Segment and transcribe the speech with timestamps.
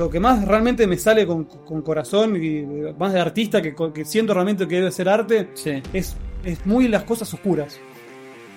[0.00, 2.62] lo que más realmente me sale con, con corazón y
[2.98, 5.82] más de artista que, que siento realmente que debe ser arte Sí.
[5.92, 7.78] es, es muy las cosas oscuras.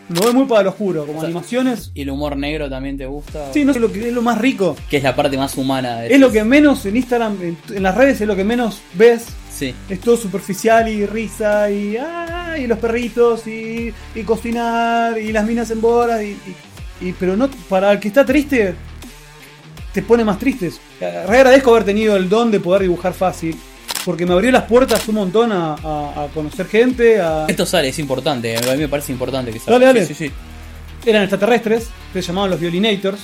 [0.10, 1.92] Me voy muy para lo oscuro, como O sea, animaciones.
[1.94, 3.52] ¿Y el humor negro también te gusta?
[3.54, 4.76] Sí, no es lo que es lo más rico.
[4.90, 7.84] Que es la parte más humana de Es lo que menos en Instagram, en, en
[7.84, 9.26] las redes es lo que menos ves.
[9.52, 9.74] Sí.
[9.90, 15.46] Es todo superficial y risa y, ah, y los perritos y, y cocinar y las
[15.46, 16.28] minas en bolas y,
[17.02, 18.74] y- y- pero no para el que está triste
[19.94, 20.80] te pone más tristes.
[21.00, 23.56] Eh, Re agradezco haber tenido el don de poder dibujar fácil
[24.06, 27.46] porque me abrió las puertas un montón a, a- a conocer gente, a...
[27.48, 28.58] Esto sale, es importante.
[28.58, 29.74] A mí me parece importante que salga.
[29.74, 30.06] Dale, dale.
[30.06, 31.10] Sí, sí, sí.
[31.10, 33.22] eran extraterrestres, se llamaban los Violinators.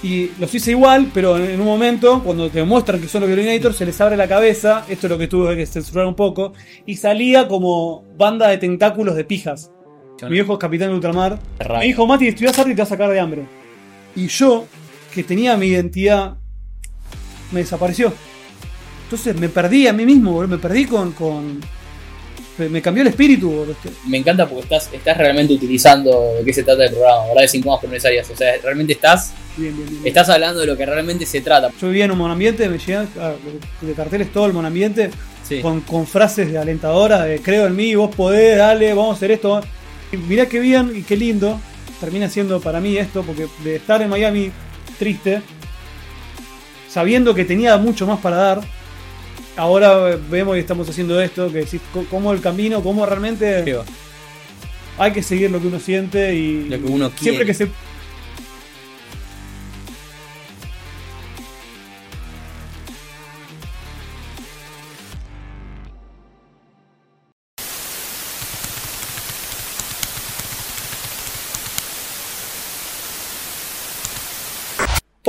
[0.00, 3.76] Y los hice igual, pero en un momento, cuando te muestran que son los Violinators,
[3.76, 6.52] se les abre la cabeza, esto es lo que tuve que censurar un poco,
[6.86, 9.72] y salía como banda de tentáculos de pijas.
[10.22, 11.38] Mi viejo es capitán de ultramar.
[11.68, 13.42] Me dijo, Mati, estudias arte y te vas a sacar de hambre.
[14.14, 14.66] Y yo,
[15.14, 16.34] que tenía mi identidad,
[17.52, 18.12] me desapareció.
[19.04, 21.12] Entonces me perdí a mí mismo, boludo, me perdí con...
[21.12, 21.60] con...
[22.58, 23.48] Me cambió el espíritu.
[23.50, 23.76] boludo.
[24.08, 27.42] Me encanta porque estás, estás realmente utilizando de qué se trata el programa, ¿verdad?
[27.42, 28.28] De 5 más necesarias.
[28.30, 30.02] O sea, realmente estás, Bien, bien, bien.
[30.04, 31.70] estás hablando de lo que realmente se trata.
[31.80, 33.08] Yo vivía en un monambiente, me llegan
[33.80, 35.10] de carteles todo el monambiente,
[35.48, 35.60] Sí.
[35.62, 39.30] con, con frases de alentadoras de creo en mí, vos podés, dale, vamos a hacer
[39.30, 39.62] esto.
[40.28, 41.58] Mirá qué bien y qué lindo
[42.00, 44.50] termina siendo para mí esto, porque de estar en Miami
[44.98, 45.40] triste,
[46.88, 48.60] sabiendo que tenía mucho más para dar,
[49.56, 53.78] ahora vemos y estamos haciendo esto, que decís cómo el camino, cómo realmente
[54.98, 57.46] hay que seguir lo que uno siente y Lo que uno siempre quiere.
[57.46, 57.68] que se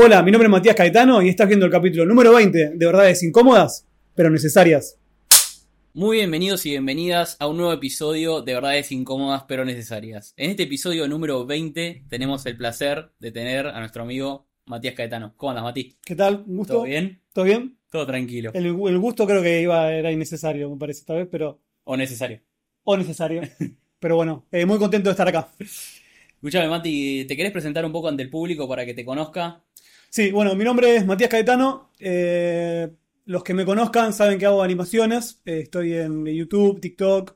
[0.02, 3.22] Hola, mi nombre es Matías Caetano y estás viendo el capítulo número 20 de Verdades
[3.22, 4.98] Incómodas, pero Necesarias.
[5.94, 10.34] Muy bienvenidos y bienvenidas a un nuevo episodio de Verdades Incómodas pero Necesarias.
[10.38, 15.34] En este episodio número 20 tenemos el placer de tener a nuestro amigo Matías Caetano.
[15.36, 15.98] ¿Cómo andas, Mati?
[16.06, 16.46] ¿Qué tal?
[16.48, 16.76] ¿Un gusto?
[16.76, 17.22] ¿Todo bien?
[17.34, 17.78] ¿Todo bien?
[17.92, 18.52] Todo tranquilo.
[18.54, 21.60] El, el gusto creo que iba era innecesario, me parece esta vez, pero.
[21.84, 22.40] ¿O necesario?
[22.86, 23.42] O necesario.
[24.00, 25.50] pero bueno, eh, muy contento de estar acá.
[26.40, 29.62] Escúchame, Mati, ¿te querés presentar un poco ante el público para que te conozca?
[30.10, 31.90] Sí, bueno, mi nombre es Matías Caetano.
[32.00, 32.90] eh,
[33.26, 35.42] los que me conozcan saben que hago animaciones.
[35.46, 37.36] eh, estoy en YouTube, TikTok.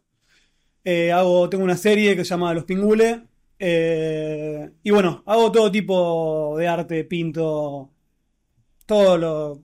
[0.85, 3.19] eh, hago, tengo una serie que se llama Los Pingules.
[3.59, 7.91] eh, y bueno, hago todo tipo de arte, pinto.
[8.85, 9.63] Todo lo.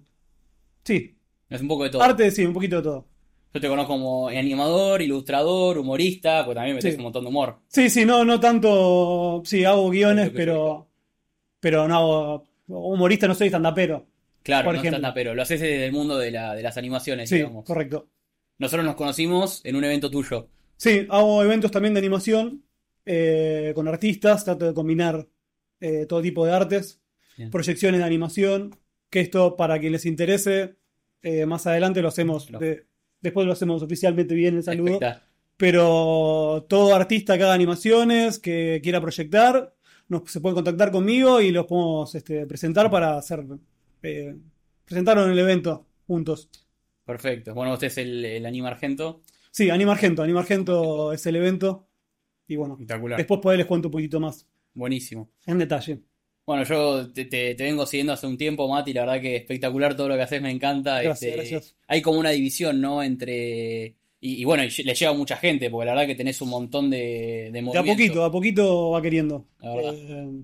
[0.85, 1.17] Sí,
[1.49, 2.01] Es un poco de todo.
[2.03, 3.07] arte, sí, un poquito de todo.
[3.53, 6.97] Yo te conozco como animador, ilustrador, humorista, porque también metes Sí.
[6.97, 7.59] un montón de humor.
[7.67, 9.41] Sí, sí, no, no tanto.
[9.45, 10.87] Sí, hago guiones, pero.
[11.59, 12.43] Pero no hago.
[12.69, 14.07] Humorista no soy stand-upero.
[14.43, 15.11] Claro, Por no ejemplo.
[15.13, 17.65] pero lo haces desde el mundo de, la, de las animaciones, Sí, digamos.
[17.65, 18.07] correcto.
[18.57, 20.47] Nosotros nos conocimos en un evento tuyo.
[20.77, 22.63] Sí, hago eventos también de animación
[23.05, 25.27] eh, con artistas, trato de combinar
[25.81, 27.01] eh, todo tipo de artes,
[27.37, 27.49] Bien.
[27.49, 28.75] proyecciones de animación,
[29.09, 30.75] que esto para quien les interese,
[31.21, 32.85] eh, más adelante lo hacemos, de-
[33.21, 34.99] después lo hacemos oficialmente bien el saludo,
[35.57, 39.73] pero todo artista que haga animaciones, que quiera proyectar,
[40.09, 43.45] nos, se puede contactar conmigo y los podemos este, presentar para hacer,
[44.03, 44.35] eh,
[44.85, 46.49] presentarlo en el evento juntos.
[47.05, 47.53] Perfecto.
[47.53, 49.21] Bueno, usted es el, el Anima Argento.
[49.51, 51.87] Sí, Anima Argento, Anima Argento es el evento
[52.47, 53.17] y bueno, Espectacular.
[53.17, 54.45] después ahí les cuento un poquito más.
[54.73, 55.31] Buenísimo.
[55.45, 56.01] En detalle.
[56.45, 59.95] Bueno, yo te, te- te vengo siguiendo hace un tiempo, Mati, la verdad que espectacular
[59.95, 61.01] todo lo que haces, me encanta.
[61.01, 61.75] Gracias, Este, gracias.
[61.87, 63.03] Hay como una división, ¿no?
[63.03, 63.95] Entre...
[64.21, 66.49] Y, y bueno, y le llega a mucha gente, porque la verdad que tenés un
[66.49, 67.91] montón de, de De a movimiento.
[67.93, 69.45] poquito, a poquito va queriendo.
[69.59, 69.93] La verdad.
[69.95, 70.43] Eh,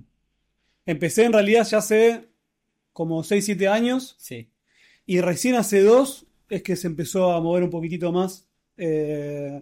[0.85, 2.29] empecé en realidad ya hace
[2.93, 4.49] como 6, 7 años Sí.
[5.05, 8.47] y recién hace dos es que se empezó a mover un poquitito más.
[8.77, 9.61] Eh,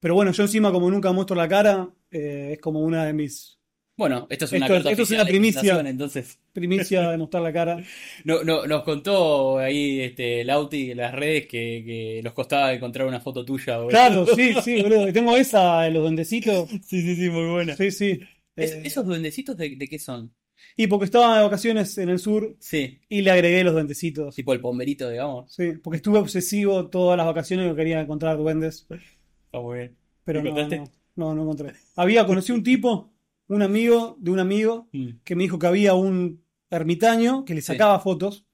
[0.00, 3.53] pero bueno, yo encima como nunca muestro la cara, eh, es como una de mis
[3.96, 5.80] Bueno, esto es una Esto- carta esto es una primicia.
[5.80, 7.76] entonces primicias de mostrar la cara.
[8.24, 13.06] no, no- nos contó ahí este Lauti en las redes que, que los costaba encontrar
[13.06, 13.76] una foto tuya.
[13.76, 13.90] boludo.
[13.90, 15.12] Claro, sí, sí, boludo.
[15.12, 16.68] Tengo esa de los duendecitos.
[16.70, 17.76] Sí, sí, sí, muy buena.
[17.76, 18.20] Sí, sí.
[18.56, 20.34] Es- Eh, ¿Esos duendecitos de, de qué son?
[20.76, 24.34] Y porque estaba de vacaciones en el sur Sí, y le agregué los duendecitos.
[24.34, 25.52] tipo el pomberito, digamos.
[25.54, 29.96] Sí, porque estuve obsesivo todas las vacaciones que quería encontrar duendes, Está muy bien.
[30.24, 30.90] pero ¿Y no, encontraste?
[31.14, 31.72] no, no, no encontré.
[31.94, 33.12] Había, conocí un tipo,
[33.48, 35.08] un amigo de un amigo, Mm.
[35.24, 37.66] que me dijo que había un ermitaño que le Sí.
[37.68, 38.44] sacaba fotos.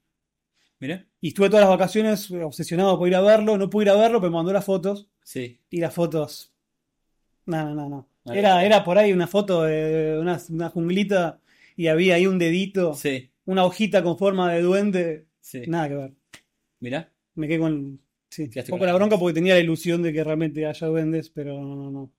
[0.79, 1.05] Mira.
[1.21, 3.57] Y estuve todas las vacaciones obsesionado por ir a verlo.
[3.57, 5.07] No pude ir a verlo, pero me mandó las fotos.
[5.23, 5.59] Sí.
[5.69, 6.51] Y las fotos.
[7.45, 7.89] No, no, no,
[8.25, 8.33] no.
[8.33, 11.39] Era, era por ahí una foto de una, una junglita
[11.75, 13.31] y había ahí un dedito, Sí.
[13.45, 15.25] una hojita con forma de duende.
[15.39, 15.61] Sí.
[15.67, 16.13] Nada que ver.
[16.79, 17.11] Mirá.
[17.35, 17.99] Me quedé con.
[18.29, 21.61] Sí, un poco la bronca porque tenía la ilusión de que realmente haya duendes, pero
[21.61, 22.11] no, no, no.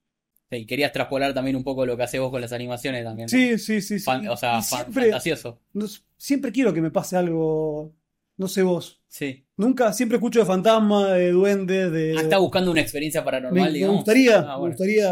[0.53, 3.29] Sí, querías traspolar también un poco lo que haces vos con las animaciones también.
[3.29, 3.99] Sí, sí, sí.
[3.99, 4.05] sí.
[4.05, 5.61] Fan- o sea, Y siempre, fantasioso.
[5.73, 7.95] no siempre quiero que me pase algo.
[8.37, 9.01] No sé vos.
[9.09, 9.47] Sí.
[9.57, 12.15] Nunca, siempre escucho de fantasma, de duendes, de.
[12.19, 13.97] Ah, está buscando una experiencia me, paranormal, me digamos.
[13.97, 14.67] gustaría, Ah, me bueno.
[14.77, 15.09] gustaría.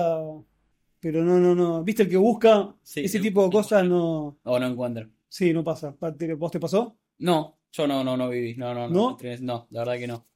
[1.01, 1.83] Pero no, no, no.
[1.85, 2.75] ¿Viste el que busca?
[2.83, 4.39] Sí, Ese el- tipo de cosas no.
[4.43, 5.09] O no encuentro.
[5.29, 5.97] Sí, no pasa.
[6.39, 6.99] ¿Vos te pasó?
[7.19, 8.57] No, yo no, no, no viví.
[8.57, 9.17] No, no, ¿No?
[9.23, 9.37] no.
[9.41, 10.27] No, la verdad que no.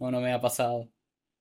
[0.00, 0.88] No, no me ha pasado.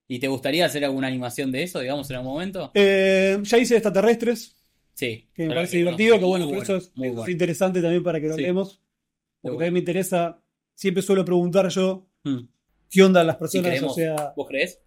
[0.08, 2.72] ¿Y te gustaría hacer alguna animación de eso, digamos, en algún momento?
[2.74, 4.56] Eh, ya hice extraterrestres,
[4.94, 5.28] Sí.
[5.34, 7.28] que me parece que divertido, que bueno, eso es, bueno.
[7.28, 8.42] interesante también para que lo Sí.
[8.42, 8.82] hablemos.
[9.42, 9.58] Porque bueno.
[9.58, 10.40] también me interesa,
[10.76, 12.40] siempre suelo preguntar yo Hmm.
[12.90, 13.92] qué onda las personas, creemos.
[13.92, 14.80] o sea, ¿Vos crees?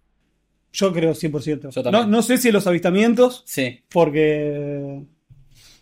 [0.71, 1.69] yo creo 100%.
[1.71, 5.01] Yo no, no sé si los avistamientos, Sí, porque,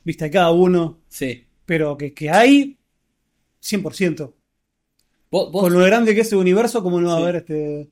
[0.04, 1.46] viste, a cada uno, sí.
[1.66, 2.78] pero que, que hay
[3.62, 4.34] 100%.
[5.32, 7.90] Vos, vos, Con lo grande que es el universo, como no va a haber este...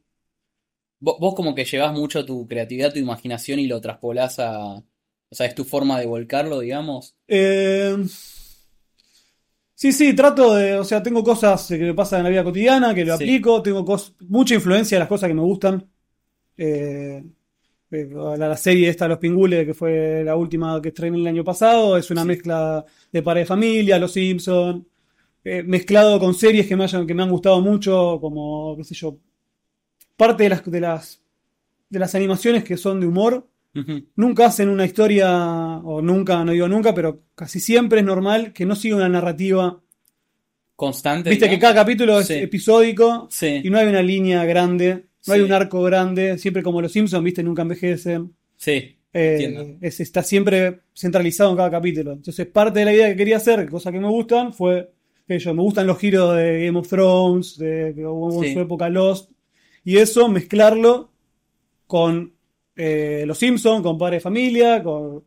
[1.03, 4.75] vos- vos como que llevas mucho tu creatividad, tu imaginación y lo traspolás a...
[4.77, 7.15] O sea, es tu forma de volcarlo, digamos.
[7.27, 7.95] Eh,
[9.75, 12.93] sí, sí, trato de, o sea, tengo cosas que me pasan en la vida cotidiana,
[12.93, 13.23] que lo Sí.
[13.23, 15.89] aplico, tengo cos- mucha influencia de las cosas que me gustan.
[16.57, 17.23] Eh,
[17.91, 21.43] eh, la, la serie esta, Los Pingules, que fue la última que estrené el año
[21.43, 22.27] pasado, es una Sí.
[22.27, 24.87] mezcla de Padre de Familia, Los Simpson,
[25.43, 28.95] eh, mezclado con series que me, hayan, que me han gustado mucho, como, qué sé
[28.95, 29.17] yo,
[30.17, 31.21] parte de las, de las,
[31.89, 33.47] de las animaciones que son de humor
[34.15, 35.35] nunca hacen una historia,
[35.83, 39.79] o nunca, no digo nunca, pero casi siempre es normal que no siga una narrativa.
[40.75, 42.33] Constante, Viste que cada capítulo es Sí.
[42.35, 46.81] episódico Sí, y no hay una línea grande, no hay un arco grande, siempre como
[46.81, 48.33] los Simpsons, viste, nunca envejecen.
[48.57, 48.97] sí.
[49.15, 52.13] Eh, es- está siempre centralizado en cada capítulo.
[52.13, 54.89] Entonces, parte de la idea que quería hacer, cosas que me gustan, fue
[55.27, 58.53] me gustan los giros de Game of Thrones, de hubo en Sí.
[58.55, 59.29] su época Lost,
[59.83, 61.11] y eso mezclarlo
[61.87, 62.33] con
[62.75, 65.23] eh, Los Simpsons, con Padre de Familia, con...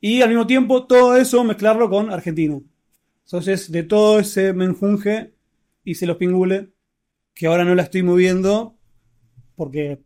[0.00, 2.60] y al mismo tiempo todo eso mezclarlo con Argentina.
[3.24, 5.32] Entonces, de todo ese menjunje
[5.84, 6.68] hice Los Pingules,
[7.34, 8.76] que ahora no la estoy moviendo
[9.56, 10.00] porque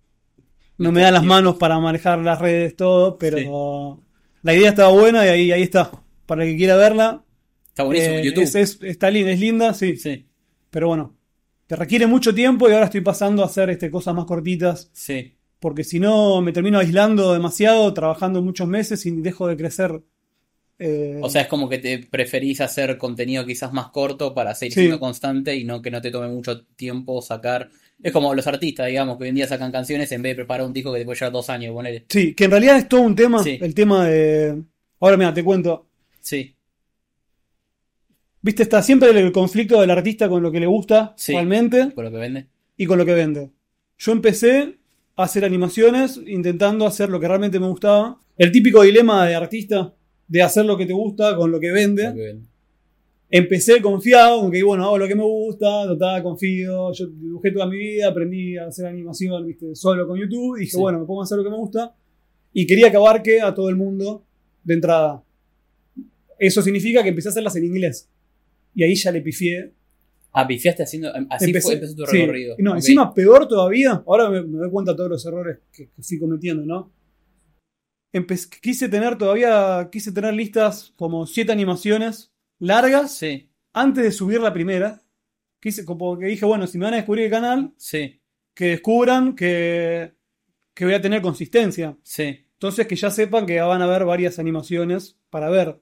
[0.78, 4.02] no me dan las manos para manejar las redes, todo, pero
[4.42, 5.90] la idea estaba buena y ahí, ahí está.
[6.26, 7.24] Para el que quiera verla,
[7.68, 8.14] Está buenísimo.
[8.16, 8.42] eh, YouTube.
[8.44, 10.26] es, es- está linda, es linda, sí, Sí,
[10.70, 11.16] pero bueno,
[11.66, 15.34] te requiere mucho tiempo y ahora estoy pasando a hacer este, cosas más cortitas, sí.
[15.60, 20.00] porque si no me termino aislando demasiado, trabajando muchos meses y dejo de crecer.
[20.78, 24.74] eh, O sea, es como que te preferís hacer contenido quizás más corto para seguir
[24.74, 24.80] Sí.
[24.80, 27.70] siendo constante y no que no te tome mucho tiempo sacar.
[28.02, 30.66] Es como los artistas, digamos, que hoy en día sacan canciones en vez de preparar
[30.66, 32.04] un disco que te puede llevar dos años, ponele.
[32.08, 33.58] sí, que en realidad es todo un tema, Sí.
[33.62, 34.62] el tema de...
[35.00, 35.86] Ahora mira, te cuento.
[36.20, 36.53] Sí,
[38.44, 41.32] Viste, está siempre el conflicto del artista con lo que le gusta Sí.
[41.32, 41.86] realmente.
[41.94, 42.46] por lo que vende.
[42.76, 43.50] y con lo que vende.
[43.96, 44.76] Yo empecé
[45.16, 48.18] a hacer animaciones intentando hacer lo que realmente me gustaba.
[48.36, 49.94] El típico dilema de artista
[50.28, 52.02] de hacer lo que te gusta con lo que Lo vende.
[52.12, 52.46] que vende.
[53.30, 56.92] Empecé confiado, con que bueno, hago lo que me gusta, total, confío.
[56.92, 59.74] Yo dibujé toda mi vida, aprendí a hacer animación ¿viste?
[59.74, 60.56] solo con YouTube.
[60.58, 60.78] Y dije, Sí.
[60.80, 61.94] bueno, me pongo a hacer lo que me gusta.
[62.52, 64.22] Y quería que abarque a todo el mundo
[64.62, 65.22] de entrada.
[66.38, 68.08] Eso significa que empecé a hacerlas en inglés.
[68.74, 69.72] Y ahí ya le pifié
[70.36, 71.12] Ah, pifiaste haciendo.
[71.30, 72.18] Así Empecé- fue, empezó tu sí.
[72.18, 72.56] recorrido.
[72.58, 72.76] No, Ok.
[72.78, 74.02] encima peor todavía.
[74.04, 76.92] Ahora me, me doy cuenta de todos los errores que, que fui cometiendo, ¿no?
[78.12, 84.40] Empe- quise tener todavía, quise tener listas como siete animaciones largas Sí, antes de subir
[84.40, 85.02] la primera.
[85.60, 88.20] Quise, como que dije, bueno, si me van a descubrir el canal, sí,
[88.54, 90.12] que descubran que,
[90.74, 91.96] que voy a tener consistencia.
[92.02, 92.40] sí.
[92.54, 95.80] Entonces que ya sepan que van a haber varias animaciones para ver.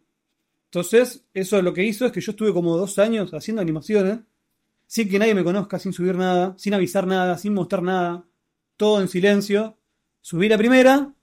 [0.72, 4.20] Entonces, eso lo que hizo es que yo estuve como dos años haciendo animaciones,
[4.86, 8.26] sin que nadie me conozca, sin subir nada, sin avisar nada, sin mostrar nada,
[8.78, 9.78] todo en silencio.
[10.22, 11.14] Subí la primera,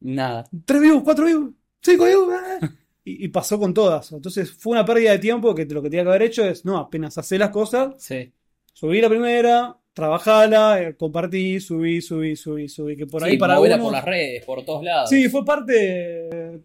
[0.00, 0.48] Nada.
[0.64, 1.50] tres views, cuatro views,
[1.82, 2.58] cinco views, ah,
[3.04, 4.12] y, y pasó con todas.
[4.12, 6.78] Entonces fue una pérdida de tiempo que lo que tenía que haber hecho es, no,
[6.78, 8.32] apenas hacé las cosas, Sí.
[8.72, 13.54] subí la primera, trabajala, eh, compartí, subí, subí, subí, subí, que por ahí Sí, para
[13.54, 15.10] algunos- por las redes, por todos lados.
[15.10, 16.60] Sí, fue parte.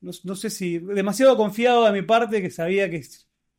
[0.00, 0.78] No, no sé si.
[0.78, 3.02] Demasiado confiado de mi parte que sabía que.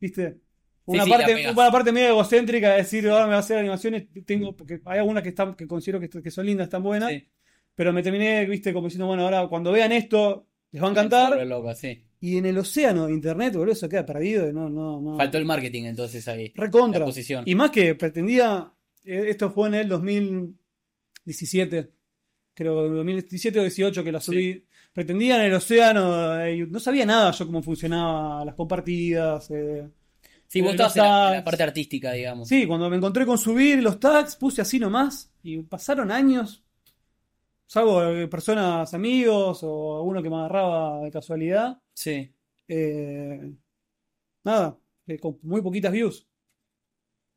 [0.00, 0.38] ¿Viste?
[0.86, 4.06] Una, sí, parte, una parte medio egocéntrica de decir, ahora me voy a hacer animaciones.
[4.26, 7.12] Tengo, porque hay algunas que están, que considero que, que son lindas, están buenas.
[7.74, 11.46] Pero me terminé, viste, como diciendo, bueno, ahora cuando vean esto, les va a encantar.
[11.46, 12.04] loca, sí.
[12.20, 14.52] Y en el océano de internet, boludo, eso queda perdido.
[14.52, 15.16] No, no, no.
[15.16, 16.52] Faltó el marketing entonces ahí.
[16.54, 17.06] Recontra.
[17.06, 17.42] La.
[17.46, 18.70] Y más que pretendía,
[19.04, 21.90] eh, esto fue en el 2017,
[22.54, 24.64] creo, 2017 o 18 que la subí.
[24.92, 29.88] Pretendía en el océano, eh, no sabía nada yo cómo funcionaba las compartidas, eh,
[30.50, 32.48] Sí, vos Eh, estabas en la, en la parte artística, digamos.
[32.48, 36.64] Sí, cuando me encontré con subir los tags, puse así nomás y pasaron años.
[37.66, 41.80] Salvo personas, amigos o alguno que me agarraba de casualidad.
[42.00, 42.32] Sí.
[42.66, 43.52] eh,
[44.42, 46.26] nada, eh, con muy poquitas views.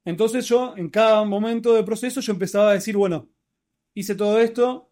[0.06, 3.30] Entonces yo, en cada momento del proceso, yo empezaba a decir, bueno,
[3.94, 4.90] hice todo esto.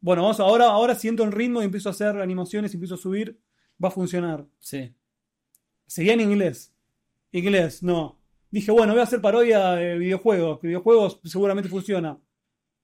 [0.00, 3.40] Bueno, vamos, ahora, ahora siento el ritmo y empiezo a hacer animaciones empiezo a subir.
[3.82, 4.46] Va a funcionar.
[4.58, 4.94] Sí.
[5.86, 6.74] Seguía en inglés.
[7.32, 8.20] Inglés, no.
[8.50, 10.60] Dije, bueno, voy a hacer parodia de videojuegos.
[10.60, 12.20] Videojuegos seguramente funciona.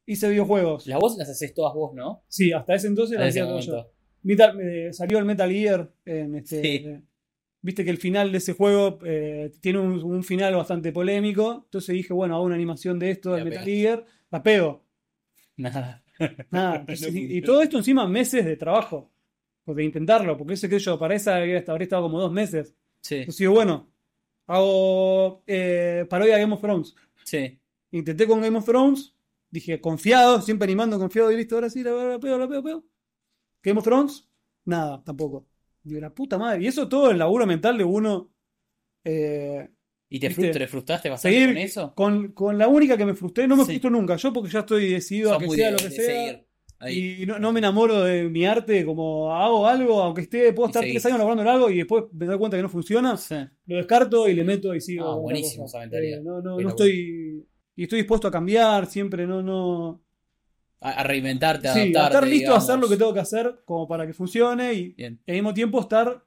[0.06, 0.86] Hice videojuegos.
[0.86, 2.24] Las voces las haces todas vos, ¿no?
[2.28, 3.92] Sí, hasta ese entonces En las hacía todo yo.
[4.22, 6.62] Metal- eh, salió el Metal Gear en este.
[6.62, 6.68] Sí.
[6.86, 7.00] eh,
[7.64, 11.62] Viste que el final de ese juego eh, tiene un, un final bastante polémico.
[11.66, 13.64] Entonces dije, bueno, hago una animación de esto, del La Metal.
[13.64, 14.04] Gear.
[14.32, 14.84] La pego.
[15.56, 16.02] Nada.
[16.50, 16.76] Nada.
[16.80, 19.12] Entonces, y, todo esto encima meses de trabajo.
[19.64, 20.36] pues, De intentarlo.
[20.36, 22.74] Porque ese que yo, para esa habría habría estado como dos meses.
[23.00, 23.16] Sí.
[23.16, 23.88] Entonces digo, bueno,
[24.48, 26.94] hago eh, parodia Game of Thrones.
[27.24, 27.58] Sí.
[27.92, 29.14] Intenté con Game of Thrones.
[29.50, 32.62] Dije, confiado, siempre animando, confiado, y listo, ahora sí, la, la pego, la pego, la
[32.62, 32.84] pego.
[33.62, 34.28] Game of Thrones,
[34.64, 35.46] nada, tampoco.
[35.82, 36.62] Digo, la puta madre.
[36.62, 38.30] Y eso todo el laburo mental de uno.
[39.04, 39.68] eh,
[40.08, 41.94] ¿Y te, frustraste bastante seguir con eso?
[41.94, 43.70] con, con la única que me frustré, no me Sí.
[43.70, 44.16] frustro nunca.
[44.16, 46.42] Yo porque ya estoy decidido Sos a que sea de- lo que sea.
[46.90, 50.82] Y no, no me enamoro de mi arte, como hago algo, aunque esté, puedo estar
[50.82, 53.16] tres años laburando en algo y después me doy cuenta que no funciona.
[53.16, 53.36] Sí.
[53.66, 55.08] Lo descarto y le meto y sigo.
[55.08, 56.18] Ah, buenísimo esa mentalidad.
[56.18, 57.46] Eh, no, no, no estoy.
[57.76, 60.02] Y estoy dispuesto a cambiar siempre, no, no.
[60.84, 62.14] A, reinventarte, a Sí, a adaptarte.
[62.16, 65.20] estar listo a hacer lo que tengo que hacer como para que funcione y, Bien.
[65.28, 66.24] al mismo tiempo estar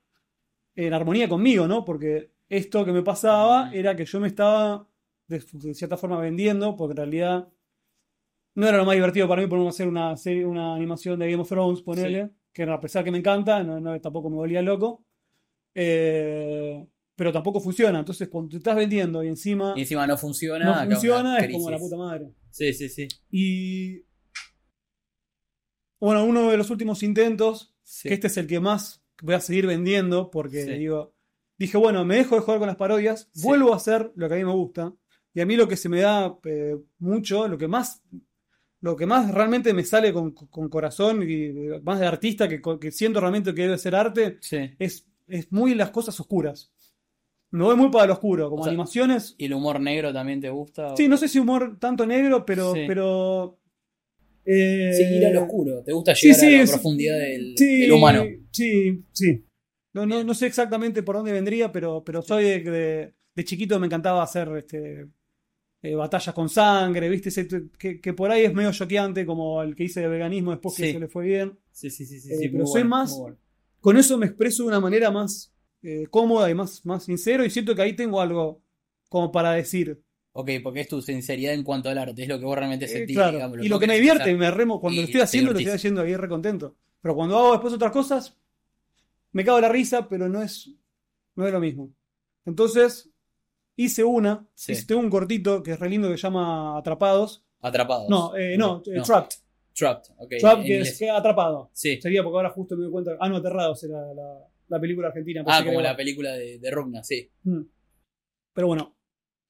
[0.75, 1.83] en armonía conmigo, ¿no?
[1.85, 4.88] Porque esto que me pasaba era que yo me estaba
[5.27, 7.47] de, de cierta forma vendiendo, porque en realidad
[8.55, 11.29] no era lo más divertido para mí ponerme a hacer una serie, una animación de
[11.29, 14.62] Game of Thrones, ponele, que a pesar que me encanta, no, no- tampoco me volvía
[14.62, 15.03] loco.
[15.74, 16.85] Eh,
[17.15, 18.00] pero tampoco funciona.
[18.00, 20.85] Entonces, cuando te estás vendiendo y encima Y encima no funciona.
[20.85, 22.29] no funciona, es como la puta madre.
[22.50, 23.07] Sí, sí, sí.
[23.29, 24.04] Y
[25.99, 28.07] bueno, uno de los últimos intentos, Sí.
[28.09, 30.71] que este es el que más voy a seguir vendiendo, porque Sí.
[30.73, 31.13] digo,
[31.57, 33.41] dije, bueno, me dejo de jugar con las parodias, Sí.
[33.43, 34.93] vuelvo a hacer lo que a mí me gusta,
[35.33, 38.01] y a mí lo que se me da eh, mucho, lo que más,
[38.81, 42.61] lo que más realmente me sale con, con corazón y eh, más de artista que,
[42.79, 44.57] que siento realmente que debe ser arte, Sí.
[44.79, 46.71] es, es muy las cosas oscuras.
[47.51, 49.33] Me voy muy para lo oscuro, como O sea, animaciones.
[49.37, 50.95] ¿Y el humor negro también te gusta?
[50.97, 52.83] Sí, no sé si humor tanto negro, pero, Sí.
[52.87, 53.59] pero
[54.45, 55.81] eh, Sí, ir al oscuro.
[55.83, 58.25] ¿Te gusta llegar sí, a la profundidad del, humano?
[58.51, 59.43] Sí, sí.
[59.93, 63.79] No, no, no sé exactamente por dónde vendría, pero, pero soy de, de, de chiquito
[63.79, 65.07] me encantaba hacer este,
[65.81, 67.29] eh, batallas con sangre, ¿viste?
[67.29, 67.47] Ese
[67.77, 70.91] que, que por ahí es medio choqueante, como el que hice de veganismo después que
[70.91, 71.57] se le fue bien.
[71.71, 72.33] Sí, sí, sí, sí.
[72.33, 73.37] Eh, sí, pero soy bueno, más- bueno.
[73.79, 77.51] Con eso me expreso de una manera más eh, cómoda y más, más sincero, y
[77.51, 78.63] siento que ahí tengo algo
[79.09, 80.01] como para decir.
[80.37, 82.89] Ok, porque es tu sinceridad en cuanto al arte, es lo que vos realmente Eh,
[82.89, 83.15] sentís.
[83.15, 83.31] claro.
[83.37, 85.73] digamos, y lo que me divierte, me remo, cuando Y lo estoy haciendo, lo estoy
[85.73, 86.75] haciendo ahí recontento.
[87.01, 88.37] Pero cuando hago después otras cosas,
[89.31, 90.71] me cago en la risa, pero no es,
[91.35, 91.89] no es lo mismo.
[92.45, 93.09] Entonces,
[93.77, 94.73] hice una, Sí.
[94.73, 97.45] hice, un cortito que es re lindo que se llama Atrapados.
[97.61, 98.09] Atrapados.
[98.09, 99.01] No, eh, no, eh.
[99.05, 99.37] Trapped.
[99.73, 100.33] Trapped, ok.
[100.39, 101.69] Trapped, que es que atrapado.
[101.73, 101.99] Sí.
[102.01, 103.11] Sería porque ahora justo me doy cuenta.
[103.21, 105.43] Ah, no, Aterrados era la, la película argentina.
[105.47, 107.29] Ah, que como la película de, de Rugna, sí.
[107.43, 107.61] Mm.
[108.53, 108.94] Pero bueno,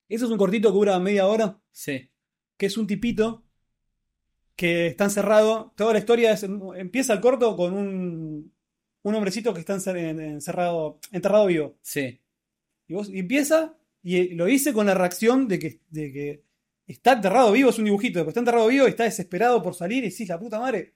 [0.09, 1.59] eso es un cortito que dura media hora.
[1.71, 2.09] Sí.
[2.57, 3.43] que es un tipito
[4.55, 5.73] que está encerrado.
[5.75, 8.53] Toda la historia es, empieza el corto con un,
[9.03, 11.77] un hombrecito que está encer- en- encerrado, enterrado vivo.
[11.81, 12.21] Sí.
[12.87, 16.43] Y, vos, y empieza, y lo hice con la reacción de que, de que
[16.87, 20.11] está enterrado vivo, es un dibujito, está enterrado vivo y está desesperado por salir y
[20.11, 20.93] sí, la puta madre.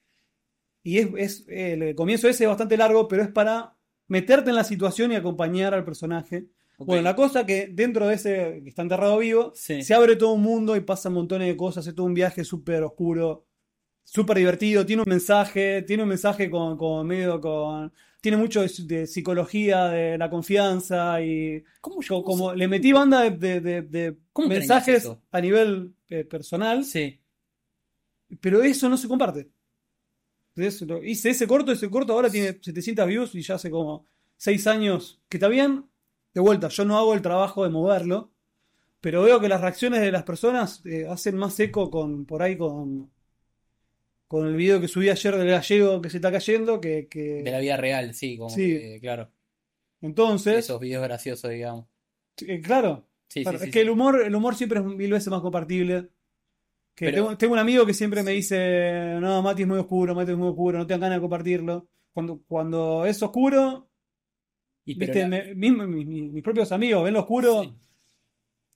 [0.83, 3.75] Y es, es- el comienzo ese es bastante largo, pero es para
[4.07, 6.45] meterte en la situación y acompañar al personaje.
[6.85, 9.81] Bueno, la cosa que dentro de ese que está enterrado vivo, Sí.
[9.83, 12.83] se abre todo un mundo y pasan montones de cosas, es todo un viaje súper
[12.83, 13.45] oscuro,
[14.03, 17.91] súper divertido, tiene un mensaje, tiene un mensaje con, con medio con...
[18.21, 22.91] Tiene mucho de, de psicología, de la confianza y ¿Cómo, cómo como se- le metí
[22.91, 27.17] banda de, de- de- de ¿Cómo craneás mensajes a nivel eh, personal, Sí.
[28.41, 29.49] pero eso no se comparte.
[30.55, 34.05] Entonces, lo- hice ese corto, ese corto ahora tiene 700 views y ya hace como
[34.37, 35.85] 6 años que está bien.
[36.33, 38.31] De vuelta, yo no hago el trabajo de moverlo,
[39.01, 42.57] pero veo que las reacciones de las personas eh, hacen más eco con por ahí
[42.57, 43.09] con,
[44.27, 47.51] con el video que subí ayer del gallego que se está cayendo, que, que- De
[47.51, 48.67] la vida real, sí, como Sí.
[48.77, 49.31] que, claro.
[50.01, 51.85] entonces, Esos videos graciosos, digamos.
[52.45, 55.27] eh, claro, Sí, claro, sí, es que el humor, el humor siempre es mil veces
[55.29, 56.09] más compartible.
[56.95, 60.15] Que Pero- tengo, tengo un amigo que siempre me dice, no, Mati es muy oscuro,
[60.15, 61.87] Mati es muy oscuro, no tengo ganas de compartirlo.
[62.13, 63.88] Cuando, cuando es oscuro,
[64.85, 65.21] Y ¿Viste?
[65.21, 67.63] la- Me- mismo mis, mis- mis propios amigos ven lo oscuro.
[67.63, 67.73] Sí.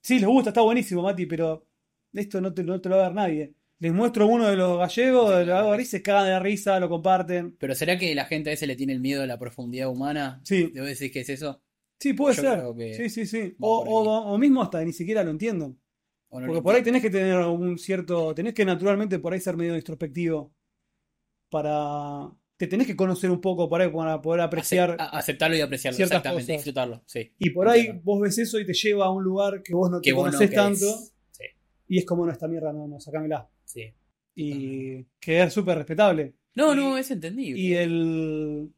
[0.02, 1.66] Sí, les gusta, está buenísimo, Mati, pero
[2.14, 3.54] esto no te, no te lo va a ver nadie.
[3.80, 6.90] Les muestro uno de los gallegos, lo hago y se cagan de la risa, lo
[6.90, 7.56] comparten.
[7.58, 10.42] Pero ¿será que la gente a veces le tiene el miedo a la profundidad humana?
[10.44, 11.62] Sí, ¿Debo decir que es eso?
[12.00, 12.64] sí, puede Yo ser.
[12.96, 13.56] Sí, sí, sí.
[13.60, 15.78] O, o- o mismo hasta ni siquiera lo entiendan.
[16.30, 17.00] ¿O no Porque lo por ahí entiendo?
[17.00, 20.54] tenés que tener un cierto, tenés que naturalmente por ahí ser medio introspectivo
[21.50, 24.96] para, te tenés que conocer un poco por ahí para poder apreciar.
[25.00, 26.58] Aceptarlo y apreciarlo, exactamente, cosas.
[26.58, 27.34] disfrutarlo, sí.
[27.40, 30.00] Y por ahí vos ves eso y te lleva a un lugar que vos no
[30.00, 30.86] te Que conocés tanto
[31.32, 31.44] Sí,
[31.88, 33.50] y es como no esta mierda, no, no, sacámela.
[33.66, 33.94] sí.
[34.36, 36.34] Y que es súper respetable.
[36.56, 37.60] No, Y- no, es entendible.
[37.62, 38.74] Y el,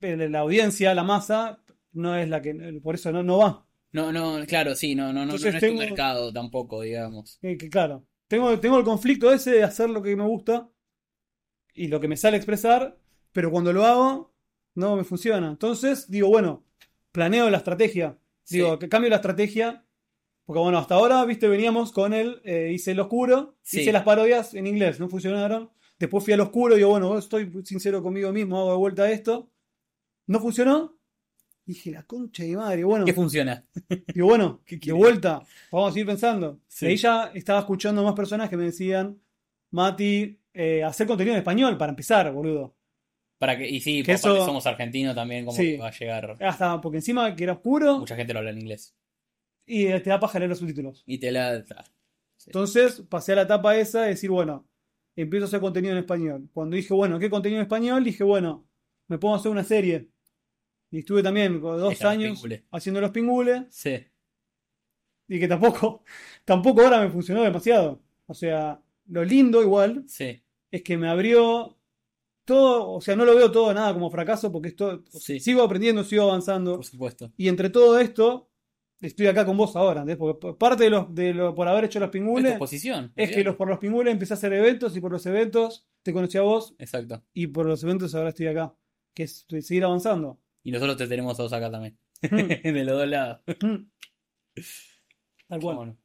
[0.00, 3.66] el- la audiencia, la masa, no es la que, por eso no, no va.
[3.92, 7.38] No, no, claro, sí, no, no, no, no, es tu mercado tampoco, digamos.
[7.40, 10.68] Que, que claro, tengo, tengo el conflicto ese de hacer lo que me gusta
[11.76, 12.98] y lo que me sale expresar,
[13.32, 14.34] pero cuando lo hago
[14.74, 15.48] no me funciona.
[15.48, 16.64] Entonces digo, bueno,
[17.12, 18.18] planeo la estrategia.
[18.44, 18.56] Sí.
[18.56, 19.84] Digo, que cambio la estrategia.
[20.44, 23.80] Porque bueno, hasta ahora, viste, veníamos con el, eh, hice el oscuro, Sí.
[23.80, 25.70] hice las parodias en inglés, no funcionaron.
[25.98, 29.50] Después fui al oscuro y digo, bueno, estoy sincero conmigo mismo, hago de vuelta esto.
[30.28, 30.96] No funcionó.
[31.64, 33.04] Dije, la concha de madre, bueno.
[33.04, 33.64] ¿Qué funciona?
[34.14, 35.42] Digo, bueno, ¿Qué de vuelta,
[35.72, 36.60] vamos a seguir pensando.
[36.68, 36.86] Sí.
[36.86, 39.20] Y ahí ya estaba escuchando más personas que me decían,
[39.72, 42.74] Mati, eh, hacer contenido en español para empezar, boludo.
[43.38, 45.72] Para que, y sí, Que eso- somos argentinos también, como Sí.
[45.72, 46.36] que va a llegar.
[46.40, 48.96] Hasta porque encima que era oscuro Mucha gente lo habla en inglés.
[49.66, 51.02] y te da paja leer los subtítulos.
[51.06, 51.62] Y te la.
[52.38, 52.46] Sí.
[52.50, 54.66] Entonces pasé a la etapa esa de decir, bueno,
[55.16, 56.48] empiezo a hacer contenido en español.
[56.54, 58.02] Cuando dije, bueno, ¿qué contenido en español?
[58.04, 58.66] Dije, bueno,
[59.08, 60.08] me puedo hacer una serie.
[60.90, 63.64] Y estuve también dos años haciendo los pingules.
[63.70, 63.98] Sí.
[65.28, 66.04] Y que tampoco,
[66.44, 68.00] tampoco ahora me funcionó demasiado.
[68.26, 70.40] O sea, lo lindo igual Sí.
[70.70, 71.78] Es que me abrió
[72.44, 75.40] todo, o sea, no lo veo todo nada como fracaso porque esto, Sí.
[75.40, 76.76] sigo aprendiendo, sigo avanzando.
[76.76, 77.32] Por supuesto.
[77.36, 78.50] Y entre todo esto,
[79.00, 80.16] estoy acá con vos ahora, ¿entendés?
[80.18, 83.12] Porque parte de, los, de lo, por haber hecho los Es pingules posición.
[83.16, 86.12] es que los, por los pingules empecé a hacer eventos y por los eventos te
[86.12, 87.24] conocí a vos Exacto.
[87.34, 88.74] y por los eventos ahora estoy acá,
[89.14, 90.40] que es seguir avanzando.
[90.62, 91.98] Y nosotros te tenemos a vos acá también.
[92.22, 92.28] Mm,
[92.74, 93.40] de los dos lados.
[93.46, 93.76] mm.
[95.48, 95.76] Tal cual.
[95.76, 95.96] Bueno.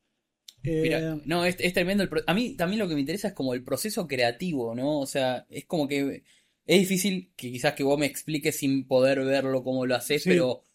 [0.64, 2.04] Eh, Mira, no, es, es tremendo.
[2.04, 5.00] el pro- a mí también lo que me interesa es como el proceso creativo, ¿no?
[5.00, 6.24] O sea, es como que
[6.66, 10.30] es difícil que quizás que vos me expliques sin poder verlo cómo lo haces, Sí.
[10.30, 10.66] pero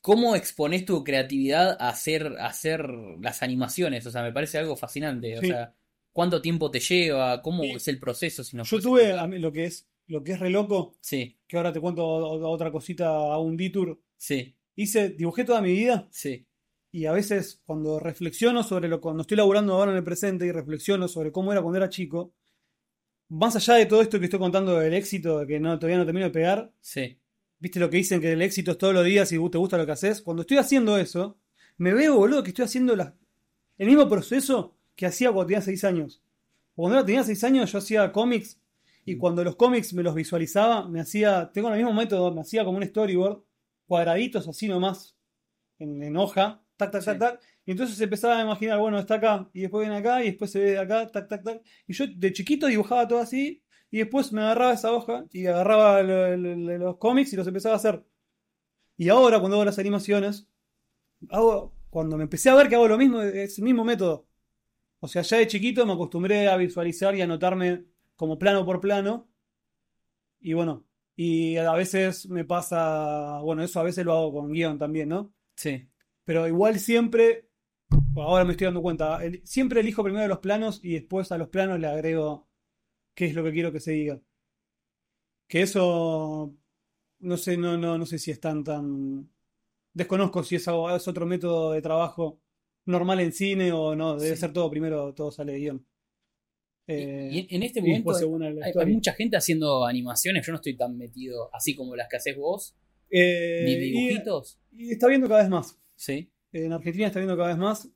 [0.00, 2.88] ¿cómo expones tu creatividad a hacer, a hacer
[3.20, 4.06] las animaciones?
[4.06, 5.38] O sea, me parece algo fascinante.
[5.38, 5.48] O Sí.
[5.48, 5.74] sea,
[6.12, 7.40] ¿cuánto tiempo te lleva?
[7.42, 7.70] ¿Cómo Sí.
[7.72, 8.44] es el proceso?
[8.44, 11.56] Si yo tuve a mí, lo que es lo que es re loco, Sí, que
[11.56, 13.98] ahora te cuento otra cosita a un detour.
[14.16, 16.44] sí, Hice, dibujé toda mi vida sí,
[16.94, 20.52] y a veces cuando reflexiono sobre lo cuando estoy laburando ahora en el presente y
[20.52, 22.32] reflexiono sobre cómo era cuando era chico,
[23.28, 26.26] más allá de todo esto que estoy contando del éxito, que no, todavía no termino
[26.26, 27.18] de pegar, sí,
[27.58, 29.86] viste lo que dicen que el éxito es todos los días y te gusta lo
[29.86, 30.22] que haces.
[30.22, 31.36] Cuando estoy haciendo eso,
[31.78, 33.16] me veo, boludo, que estoy haciendo la-
[33.76, 36.22] el mismo proceso que hacía cuando tenía 6 años.
[36.76, 38.60] Cuando era- tenía 6 años yo hacía cómics
[39.04, 42.64] y cuando los cómics me los visualizaba, me hacía, tengo el mismo método, me hacía
[42.64, 43.42] como un storyboard,
[43.88, 45.16] cuadraditos así nomás,
[45.80, 47.18] en, en hoja, tac, tac, tac, Sí.
[47.18, 47.40] tac.
[47.66, 50.58] Y entonces empezaba a imaginar, bueno, está acá, y después viene acá, y después se
[50.60, 51.62] ve de acá, tac, tac, tac.
[51.86, 56.02] Y yo de chiquito dibujaba todo así, y después me agarraba esa hoja y agarraba
[56.02, 58.04] lo- lo- lo- los cómics y los empezaba a hacer.
[58.96, 60.48] Y ahora, cuando hago las animaciones,
[61.30, 64.26] hago, cuando me empecé a ver que hago lo mismo, es el mismo método.
[65.00, 67.84] O sea, ya de chiquito me acostumbré a visualizar y anotarme
[68.16, 69.28] como plano por plano.
[70.40, 70.84] Y bueno,
[71.16, 75.32] y a veces me pasa, bueno, eso a veces lo hago con guion también, ¿no?
[75.56, 75.88] sí.
[76.24, 77.48] Pero igual siempre,
[78.16, 81.48] ahora me estoy dando cuenta, el- siempre elijo primero los planos y después a los
[81.48, 82.48] planos le agrego
[83.14, 84.20] qué es lo que quiero que se diga.
[85.48, 86.54] Que eso,
[87.20, 89.30] no sé, no, no, no sé si es tan, tan...
[89.92, 92.40] Desconozco si es, otro método de trabajo
[92.86, 94.40] normal en cine o no, debe Sí.
[94.40, 95.86] ser todo primero, todo sale de guion.
[96.86, 98.12] Eh, Y, y en este momento
[98.80, 100.44] hay, mucha gente haciendo animaciones.
[100.46, 102.76] Yo no estoy tan metido así como las que haces vos,
[103.10, 104.58] Eh, ni y- dibujitos.
[104.72, 105.80] y está viendo cada vez más.
[105.96, 107.88] Sí, En Argentina está viendo cada vez más.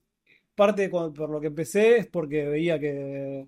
[0.54, 3.46] Parte por lo que empecé es porque veía que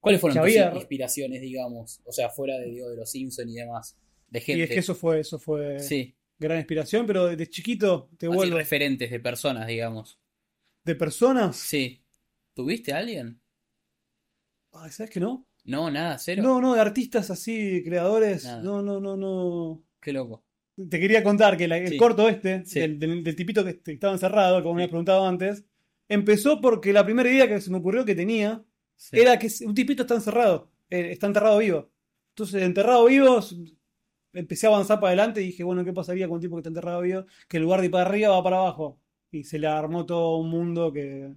[0.00, 2.00] ¿Cuáles fueron Que tus había- inspiraciones, digamos?
[2.04, 3.96] O sea, fuera de, digo, de los Simpsons y demás.
[4.28, 4.62] De Y gente.
[4.64, 8.56] es que eso fue, eso fue Sí, gran inspiración, pero desde chiquito te así vuelvo
[8.56, 10.18] referentes de personas, digamos.
[10.84, 11.56] de personas.
[11.56, 12.02] Sí.
[12.54, 13.40] ¿Tuviste a alguien?
[14.72, 15.46] Ay, ¿sabes que no?
[15.64, 16.42] No, nada, cero.
[16.42, 18.44] No, no, de artistas así, creadores.
[18.44, 18.62] Nada.
[18.62, 19.84] No, no, no, no.
[20.00, 20.44] Qué loco.
[20.88, 21.96] Te quería contar que la- el Sí.
[21.96, 22.80] corto este, Sí.
[22.80, 25.64] del, del- del tipito que est- estaba encerrado, como me habías preguntado antes,
[26.08, 28.64] empezó porque la primera idea que se me ocurrió que tenía
[29.12, 31.90] era que un tipito está encerrado, eh, está enterrado vivo.
[32.30, 33.40] Entonces, enterrado vivo,
[34.32, 36.68] empecé a avanzar para adelante y dije, bueno, ¿qué pasaría con un tipo que está
[36.70, 37.26] enterrado vivo?
[37.48, 38.98] Que en lugar de ir para arriba va para abajo.
[39.30, 41.34] Y se le armó todo un mundo que...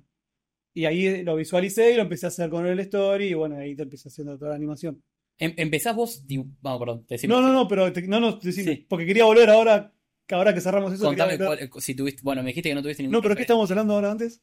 [0.74, 3.76] Y ahí lo visualicé y lo empecé a hacer con el story y bueno, ahí
[3.76, 5.02] te empecé haciendo toda la animación.
[5.38, 6.24] Em- empezás vos.
[6.28, 7.06] perdón.
[7.28, 8.86] No, no, no, pero te- no, no, decime, Sí.
[8.88, 9.93] porque quería volver ahora,
[10.26, 11.06] que ahora que cerramos eso.
[11.06, 12.21] Contame cuál- si tuviste.
[12.24, 13.13] Bueno, me dijiste que no tuviste ningún.
[13.13, 14.41] No, pero ¿qué estamos hablando ahora antes?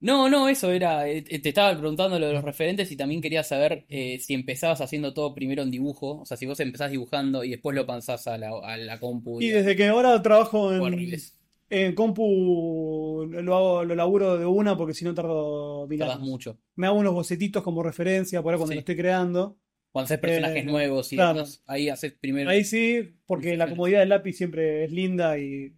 [0.00, 1.08] No, no, eso era.
[1.08, 4.80] eh, Te estaba preguntando lo de los referentes y también quería saber eh, si empezabas
[4.80, 6.20] haciendo todo primero en dibujo.
[6.20, 9.40] O sea, si vos empezás dibujando y después lo pasás a la, a la compu.
[9.42, 15.04] Y desde que ahora trabajo en, compu, lo hago, lo laburo de una porque si
[15.04, 16.28] no tardo mil Tardás años.
[16.28, 16.58] mucho.
[16.76, 18.76] Me hago unos bocetitos como referencia por ahí cuando Sí.
[18.76, 19.58] lo estoy creando.
[19.90, 21.34] Cuando haces personajes Eh, nuevos y claro.
[21.34, 22.50] demás, ahí haces primero.
[22.50, 25.74] Ahí sí, porque la comodidad del lápiz siempre es linda y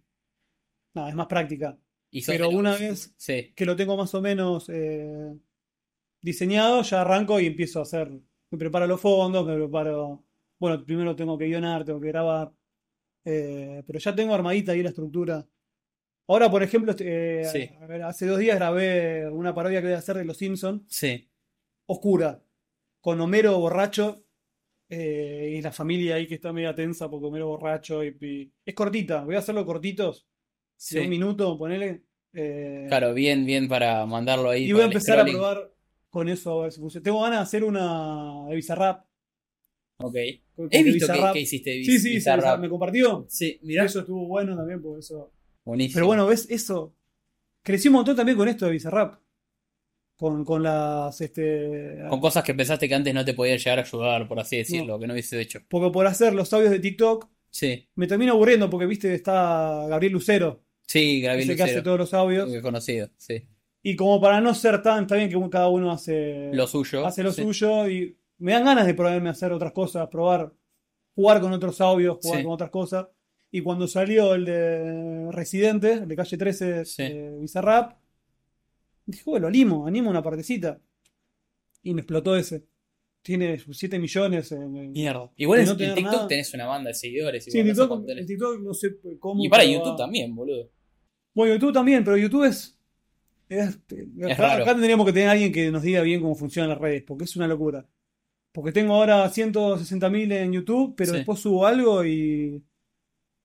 [0.93, 1.77] nada, es más práctica.
[2.13, 5.33] y pero los- una vez- Sí, Que lo tengo más o menos eh,
[6.21, 8.09] diseñado, ya arranco y empiezo a hacer.
[8.51, 10.25] Me preparo los fondos, me preparo.
[10.59, 12.51] Bueno, primero tengo que guionar, tengo que grabar.
[13.23, 15.47] eh, pero ya tengo armadita ahí la estructura.
[16.27, 17.69] Ahora, por ejemplo, este, eh, Sí.
[18.03, 21.29] hace dos días grabé una parodia que voy a hacer de Los Simpsons, sí.
[21.87, 22.43] oscura,
[23.01, 24.23] con Homero borracho
[24.89, 28.03] eh, y la familia ahí que está media tensa porque Homero borracho.
[28.03, 30.27] Y, y- es cortita, voy a hacerlo cortitos,
[30.77, 30.95] Sí.
[30.95, 32.03] de un minuto, ponele.
[32.33, 34.65] eh, Claro, bien, bien para mandarlo ahí.
[34.65, 35.71] y voy a empezar a probar
[36.09, 36.59] con eso.
[36.61, 37.03] a ver si funciona.
[37.03, 39.05] Tengo ganas de hacer una de Bizarrap.
[39.97, 40.15] Ok.
[40.15, 42.59] He visto que, hiciste Sí, sí, sí, Bizarrap.
[42.59, 43.25] me compartió.
[43.29, 43.85] Sí, mirá.
[43.85, 45.31] Eso estuvo bueno también, por eso.
[45.63, 45.95] Buenísimo.
[45.95, 46.95] Pero bueno, ves, eso.
[47.63, 49.20] Crecí un montón también con esto de Bizarrap.
[50.21, 51.19] Con, con las.
[51.19, 54.57] Este, Con cosas que pensaste que antes no te podían llegar a ayudar, por así
[54.57, 55.61] decirlo, que no hubiese hecho.
[55.67, 60.13] porque por hacer los audios de TikTok Sí, me termino aburriendo porque, viste, está Gabriel
[60.13, 62.47] Lucero, sí, Gabriel es el que hace Lucero, todos los audios.
[62.49, 63.47] muy conocido, sí.
[63.81, 65.01] Y como para no ser tan.
[65.05, 67.03] Está bien que cada uno hace Lo suyo.
[67.03, 67.41] hace lo sí.
[67.41, 70.53] suyo y me dan ganas de probarme a hacer otras cosas, probar,
[71.15, 72.43] jugar con otros audios, jugar Sí.
[72.45, 73.07] con otras cosas.
[73.49, 77.01] Y cuando salió el de Residente, el de calle 13, Sí.
[77.03, 77.93] eh, Bizarrap,
[79.05, 80.79] dije, bueno, animo, animo una partecita.
[81.83, 82.65] Y me explotó ese.
[83.23, 85.31] Tiene sus 7 millones en, Mierda.
[85.35, 86.27] Igual en, no en TikTok nada.
[86.27, 87.43] tenés una banda de seguidores.
[87.45, 89.43] Sí, en TikTok, en no sé cómo.
[89.43, 90.71] Y para YouTube va- también, boludo.
[91.33, 92.77] Bueno, YouTube también, pero YouTube es.
[93.49, 93.77] es-
[94.23, 94.63] acá, raro.
[94.63, 97.25] acá tendríamos que tener a alguien que nos diga bien cómo funcionan las redes, porque
[97.25, 97.87] es una locura.
[98.51, 101.17] Porque tengo ahora 160.000 en YouTube, pero Sí.
[101.17, 102.63] después subo algo y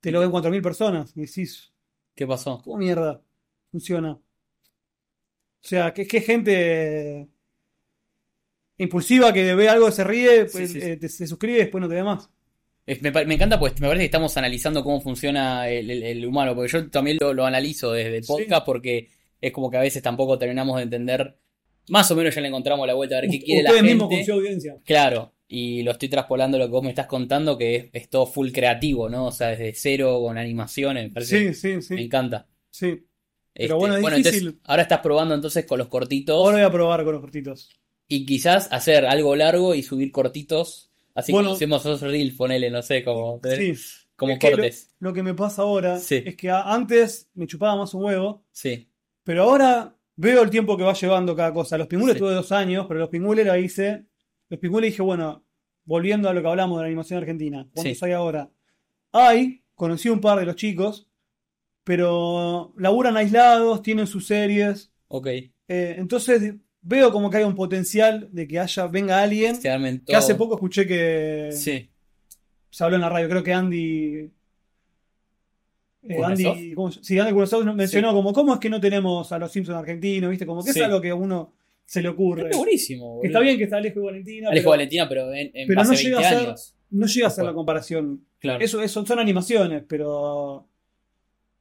[0.01, 1.13] te lo ven 4.000 personas.
[1.17, 1.73] Y decís,
[2.15, 2.61] ¿Qué pasó?
[2.65, 3.23] ¿cómo mierda
[3.71, 4.19] funciona?
[5.67, 7.27] O sea, que es que gente
[8.79, 10.87] impulsiva que ve algo, se ríe, pues, Sí, sí, sí.
[10.91, 12.31] eh, te, se suscribe y después no te ve más.
[12.87, 16.55] Es- me, encanta, pues me parece que estamos analizando cómo funciona el, el- el humano,
[16.55, 18.29] porque yo también lo, lo analizo desde el Sí.
[18.33, 19.09] podcast, porque
[19.41, 21.37] es como que a veces tampoco terminamos de entender.
[21.89, 24.05] Más o menos ya le encontramos la vuelta a ver qué quiere la Ustedes mismos
[24.09, 24.27] con gente.
[24.33, 24.77] su audiencia.
[24.85, 28.27] Claro, y lo estoy traspolando lo que vos me estás contando, que es, es todo
[28.27, 29.27] full creativo, ¿no?
[29.27, 32.05] O sea, desde cero, con animaciones, me parece- Sí, sí, me sí.
[32.05, 32.47] encanta.
[32.71, 33.06] sí.
[33.59, 34.61] Este, bueno, es entonces, difícil.
[34.65, 37.71] ahora estás probando entonces con los cortitos Ahora voy a probar con los cortitos.
[38.09, 40.91] y quizás hacer algo largo y subir cortitos.
[41.15, 41.49] Así Bueno.
[41.49, 43.73] como hacemos esos reels, ponele, no sé, como, Sí.
[44.15, 44.91] como Es que lo- cortes.
[45.01, 46.23] Lo, que me pasa ahora Sí.
[46.27, 48.87] es que antes me chupaba más un huevo, Sí,
[49.25, 51.79] pero ahora veo el tiempo que va llevando cada cosa.
[51.79, 52.19] Los pingules Sí.
[52.21, 54.05] tuve dos años, pero los pingules la hice.
[54.51, 55.45] Los pingules dije, bueno,
[55.85, 58.51] volviendo a lo que hablamos de la animación argentina, ¿cuántos hay ahora?
[59.13, 61.06] Hay, conocí un par de los chicos,
[61.87, 64.91] pero laburan aislados, tienen sus series.
[65.07, 65.27] ok.
[65.29, 69.55] eh, entonces veo como que hay un potencial de que haya, venga alguien.
[69.55, 71.89] Se armen Que hace poco escuché que Sí,
[72.71, 74.31] se habló en la radio, creo que Andy.
[76.09, 76.23] eh.
[76.25, 79.79] Andy, ¿cómo sí, Andy nos mencionó como, ¿cómo es que no tenemos a los Simpsons
[79.79, 80.31] argentinos?
[80.31, 80.45] ¿Viste?
[80.47, 80.81] Como que Sí.
[80.81, 81.53] es algo que a uno
[81.85, 82.51] se le ocurre.
[82.51, 85.51] es buenísimo, Que está bien que está Alejo y Valentina, Alejo pero Valentina, pero en,
[85.55, 86.77] en pero hace no llega 20 a ser- años.
[86.91, 88.25] no llega a ser la comparación.
[88.41, 88.65] Claro.
[88.65, 90.69] Eso, eso son animaciones, pero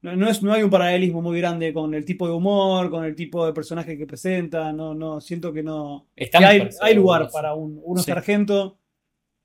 [0.05, 3.03] no, no es, no hay un paralelismo muy grande con el tipo de humor, con
[3.03, 4.71] el tipo de personaje que presenta.
[4.71, 6.07] No, no, siento que no.
[6.15, 8.11] que hay, hay lugar para un, unos Sí.
[8.11, 8.75] sargentos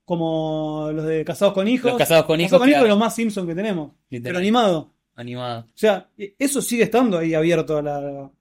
[0.05, 1.90] como los de Casados con Hijos.
[1.92, 3.92] Los casados con hijos, Casados con Hijos claro, es lo más Simpson que tenemos.
[4.09, 4.94] literal, Pero animado.
[5.14, 5.61] animado.
[5.68, 8.33] O sea, e- eso sigue estando ahí abierto a la.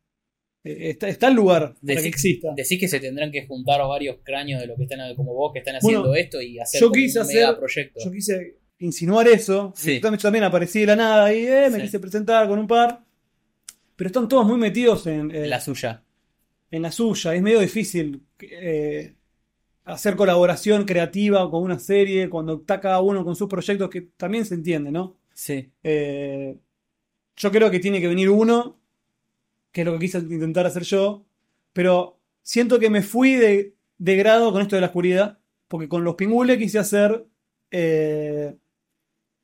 [0.64, 2.54] eh, Está, está el lugar para Decí- que exista.
[2.56, 5.60] Decís que se tendrán que juntar varios cráneos de lo que están como vos que
[5.60, 8.00] están Bueno, haciendo esto y hacer yo quise un hacer- megaproyecto.
[8.04, 9.74] Yo quise insinuar eso.
[9.76, 10.00] Sí.
[10.02, 11.82] También, aparecí de la nada y eh, me Sí.
[11.84, 13.04] quise presentar con un par.
[13.96, 16.04] Pero están todos muy metidos en, eh, La suya.
[16.72, 17.36] en la suya.
[17.36, 19.14] Es medio difícil eh,
[19.86, 24.46] hacer colaboración creativa con una serie cuando está cada uno con sus proyectos, que también
[24.46, 25.18] se entiende, ¿no?
[25.34, 25.70] Sí.
[25.84, 26.58] Eh,
[27.36, 28.78] yo creo que tiene que venir uno,
[29.72, 31.26] que es lo que quise intentar hacer yo,
[31.74, 36.04] pero siento que me fui de, de grado con esto de la oscuridad, porque con
[36.04, 37.26] los pingules quise hacer
[37.72, 38.56] eh,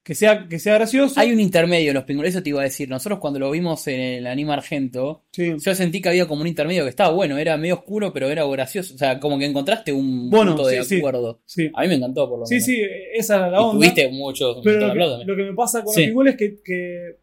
[0.05, 1.19] que sea, que sea gracioso.
[1.19, 2.87] Hay un intermedio en los pingules, eso te iba a decir.
[2.87, 5.53] Nosotros cuando lo vimos en el anime argento, Sí.
[5.57, 8.45] yo sentí que había como un intermedio que estaba bueno, era medio oscuro, pero era
[8.45, 8.93] gracioso.
[8.93, 10.97] O sea, como que encontraste un Bueno, punto de sí, sí.
[10.99, 11.41] acuerdo.
[11.45, 12.65] Sí, A mí me encantó, por lo sí, menos.
[12.67, 12.81] sí,
[13.15, 13.73] esa era la Y onda.
[13.73, 16.01] tuviste muchos Pero lo que, lo que me pasa con Sí.
[16.01, 17.15] los pingules es que, que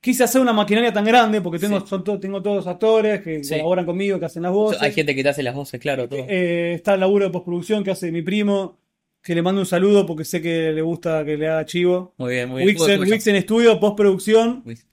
[0.00, 1.86] quise hacer una maquinaria tan grande, porque tengo, Sí.
[1.88, 3.50] son to- tengo todos los actores que Sí.
[3.54, 4.80] colaboran conmigo, que hacen las voces.
[4.80, 6.24] Hay gente que te hace las voces, claro, todo.
[6.28, 8.78] Eh, está el laburo de postproducción que hace mi primo,
[9.26, 12.14] que le mando un saludo porque sé que le gusta que le haga chivo.
[12.18, 12.76] Muy bien, muy bien.
[12.78, 14.86] Wixen, Wixen Studio, postproducción, Wix.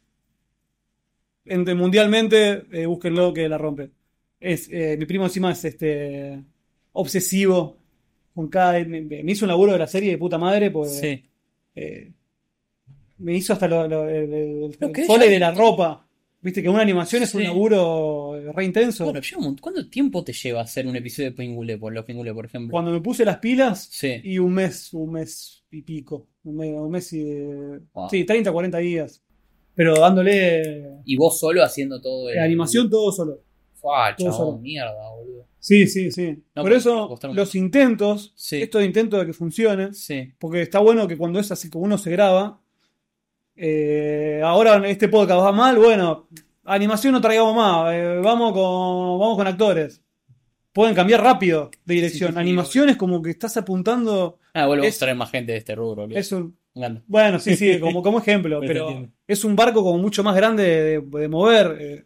[1.45, 3.91] entre- mundialmente, eh, búsquenlo que la rompe.
[4.39, 6.43] Es, eh, mi primo encima es este
[6.93, 7.77] obsesivo
[8.33, 8.79] con cada.
[8.85, 11.23] Me, me hizo un laburo de la serie de puta madre, pues Sí.
[11.75, 12.11] eh,
[13.19, 16.07] me hizo hasta lo, lo- el, el- de la ropa.
[16.43, 19.05] Viste que una animación es un laburo re intenso.
[19.05, 22.03] Bueno, lleva un montón- ¿cuánto tiempo te lleva hacer un episodio de Pingule, por los
[22.05, 22.71] Pingule, por ejemplo?
[22.71, 24.19] Cuando me puse las pilas, Sí.
[24.23, 26.27] y un mes, un mes y pico.
[26.43, 27.23] Un mes, un mes y.
[27.93, 28.09] Wow.
[28.09, 29.23] Sí, 30, 40 días.
[29.75, 32.35] Pero dándole Y vos solo haciendo todo el.
[32.37, 33.41] eh, animación todo solo.
[33.75, 34.59] Fua, todo chabón, solo.
[34.59, 35.47] mierda, boludo.
[35.59, 36.43] Sí, sí, sí.
[36.55, 38.61] No, Por eso, los intentos, Sí.
[38.61, 40.33] estos intentos de que funcione, Sí.
[40.39, 42.61] porque está bueno que cuando es así como uno se graba,
[43.55, 46.27] eh, ahora este podcast va mal, bueno,
[46.65, 50.01] animación no traigamos más, eh, vamos, con, vamos con actores.
[50.71, 52.29] Pueden cambiar rápido de dirección.
[52.29, 54.39] Sí, sí, sí, animación es como que estás apuntando.
[54.55, 56.07] Ah, vuelvo Es- a traer más gente de este rubro.
[56.09, 56.57] Es un,
[57.05, 61.01] bueno, sí, sí, como, como ejemplo, Pero es un barco como mucho más grande de,
[61.19, 61.77] de mover.
[61.79, 62.05] eh,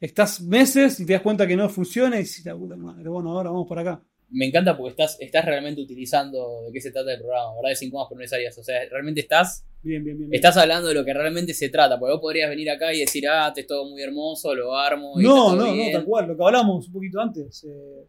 [0.00, 3.30] estás meses y te das cuenta que no funciona y dices, la puta madre, bueno,
[3.32, 4.00] ahora vamos por acá.
[4.30, 7.70] Me encanta porque estás, estás realmente utilizando de qué se trata el programa, ¿verdad?
[7.70, 8.58] De 5 más necesarias.
[8.58, 10.28] O sea, realmente estás, Bien, bien, bien.
[10.30, 10.36] bien.
[10.38, 11.98] estás hablando de lo que realmente se trata.
[11.98, 15.18] Porque vos podrías venir acá y decir, ah, te es todo muy hermoso, lo armo.
[15.18, 17.64] Y No, no, no, tal cual, lo que hablamos un poquito antes.
[17.64, 18.06] eh,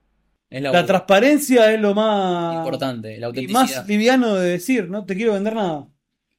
[0.50, 3.62] Es la la, transparencia es lo más, importante, la y autenticidad.
[3.62, 5.88] más liviano de decir, no te quiero vender nada.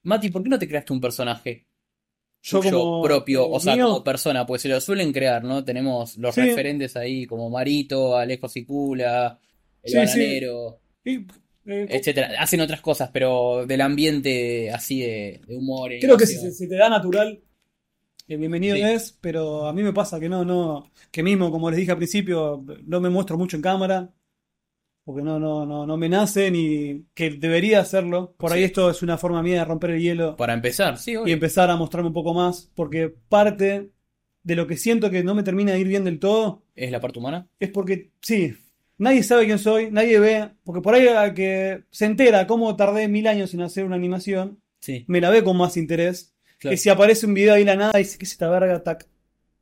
[0.02, 1.66] Mati, ¿por qué no te creaste un personaje
[2.42, 4.44] Yo como propio, o sea, mío, como persona?
[4.46, 5.64] Pues se lo suelen crear, ¿no?
[5.64, 6.40] Tenemos los Sí.
[6.42, 9.38] referentes ahí, como Marito, Alejo Sicula,
[9.82, 9.96] El Sí.
[9.96, 11.10] Bananero, y,
[11.66, 12.30] eh, etcétera.
[12.38, 15.92] Hacen otras cosas, pero del ambiente así de, de humor.
[15.92, 17.40] y creo que si te da natural,
[18.28, 18.82] eh, bienvenido Sí.
[18.82, 21.96] es, pero a mí me pasa que no, no, que mismo, como les dije al
[21.96, 24.12] principio, no me muestro mucho en cámara,
[25.04, 28.34] porque no, no, no, no me nace ni que debería hacerlo.
[28.38, 31.16] Por ahí esto es una forma mía de romper el hielo Para empezar, sí, y
[31.16, 31.34] obvio.
[31.34, 33.90] empezar a mostrarme un poco más, porque parte
[34.42, 37.00] de lo que siento que no me termina de ir bien del todo ¿Es la
[37.00, 37.48] parte humana?
[37.58, 38.54] es porque, sí,
[39.00, 43.08] nadie sabe quién soy, nadie ve, porque por ahí al que se entera cómo tardé
[43.08, 46.32] mil años en hacer una animación, Sí, me la ve con más interés.
[46.58, 46.72] claro.
[46.72, 48.82] Que si aparece un video ahí de la nada y dice, ¿qué es esta verga?
[48.82, 49.06] Tac.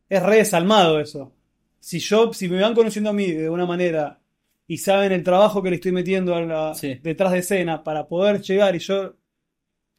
[0.08, 1.32] Es re desalmado eso.
[1.80, 4.20] Si yo, si me van conociendo a mí de una manera
[4.66, 6.98] y saben el trabajo que le estoy metiendo a la- Sí.
[7.02, 9.14] detrás de escena para poder llegar y yo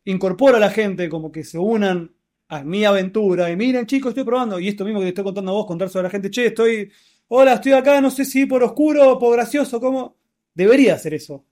[0.05, 2.11] incorporo a la gente como que se unan
[2.47, 5.51] a mi aventura y miren chicos, estoy probando y esto mismo que te estoy contando
[5.51, 6.91] a vos, contar sobre la gente, che, estoy,
[7.29, 10.17] hola, estoy acá, no sé si por oscuro o por gracioso, ¿cómo?
[10.53, 11.45] Debería hacer eso.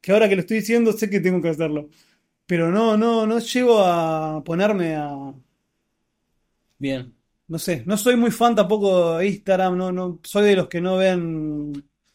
[0.00, 1.88] Que ahora que lo estoy diciendo sé que tengo que hacerlo.
[2.46, 5.34] Pero no, no, no llego a ponerme a.
[6.78, 7.12] Bien.
[7.48, 10.80] No sé, no soy muy fan tampoco de Instagram, no, no, soy de los que
[10.80, 11.72] no ven.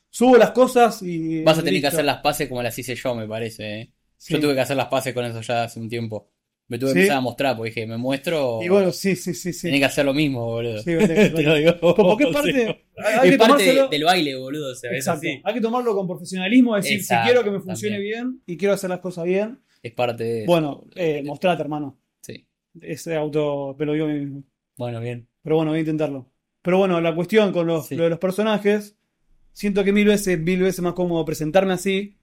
[0.10, 1.44] Subo las cosas y.
[1.44, 3.82] Vas a tener que hacer las paces como las hice yo, me parece.
[3.82, 3.92] ¿eh?
[4.18, 4.34] Sí.
[4.34, 6.30] Yo tuve que hacer las paces con eso ya hace un tiempo.
[6.72, 7.00] Me tuve que Sí.
[7.00, 8.60] empezar a mostrar, porque dije, me muestro.
[8.64, 9.64] Y bueno, sí, sí, sí, sí.
[9.68, 10.82] Tenés que hacer lo mismo, boludo.
[10.82, 11.96] Sí, vale, Te lo digo.
[11.96, 12.50] Como que es parte.
[12.98, 13.88] Hay, es que parte tomárselo.
[13.90, 14.72] del baile, boludo.
[14.72, 15.28] O sea, es Exacto.
[15.28, 15.42] así.
[15.44, 18.24] Hay que tomarlo con profesionalismo, decir, Exacto, si quiero que me funcione también.
[18.32, 20.46] bien y quiero hacer las cosas bien, Es parte de.
[20.46, 22.00] bueno, eh, mostrate, hermano.
[22.22, 22.48] Sí.
[22.82, 24.44] Ese auto me lo dio a mí mismo.
[24.78, 25.28] Bueno, bien.
[25.44, 26.32] Pero bueno, voy a intentarlo.
[26.62, 27.96] Pero bueno, la cuestión con los, Sí.
[27.96, 28.96] lo de los personajes,
[29.52, 32.16] siento que mil veces, mil veces más cómodo presentarme así,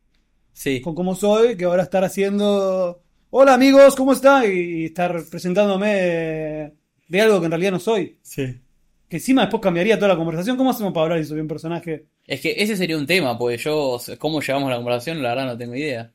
[0.54, 0.80] Sí.
[0.80, 4.46] con cómo soy, que ahora estar haciendo, hola amigos, ¿cómo está?
[4.46, 6.72] Y estar presentándome
[7.08, 8.18] de, algo que en realidad no soy.
[8.22, 8.60] Sí.
[9.08, 10.56] Que encima después cambiaría toda la conversación.
[10.56, 12.06] ¿Cómo hacemos para hablar si soy un personaje?
[12.26, 15.58] Es que ese sería un tema, porque yo, cómo llevamos la conversación, la verdad no
[15.58, 16.12] tengo idea.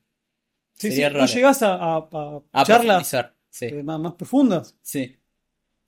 [0.74, 3.16] Sí, Sería sí, ¿No llegás a, a- a A charlas.
[3.50, 3.66] Sí.
[3.68, 4.76] eh, más, más profundas?
[4.82, 5.16] Sí.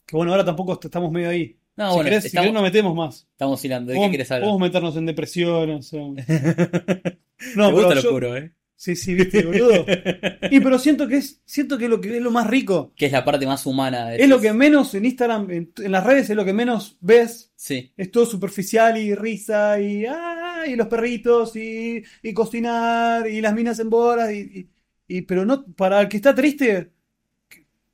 [0.05, 1.57] Que bueno, ahora tampoco est- estamos medio ahí.
[1.75, 3.27] No, si, bueno, querés, si estamos, querés nos metemos más.
[3.31, 3.91] estamos hilando.
[3.91, 4.47] ¿De qué quieres hablar?
[4.47, 5.93] podemos meternos en depresiones.
[5.93, 7.17] o- Te
[7.55, 8.51] No, gusta pero lo yo- ¿eh?
[8.85, 9.83] Sí, sí, viste, boludo.
[10.51, 12.93] Y pero siento que es, siento que lo que es lo más rico.
[12.95, 15.91] Que es la parte más humana de Es lo que menos en Instagram, en, en
[15.91, 17.51] las redes es lo que menos ves.
[17.55, 17.91] Sí.
[17.97, 23.55] Es todo superficial y risa y, ah, y los perritos y, y cocinar y las
[23.55, 24.69] minas en bolas y,
[25.07, 26.91] y- pero no, para el que está triste,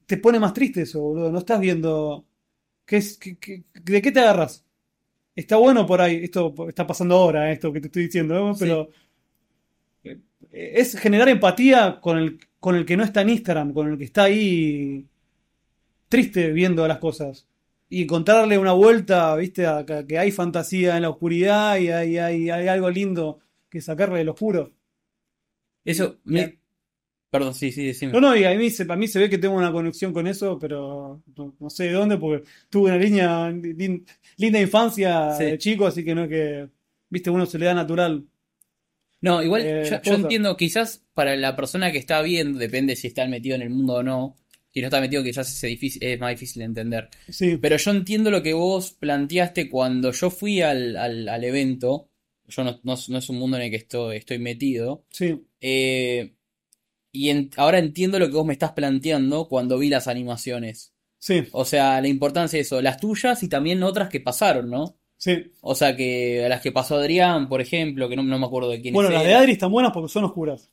[0.05, 1.31] te pone más triste eso, boludo.
[1.31, 2.25] No estás viendo
[2.85, 4.65] qué es, qué- qué- de qué te agarras.
[5.35, 8.83] Está bueno por ahí, esto está pasando ahora, eh, esto que te estoy diciendo, pero
[8.83, 9.10] eh, eh,
[10.51, 14.05] es generar empatía con el, con el que no está en Instagram, con el que
[14.05, 15.05] está ahí
[16.09, 17.47] triste viendo las cosas.
[17.89, 22.17] Y encontrarle una vuelta, viste, a que que hay fantasía en la oscuridad y hay,
[22.17, 24.71] hay, hay algo lindo que sacarle del oscuro.
[25.83, 26.59] Eso me...
[27.29, 28.11] Perdón, sí, sí, decime.
[28.11, 30.27] No, no, y a mí, se, a mí se ve que tengo una conexión con
[30.27, 35.45] eso, pero no, no sé de dónde, porque tuve una línea, lin- linda infancia Sí.
[35.45, 36.69] de chico, así que no es que,
[37.09, 38.25] viste, uno se le da natural.
[39.21, 43.27] No, igual Eh, yo, entiendo, quizás para la persona que está viendo, depende si está
[43.27, 44.35] metido en el mundo o no.
[44.73, 47.09] Si no está metido, quizás es, difícil, es más difícil de entender.
[47.29, 52.09] Sí, Pero yo entiendo lo que vos planteaste cuando yo fui al, al, al evento.
[52.47, 55.05] Yo no, no, no es un mundo en el que estoy, estoy metido.
[55.09, 56.33] sí, Eh,
[57.11, 60.93] y en- ahora entiendo lo que vos me estás planteando cuando vi las animaciones.
[61.19, 64.97] sí, O sea, la importancia de eso, las tuyas y también otras que pasaron, ¿no?
[65.21, 65.51] Sí.
[65.61, 68.81] O sea, que las que pasó Adrián, por ejemplo, que no, no me acuerdo de
[68.81, 70.71] quién Bueno, las de Adri están buenas porque son oscuras.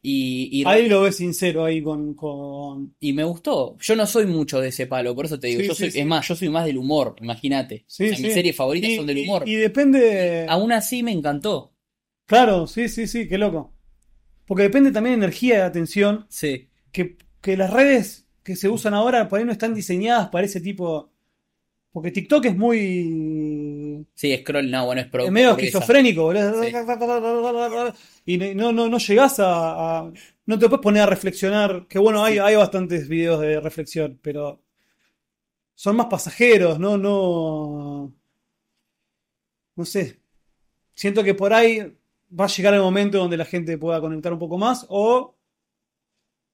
[0.00, 2.94] Y, y, Adri lo ves sincero ahí con, con...
[3.00, 3.76] y me gustó.
[3.80, 5.60] Yo no soy mucho de ese palo, por eso te digo.
[5.62, 6.00] Sí, yo sí, soy, sí.
[6.00, 7.84] es más, yo soy más del humor, imagínate.
[7.88, 9.42] Sí, O sea, mis series favoritas Y, son del humor.
[9.48, 10.46] y depende...
[10.48, 11.74] Aún así me encantó.
[12.26, 13.74] Claro, sí, sí, sí, qué loco.
[14.46, 16.26] Porque depende también de energía y de atención.
[16.28, 20.46] Sí, que, que las redes que se usan ahora por ahí no están diseñadas para
[20.46, 21.12] ese tipo.
[21.92, 24.06] Porque TikTok es muy.
[24.14, 26.62] sí, Scroll, no, bueno, es pro- es medio esquizofrénico, boludo.
[28.26, 30.12] Y no, no, no, llegás a, a-
[30.46, 31.86] No te puedes poner a reflexionar.
[31.88, 34.62] Que bueno, hay, hay bastantes videos de reflexión, pero.
[35.74, 36.98] Son más pasajeros, ¿no?
[36.98, 38.12] No.
[39.76, 40.20] No sé.
[40.94, 41.96] Siento que por ahí
[42.38, 45.36] va a llegar el momento donde la gente pueda conectar un poco más o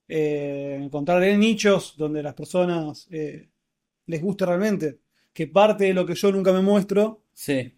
[0.09, 3.49] eh, encontrar nichos donde las personas eh,
[4.07, 5.01] les guste realmente.
[5.35, 7.75] Que parte de lo que yo nunca me muestro, Sí,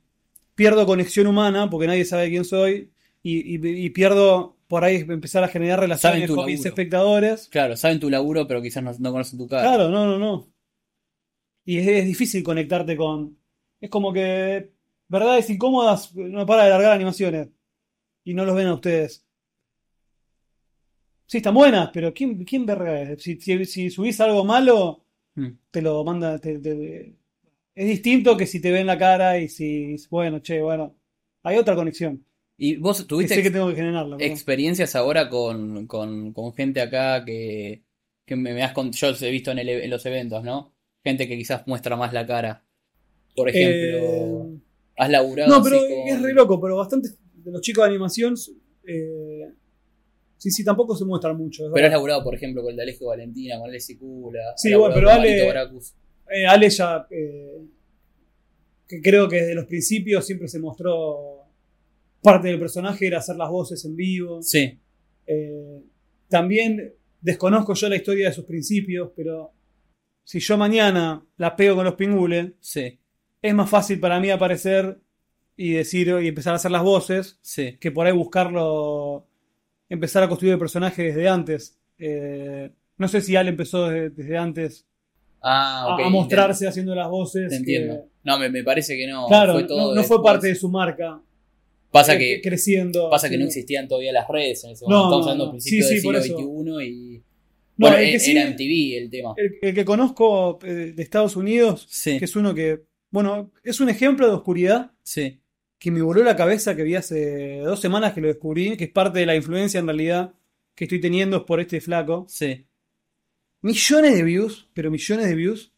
[0.55, 2.93] pierdo conexión humana porque nadie sabe quién soy
[3.23, 7.49] y, y- y pierdo por ahí empezar a generar relaciones con mis espectadores.
[7.51, 9.63] claro, saben tu laburo, pero quizás no, no conocen tu cara.
[9.63, 10.47] Claro, no, no, no.
[11.65, 13.37] Y es, es difícil conectarte con.
[13.81, 14.71] Es como que
[15.09, 17.49] verdades incómodas no para de largar animaciones
[18.25, 19.25] y no los ven a ustedes.
[21.27, 23.23] Sí, están buenas, pero ¿quién, quién verga es?
[23.23, 25.03] Si, si, si subís algo malo,
[25.35, 25.49] Mm.
[25.71, 26.39] te lo manda.
[26.39, 27.15] te- te-
[27.77, 29.95] Es distinto que si te ven la cara y si.
[30.11, 30.97] Bueno, che, bueno.
[31.45, 32.25] Hay otra conexión.
[32.59, 34.17] ¿Y vos Que tuviste sé que ex- tengo que generarla.
[34.17, 37.83] pero- experiencias ahora con, con, con gente acá que,
[38.25, 40.43] que me, me has cont- yo los he visto en, el e- en los eventos,
[40.43, 40.73] ¿no?
[41.05, 42.65] Gente que quizás muestra más la cara.
[43.37, 44.59] Por ejemplo, Eh,
[44.97, 48.35] has laburado No, pero con- es re loco, pero bastantes de los chicos de animación.
[48.89, 49.53] eh,
[50.39, 51.65] sí, sí, tampoco se muestran mucho.
[51.75, 54.55] Pero has laburado, por ejemplo, con el de Alejo Valentina, con Alessi Cula.
[54.57, 55.53] Sí, bueno, pero con Ale-.
[56.31, 57.63] Eh, Ale ya, eh,
[58.87, 61.45] que creo que desde los principios siempre se mostró
[62.23, 64.43] parte del personaje era hacer las voces en vivo.
[64.43, 64.79] Sí,
[65.29, 65.83] Eh,
[66.29, 69.51] también desconozco yo la historia de sus principios, pero
[70.23, 72.99] si yo mañana la pego con los pingules, sí,
[73.43, 75.01] es más fácil para mí aparecer
[75.57, 77.77] y decir y empezar a hacer las voces sí.
[77.81, 79.27] que por ahí buscarlo,
[79.89, 81.79] empezar a construir el personaje desde antes.
[82.99, 84.87] No sé si Ale empezó desde, desde antes
[85.49, 87.45] Ah, a- mostrarse haciendo las voces.
[87.45, 88.05] Te que- entiendo.
[88.25, 89.27] No, me, me parece que no.
[89.29, 91.21] claro, fue no- todo no, fue parte de su marca.
[91.93, 93.09] Pasa eh, que, creciendo.
[93.09, 95.07] pasa que no existían todavía las redes en ese No, momento.
[95.07, 95.61] Estamos no, hablando no.
[95.61, 96.21] Sí, del siglo.
[96.21, 97.17] XXI y.
[97.19, 97.23] No,
[97.89, 99.35] Bueno, el que sí- era MTV el tema.
[99.37, 103.81] El, el que conozco eh, de Estados Unidos, Sí, que es uno que, bueno, es
[103.81, 105.39] un ejemplo de oscuridad sí,
[105.79, 108.91] que me voló la cabeza que vi hace dos semanas que lo descubrí, que es
[108.91, 110.33] parte de la influencia en realidad
[110.75, 112.27] que estoy teniendo por este flaco.
[112.29, 112.65] sí.
[113.67, 115.73] Millones de views, pero millones de views.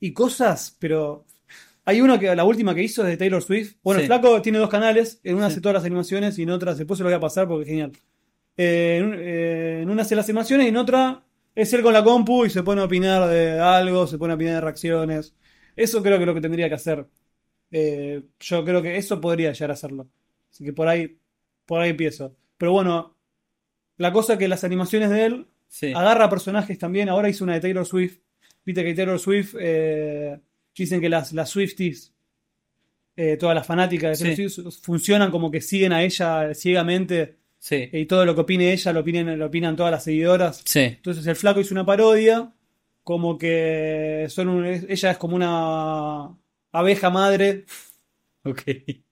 [0.00, 1.24] Y cosas, pero.
[1.84, 3.76] Hay uno que la última que hizo es de Taylor Swift.
[3.82, 4.06] Bueno, Sí.
[4.06, 5.20] flaco tiene dos canales.
[5.24, 7.48] En una hace todas las animaciones y en otra, después se lo voy a pasar
[7.48, 7.92] porque es genial.
[8.56, 11.22] Eh, en, eh, en una hace las animaciones y en otra
[11.54, 14.36] es él con la compu y se pone a opinar de algo, se pone a
[14.36, 15.34] opinar de reacciones.
[15.76, 17.06] Eso creo que es lo que tendría que hacer.
[17.70, 20.08] Eh, yo creo que eso podría llegar a hacerlo.
[20.50, 21.18] Así que por ahí,
[21.64, 22.34] por ahí empiezo.
[22.58, 23.16] Pero bueno,
[23.96, 25.92] la cosa es que las animaciones de él sí.
[25.94, 27.08] agarra personajes también.
[27.08, 28.18] Ahora hizo una de Taylor Swift.
[28.64, 30.38] Viste que Taylor Swift eh,
[30.74, 32.12] dicen que las, las Swifties,
[33.16, 34.62] eh, todas las fanáticas de Taylor Sí.
[34.62, 38.92] Swift, funcionan como que siguen a ella ciegamente Sí, y todo lo que opine ella
[38.92, 40.62] lo opinan, lo opinan todas las seguidoras.
[40.64, 42.52] sí, Entonces el flaco hizo una parodia,
[43.02, 46.28] como que son un- ella es como una
[46.70, 47.64] abeja madre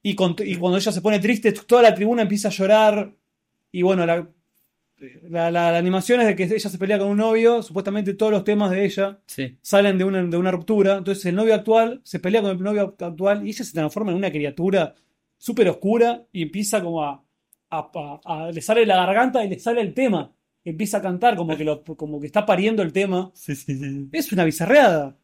[0.03, 3.13] y, con- y cuando ella se pone triste, toda la tribuna empieza a llorar.
[3.73, 4.27] Y bueno, la,
[5.29, 7.63] la, la- la animación es de que ella se pelea con un novio.
[7.63, 10.97] Supuestamente todos los temas de ella Sí, salen de una, de una ruptura.
[10.99, 14.19] Entonces el novio actual se pelea con el novio actual y ella se transforma en
[14.19, 14.95] una criatura
[15.39, 17.23] súper oscura y empieza como a,
[17.71, 20.33] a- a- a- le sale la garganta y le sale el tema.
[20.65, 23.31] Empieza a cantar como que, lo, como que está pariendo el tema.
[23.35, 24.09] Sí, sí, sí.
[24.13, 25.17] Es una bizarreada.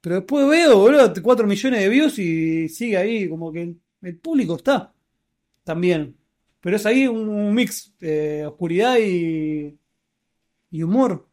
[0.00, 4.18] Pero después veo, boludo, 4 millones de views y sigue ahí, como que el, el
[4.18, 4.94] público está
[5.64, 6.16] también.
[6.60, 9.78] Pero es ahí un, un mix de oscuridad y,
[10.70, 11.28] y humor.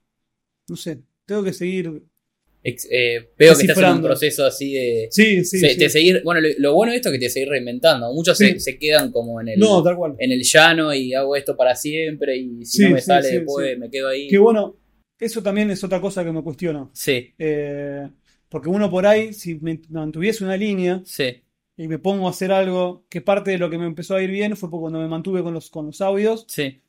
[0.68, 2.04] No sé, tengo que seguir.
[2.66, 5.08] Ex- eh, veo que estás en un proceso así de.
[5.12, 5.80] Sí, sí, se- sí.
[5.80, 6.22] de seguir.
[6.24, 8.14] Bueno, lo, lo bueno de esto es que te seguís reinventando.
[8.14, 8.60] Muchos se, Sí.
[8.60, 9.60] se quedan como en el.
[9.60, 10.16] No, tal cual.
[10.20, 13.78] en el llano y hago esto para siempre y si Sí, no me sale después
[13.78, 14.28] me quedo ahí.
[14.30, 14.78] Que bueno,
[15.20, 16.90] eso también es otra cosa que me cuestiono.
[16.94, 18.08] Sí, Eh,
[18.48, 21.42] porque uno por ahí, si me mantuviese una línea sí,
[21.78, 24.30] y me pongo a hacer algo, que parte de lo que me empezó a ir
[24.30, 26.82] bien fue cuando me mantuve con los, con los audios, sí.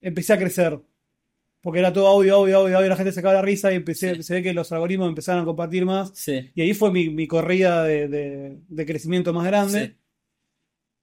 [0.00, 0.80] empecé a crecer.
[1.60, 4.34] Porque era todo audio, audio, audio, audio, la gente sacaba la risa y empecé, se
[4.34, 6.10] ve que los algoritmos empezaron a compartir más.
[6.14, 9.86] Sí, Y ahí fue mi, mi corrida de, de- de crecimiento más grande.
[9.86, 9.94] sí.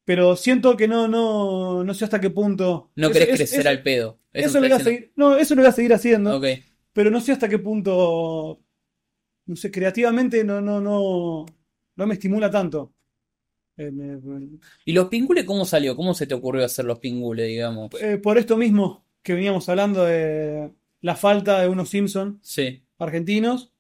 [0.03, 2.91] Pero siento que no, no, no sé hasta qué punto.
[2.95, 4.19] No Eso- querés crecer eso- al pedo.
[4.33, 5.11] Eso, lo voy a seguir.
[5.15, 6.39] No, eso lo voy a seguir haciendo.
[6.39, 6.61] diciendo.
[6.63, 6.73] Ok.
[6.93, 8.59] Pero no sé hasta qué punto.
[9.45, 11.45] No sé, creativamente no, no, no,
[11.95, 12.93] no me estimula tanto.
[13.77, 13.91] Eh,
[14.85, 15.95] ¿Y los pingules cómo salió?
[15.95, 17.89] ¿Cómo se te ocurrió hacer los pingules, digamos?
[17.99, 23.73] eh, por esto mismo que veníamos hablando de la falta de unos Simpson Sí, argentinos,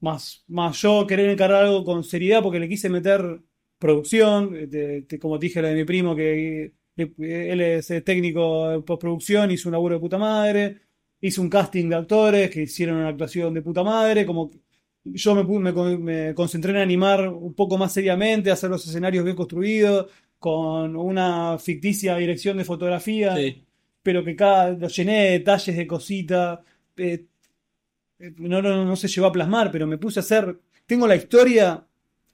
[0.00, 3.42] más, más yo querer encarar algo con seriedad porque le quise meter
[3.78, 8.68] producción, eh, de- de- como te dije lo de mi primo, que él es técnico
[8.70, 10.80] de postproducción, hizo un laburo de puta madre,
[11.20, 14.58] hizo un casting de actores que hicieron una actuación de puta madre, como que
[15.04, 19.36] yo me, me me concentré en animar un poco más seriamente, hacer los escenarios bien
[19.36, 23.64] construidos, con una ficticia dirección de fotografía sí.
[24.02, 26.60] pero que cada lo llené de detalles de cositas.
[26.96, 27.26] eh,
[28.18, 30.58] eh, no, no, no se llevó a plasmar, pero me puse a hacer.
[30.86, 31.86] Tengo la historia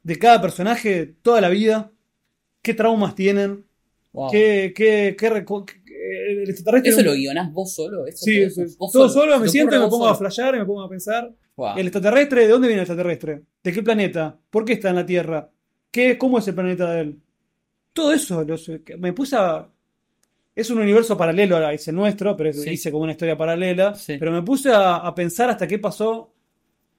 [0.02, 1.92] de cada personaje toda la vida.
[2.62, 3.64] ¿Qué traumas tienen?
[4.12, 4.30] Wow.
[4.30, 6.90] ¿Qué, qué, qué el extraterrestre?
[6.90, 8.06] ¿Eso lo guionás vos solo?
[8.06, 8.76] ¿Eso Sí, todo, eso?
[8.78, 9.22] ¿Vos todo solo?
[9.22, 10.18] solo, ¿Se me siento y me pongo a solo?
[10.18, 11.34] flashear y me pongo a pensar.
[11.58, 11.76] Wow.
[11.76, 12.42] ¿El extraterrestre?
[12.42, 13.42] ¿De dónde viene el extraterrestre?
[13.64, 14.38] ¿De qué planeta?
[14.50, 15.50] ¿Por qué está en la Tierra?
[15.90, 17.20] ¿Qué, ¿Cómo es el planeta de él?
[17.92, 18.46] Todo eso
[18.98, 19.68] me puse a...
[20.54, 22.70] Es un universo paralelo a ese nuestro, pero Sí.
[22.70, 23.94] hice como una historia paralela.
[23.94, 24.16] Sí.
[24.18, 26.34] Pero me puse a, a pensar hasta qué pasó,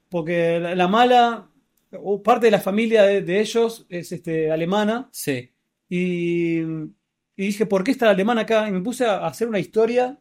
[0.10, 1.50] porque la, la mala,
[1.94, 5.52] o parte de la familia de, de ellos es este, alemana, Sí,
[5.90, 6.96] y, y
[7.36, 8.68] dije, ¿por qué está la alemana acá?
[8.68, 10.20] Y me puse a hacer una historia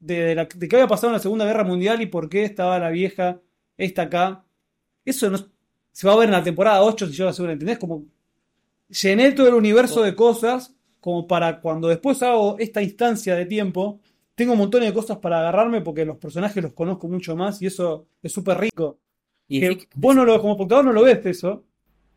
[0.00, 2.78] de, la- de qué había pasado en la Segunda Guerra Mundial y por qué estaba
[2.78, 3.40] la vieja
[3.76, 4.44] esta acá.
[5.04, 5.38] Eso no,
[5.92, 7.78] se va a ver en la temporada 8 si yo la subo, ¿entendés?
[7.78, 8.04] Como
[8.88, 14.00] llené todo el universo de cosas como para cuando después hago esta instancia de tiempo,
[14.34, 17.66] tengo un montón de cosas para agarrarme porque los personajes los conozco mucho más y
[17.66, 18.98] eso es súper rico.
[19.48, 21.64] y Que vos no lo, como espectador no lo ves eso,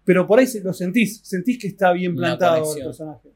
[0.03, 3.29] pero por ahí lo sentís, sentís que está bien plantado el personaje.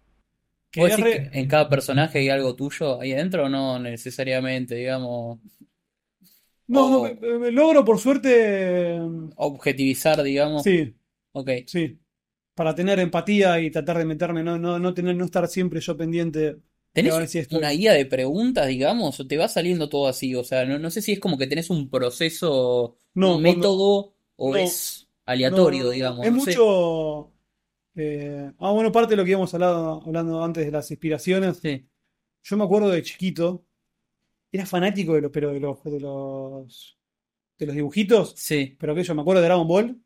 [0.81, 4.75] ¿Vos decís re- que en cada personaje hay algo tuyo ahí adentro o no necesariamente,
[4.75, 5.39] digamos,
[6.67, 8.99] No, o- me- me- logro por suerte.
[9.35, 10.63] objetivizar, digamos?
[10.63, 10.95] Sí,
[11.33, 11.49] Ok.
[11.67, 11.99] sí.
[12.55, 15.95] Para tener empatía y tratar de meterme, no, no, no tener, no estar siempre yo
[15.97, 16.57] pendiente.
[16.93, 20.07] ¿Tenés a ver si estoy- una guía de preguntas, digamos, o te va saliendo todo
[20.07, 20.33] así?
[20.35, 23.57] O sea, no, no sé si es como que tenés un proceso, No, un cuando-
[23.59, 26.25] método o no, es aleatorio, digamos.
[26.25, 26.51] Es sé.
[27.95, 31.57] Eh, ah, bueno, parte de lo que íbamos hablado, hablando antes de las inspiraciones.
[31.61, 31.87] Sí,
[32.43, 33.65] Yo me acuerdo de chiquito,
[34.51, 36.99] era fanático de los, pero de los, de los,
[37.59, 40.01] de los dibujitos, sí, pero que yo me acuerdo de Dragon Ball.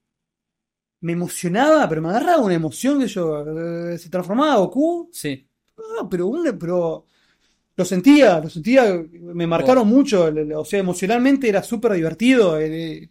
[1.02, 5.10] Me emocionaba, pero me agarraba una emoción que yo eh, se transformaba Goku.
[5.14, 5.46] sí.
[5.78, 7.06] Ah, pero una, pero
[7.78, 12.60] lo sentía, lo sentía, me marcaron mucho, o sea, emocionalmente era súper divertido.
[12.60, 13.10] eh,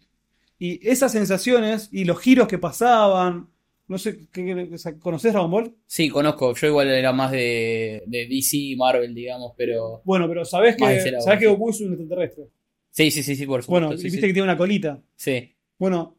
[0.59, 3.49] y esas sensaciones y los giros que pasaban,
[3.89, 4.69] no sé, ¿qué-
[4.99, 5.75] ¿conocés Dragon Ball?
[5.85, 6.55] Sí, conozco.
[6.55, 10.01] Yo igual era más de, de DC y Marvel, digamos, pero.
[10.05, 11.47] Bueno, pero sabés que, sabés que.
[11.47, 12.45] Goku es un extraterrestre.
[12.91, 13.87] Sí, sí, sí, sí, por supuesto.
[13.87, 14.27] Bueno, sí, y viste sí.
[14.27, 15.01] que tiene una colita.
[15.15, 16.17] Sí, Bueno,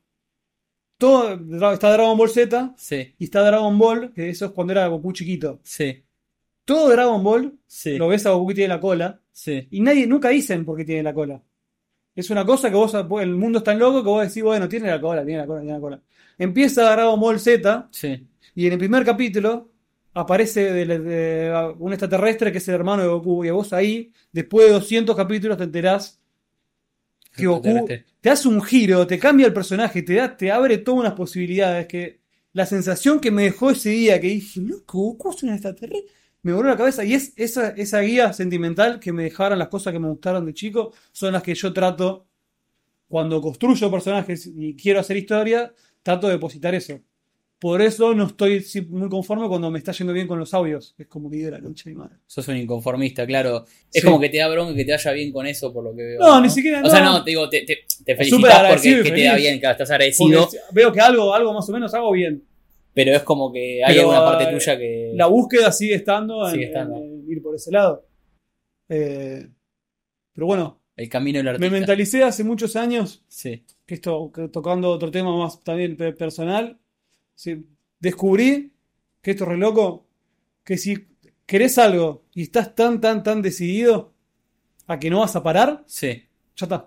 [0.98, 4.86] todo, está Dragon Ball Z sí, y está Dragon Ball, que eso es cuando era
[4.88, 5.60] Goku chiquito.
[5.62, 6.02] sí,
[6.64, 9.66] Todo Dragon Ball, sí, lo ves a Goku que tiene la cola, sí.
[9.70, 11.42] y nadie, nunca dicen por qué tiene la cola.
[12.14, 14.88] Es una cosa que vos, el mundo es tan loco que vos decís, bueno, tiene
[14.88, 16.02] la cola, tiene la cola, tiene la cola.
[16.44, 19.70] Empieza Dragon Ball Z, Sí, y en el primer capítulo
[20.14, 24.66] aparece de- de- un extraterrestre que es el hermano de Goku, y vos ahí, después
[24.66, 26.18] de 200 capítulos, te enterás
[27.36, 27.62] que Goku
[28.20, 31.86] te hace un giro, te cambia el personaje, te, da, te abre todas unas posibilidades.
[31.86, 32.20] Que
[32.52, 36.10] la sensación que me dejó ese día, que dije, loco, Goku es un extraterrestre,
[36.42, 37.04] me voló la cabeza.
[37.04, 40.54] Y es esa, esa guía sentimental que me dejaron las cosas que me gustaron de
[40.54, 42.26] chico, son las que yo trato
[43.08, 45.72] cuando construyo personajes y quiero hacer historia,
[46.12, 47.00] trato de depositar eso.
[47.58, 50.94] Por eso no estoy muy conforme cuando me está yendo bien con los audios.
[50.96, 52.16] Es como que digo la concha de mi madre.
[52.26, 53.64] Sos un inconformista, claro.
[53.92, 54.02] Es Sí.
[54.02, 56.20] como que te da bronca que te vaya bien con eso, por lo que veo.
[56.20, 57.22] No, ni siquiera, O sea, no.
[57.22, 60.90] te digo, te, te, felicitas porque que te da bien, claro, estás agradecido, Porque veo
[60.90, 62.42] que algo, algo más o menos hago bien.
[62.94, 65.12] pero es como que hay alguna parte eh, tuya que.
[65.14, 68.06] La búsqueda sigue estando, en ir por ese lado.
[68.88, 69.46] Eh,
[70.32, 71.70] pero bueno, El camino del me artista.
[71.72, 73.64] mentalicé hace muchos años Sí.
[73.86, 76.78] que esto, tocando otro tema más también pe- personal,
[77.34, 77.64] sí,
[77.98, 78.72] descubrí
[79.22, 80.06] que esto es re loco,
[80.64, 81.06] que si
[81.46, 84.12] querés algo y estás tan, tan, tan decidido
[84.86, 86.22] a que no vas a parar, Sí.
[86.56, 86.86] ya está,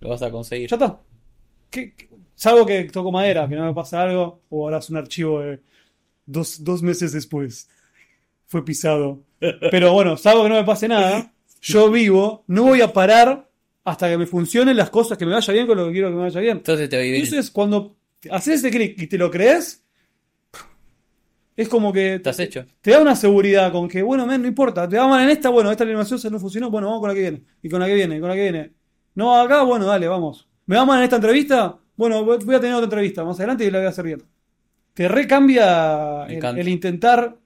[0.00, 0.68] Lo vas a conseguir.
[0.68, 1.00] ya está.
[1.70, 4.96] ¿Qué- qué- Salvo que toco madera, que no me pasa algo, o ahora es un
[4.96, 5.60] archivo de
[6.24, 7.68] dos, dos meses después.
[8.46, 9.22] Fue pisado.
[9.70, 11.32] Pero bueno, salvo que no me pase nada,
[11.72, 13.48] yo vivo, no voy a parar
[13.84, 16.16] hasta que me funcionen las cosas, que me vaya bien con lo que quiero que
[16.16, 16.56] me vaya bien.
[16.58, 17.06] Entonces te va a.
[17.06, 17.96] Entonces, cuando
[18.30, 19.84] haces ese clic y te lo crees,
[21.56, 22.64] es como que Estás hecho.
[22.80, 25.48] te da una seguridad con que, bueno, men, no importa, te va mal en esta,
[25.48, 27.86] bueno, esta animación se no funcionó, bueno, vamos con la que viene, y con la
[27.86, 28.72] que viene, y con la que viene.
[29.14, 30.48] No, acá, bueno, dale, vamos.
[30.66, 31.78] ¿Me va mal en esta entrevista?
[31.96, 34.22] Bueno, voy a tener otra entrevista más adelante y la voy a hacer bien.
[34.94, 37.36] Te recambia el intentar.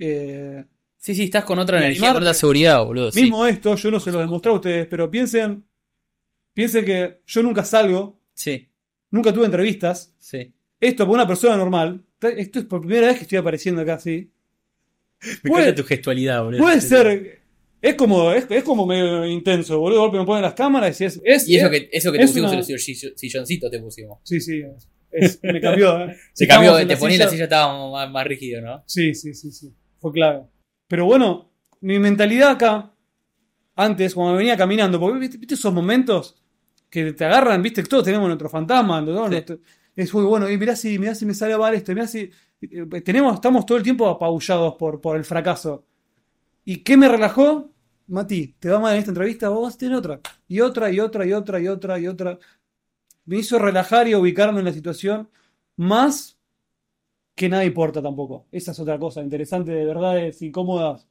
[0.00, 0.64] eh,
[0.98, 3.10] Sí, sí, estás con otra energía, con otra seguridad, boludo.
[3.12, 3.22] sí.
[3.22, 5.64] Mismo esto, yo no se lo demostré a ustedes, pero piensen,
[6.54, 8.68] piensen que yo nunca salgo, Sí,
[9.10, 10.14] nunca tuve entrevistas.
[10.18, 10.52] sí.
[10.80, 12.04] Esto para una persona normal,
[12.36, 14.30] esto es por primera vez que estoy apareciendo acá, sí.
[15.42, 16.60] Me Puede- encanta tu gestualidad, boludo.
[16.62, 17.38] Puede ser.
[17.80, 19.94] Es como, es, es como medio intenso, boludo.
[19.98, 21.20] De golpe me ponen las cámaras y es.
[21.24, 23.70] es Y eso es- que, eso que te es pusimos una- en los sill- silloncitos
[23.70, 24.18] te pusimos.
[24.24, 24.62] Sí, sí.
[25.10, 26.16] es- me cambió, ¿eh?
[26.32, 28.82] Se cambió, te la ponía en la silla- silla, estaba más, más rígido, ¿no?
[28.86, 29.72] Sí, sí, sí, sí.
[30.00, 30.42] Fue clave.
[30.88, 31.50] Pero bueno,
[31.82, 32.92] mi mentalidad acá,
[33.76, 36.36] antes, cuando me venía caminando, porque viste, viste esos momentos
[36.90, 39.24] que te agarran, viste, todos tenemos nuestro fantasma, ¿no?
[39.26, 39.30] Sí.
[39.30, 39.58] Nuestro-
[39.96, 42.30] es muy bueno, y mirá si, mirá si me sale mal esto, mirá si.
[42.62, 45.84] eh, Tenemos, estamos todo el tiempo apabullados por, por el fracaso.
[46.64, 47.70] ¿Y qué me relajó?
[48.08, 50.20] Mati, te va mal en esta entrevista, vos vas a tener otra.
[50.48, 52.38] Y otra, y otra, y otra, y otra, y otra.
[53.26, 55.28] Me hizo relajar y ubicarme en la situación
[55.76, 56.37] más
[57.38, 58.46] que nada importa tampoco.
[58.50, 61.06] Esa es otra cosa interesante, de verdades incómodas.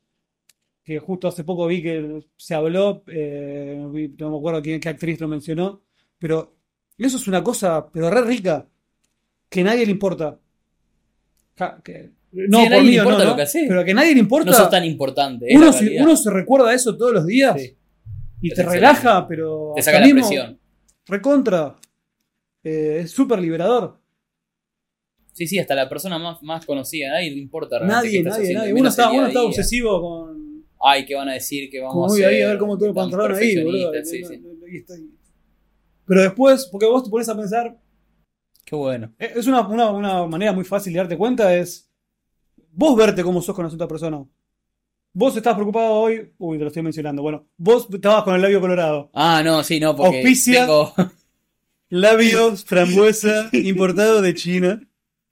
[0.84, 3.76] Que justo hace poco vi que se habló, eh,
[4.20, 5.82] no me acuerdo quién, qué actriz lo mencionó,
[6.20, 6.56] pero
[6.98, 8.66] eso es una cosa, pero re rica,
[9.50, 10.38] que nadie le importa.
[11.58, 13.30] Ja, que- no, a por nadie mí le importa ¿no?
[13.32, 13.66] lo que haces.
[13.68, 14.52] Pero que a nadie le importa.
[14.52, 15.48] No sos tan importante.
[15.56, 17.76] uno, se, uno se recuerda eso todos los días Sí.
[18.42, 18.76] y Es te excelente.
[18.76, 20.60] relaja, pero Te saca la presión.
[21.06, 21.78] recontra.
[22.64, 23.98] Eh, es súper liberador.
[25.38, 27.12] Sí, sí, hasta la persona más, más conocida.
[27.12, 28.74] Nadie le importa realmente Nadie, nadie, nadie.
[28.74, 30.66] Uno está, uno está obsesivo con.
[30.82, 31.70] Ay, ¿qué van a decir?
[31.70, 32.26] ¿Qué vamos Como a hacer?
[32.26, 33.92] ahí a ver cómo todo el pantalón ahí, boludo.
[34.04, 35.12] Sí, No, sí.
[36.06, 37.78] Pero después, porque vos te pones a pensar,
[38.66, 39.14] Qué bueno.
[39.20, 41.90] eh, es una, una, una manera muy fácil de darte cuenta, es
[42.72, 44.26] vos verte cómo sos con la otra persona.
[45.14, 48.60] Vos estás preocupado hoy, uy, te lo estoy mencionando, bueno, vos estabas con el labio
[48.62, 49.10] colorado.
[49.14, 50.62] Ah, no, sí, no, porque Auspicia.
[50.66, 50.94] tengo-
[51.90, 54.87] Labios, frambuesa, importado de China.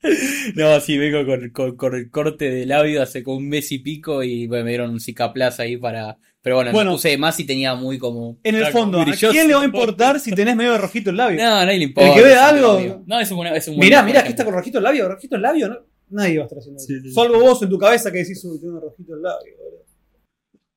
[0.55, 3.79] No, sí, vengo con, con- con el corte de labio hace como un mes y
[3.79, 6.17] pico y bueno, me dieron un cicaplaza ahí para...
[6.41, 6.91] Pero bueno, Bueno.
[6.91, 8.37] puse más y tenía muy como...
[8.43, 11.37] En el fondo, ¿a quién le va a importar si tenés medio rojito el labio?
[11.43, 12.09] No, nadie le importa.
[12.13, 13.03] El que un algo-.
[13.07, 14.29] No, es un, es un buen Mirá, mirá, ejemplo.
[14.29, 15.77] está con rojito el labio, rojito el labio, ¿no?
[16.09, 16.87] Nadie va a estar haciendo eso.
[16.87, 17.13] Sí, sí, sí.
[17.15, 19.53] Salvo vos en tu cabeza que decís, uy, tengo rojito el labio.
[19.57, 19.85] boludo".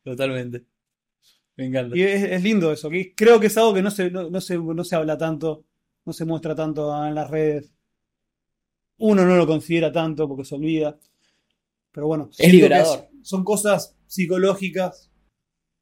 [0.04, 0.64] Totalmente.
[1.56, 1.96] Me encanta.
[1.96, 4.56] Y es, es lindo eso, creo que es algo que no se, no, no se,
[4.56, 5.64] no se habla tanto,
[6.06, 7.72] no se muestra tanto en las redes.
[8.98, 10.98] Uno no lo considera tanto porque se olvida.
[11.92, 13.08] Pero bueno, que liberador.
[13.22, 15.10] es- son cosas psicológicas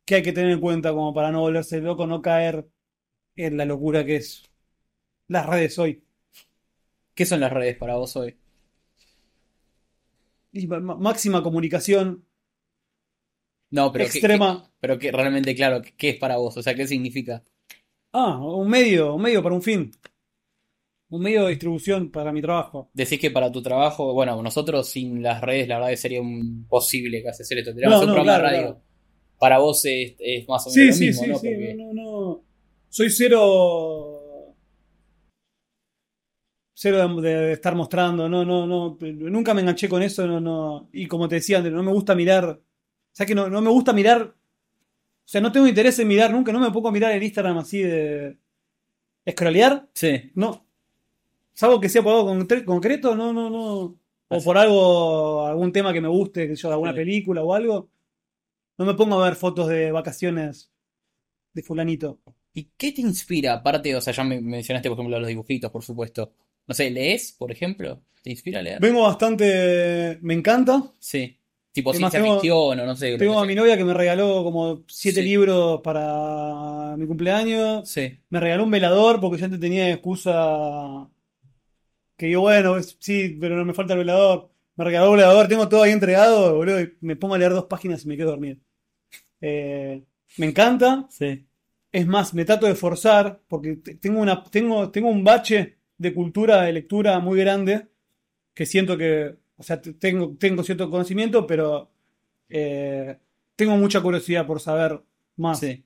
[0.04, 2.68] que hay que tener en cuenta como para no volverse loco, no caer
[3.36, 4.44] en la locura que es
[5.28, 6.02] las redes hoy.
[7.14, 8.36] ¿Qué son las redes para vos hoy?
[10.52, 12.24] Y máxima comunicación,
[13.70, 14.70] No, pero ¿qué- extrema.
[14.80, 16.56] pero que realmente, claro, ¿qué, qué es para vos?
[16.56, 17.42] O sea, ¿qué significa?
[18.12, 19.90] Ah, un medio, un medio para un fin.
[21.08, 22.90] Un medio de distribución para mi trabajo.
[22.92, 27.22] Decís que para tu trabajo, bueno, nosotros sin las redes, la verdad que sería imposible
[27.22, 27.72] casi hacer esto.
[27.74, 28.72] Tenemos No, un no, programa claro, de radio.
[28.74, 28.86] claro.
[29.38, 31.38] Para vos es, es más o menos Sí, lo sí, mismo, sí, ¿no?
[31.38, 32.42] sí, Porque- no, no.
[32.88, 34.12] Soy cero.
[36.78, 38.98] Cero de, de estar mostrando, no, no, no.
[39.00, 40.88] Nunca me enganché con eso, no, no.
[40.92, 42.44] Y como te decía antes, no me gusta mirar.
[42.50, 42.60] O
[43.12, 44.22] sea que no, no me gusta mirar.
[44.22, 47.58] O sea, no tengo interés en mirar nunca, no me pongo a mirar el Instagram
[47.58, 48.36] así de.
[49.30, 50.65] Scrollear, Sí, no.
[51.56, 53.98] Salvo que sea por algo concre- concreto, no, no, no.
[54.28, 56.96] O por algo, algún tema que me guste, que yo, de alguna Sí.
[56.98, 57.88] película o algo.
[58.78, 60.70] No me pongo a ver fotos de vacaciones
[61.54, 62.18] de fulanito.
[62.52, 63.54] ¿Y qué te inspira?
[63.54, 66.32] Aparte, o sea, ya me mencionaste, por ejemplo, los dibujitos, por supuesto.
[66.66, 68.02] No sé, ¿lees, por ejemplo?
[68.22, 68.80] ¿Te inspira a leer?
[68.80, 70.18] Vengo bastante.
[70.20, 70.92] Me encanta.
[70.98, 71.38] Sí.
[71.72, 73.16] Tipo Es más, ciencia tengo- ficción o no sé.
[73.16, 73.46] Tengo a sea.
[73.46, 75.28] mi novia que me regaló como siete Sí.
[75.28, 77.88] libros para mi cumpleaños.
[77.88, 78.18] Sí.
[78.30, 81.08] Me regaló un velador porque yo antes tenía excusa.
[82.16, 84.50] Que yo, bueno, sí, pero no me falta el velador.
[84.76, 87.64] Me regaló un velador, tengo todo ahí entregado, boludo, y me pongo a leer dos
[87.66, 88.56] páginas y me quedo dormido.
[89.40, 90.02] Eh,
[90.38, 91.06] me encanta.
[91.10, 91.46] Sí.
[91.92, 96.12] Es más, me trato de forzar porque te- tengo una, tengo, tengo un bache de
[96.14, 97.88] cultura, de lectura muy grande
[98.54, 101.90] que siento que, o sea, te- tengo, tengo cierto conocimiento, pero
[102.48, 103.16] eh,
[103.56, 105.02] tengo mucha curiosidad por saber
[105.36, 105.60] más.
[105.60, 105.84] Sí.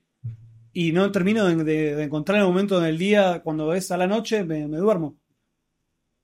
[0.73, 4.07] Y no termino de, de- de encontrar el momento del día, cuando es a la
[4.07, 5.17] noche, me, me duermo.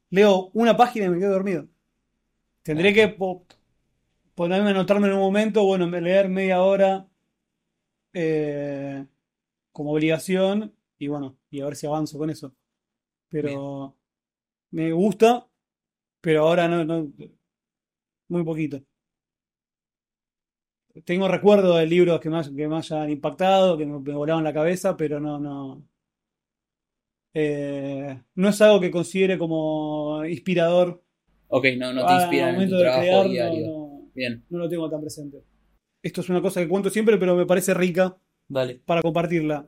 [0.10, 1.68] Leo una página y me quedo dormido.
[2.64, 3.46] Tendré que po-
[4.36, 7.08] ponerme a anotarme en un momento, bueno, leer media hora
[8.14, 9.06] eh,
[9.72, 12.56] como obligación y bueno, y a ver si avanzo con eso.
[13.30, 13.98] Pero
[14.72, 15.48] me gusta,
[16.22, 17.12] pero ahora no, no,
[18.30, 18.82] muy poquito.
[21.06, 24.54] Tengo recuerdos de libros que me, que me hayan impactado, que me, me volaban la
[24.54, 25.84] cabeza, pero no, no.
[27.40, 31.04] Eh, no es algo que considere como inspirador.
[31.50, 33.68] Ok, no, no te al inspiran en tu trabajo crear, no, diario.
[33.68, 35.44] no, Bien, no lo tengo tan presente.
[36.02, 38.18] Esto es una cosa que cuento siempre, pero me parece rica
[38.48, 38.82] dale.
[38.86, 39.68] para compartirla.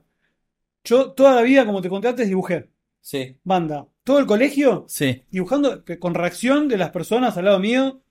[0.83, 2.69] Yo toda la vida, como te conté antes, dibujé.
[3.01, 3.37] Sí.
[3.43, 3.87] Banda.
[4.03, 5.23] Todo el colegio Sí.
[5.29, 8.01] dibujando con reacción de las personas al lado mío.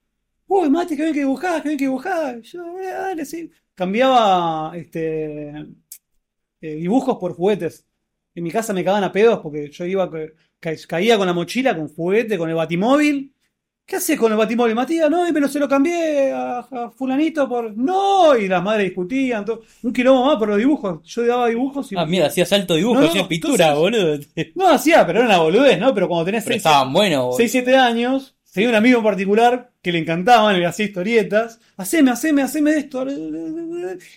[0.47, 2.41] Uy, Mati, que bien que dibujás, que bien que dibujás.
[2.43, 3.51] Yo, "Eh, dale, sí.
[3.75, 5.49] Cambiaba este,
[6.61, 7.85] eh, dibujos por juguetes.
[8.39, 11.77] En mi casa me cagaban a pedos porque yo iba, ca- caía con la mochila,
[11.77, 13.33] con juguete, con el batimóvil.
[13.85, 15.11] ¿Qué haces con el batimóvil, Matías?
[15.11, 17.75] No, pero se lo cambié a, a fulanito por...
[17.77, 19.45] No, y las madres discutían.
[19.47, 19.63] todo.
[19.83, 21.01] Un quilombo más por los dibujos.
[21.05, 21.97] Yo daba dibujos y...
[21.97, 24.19] Ah, mira, hacías alto dibujo, No, no, hacías pintura, boludo.
[24.55, 25.95] No hacía, pero era una boludez, ¿no?
[25.95, 27.37] Pero cuando tenés Pero seis, estaban buenos, boludo.
[27.39, 31.59] 6, 7 años, tenía un amigo en particular que le encantaban, le hacía historietas.
[31.79, 33.07] Haceme, haceme, haceme esto.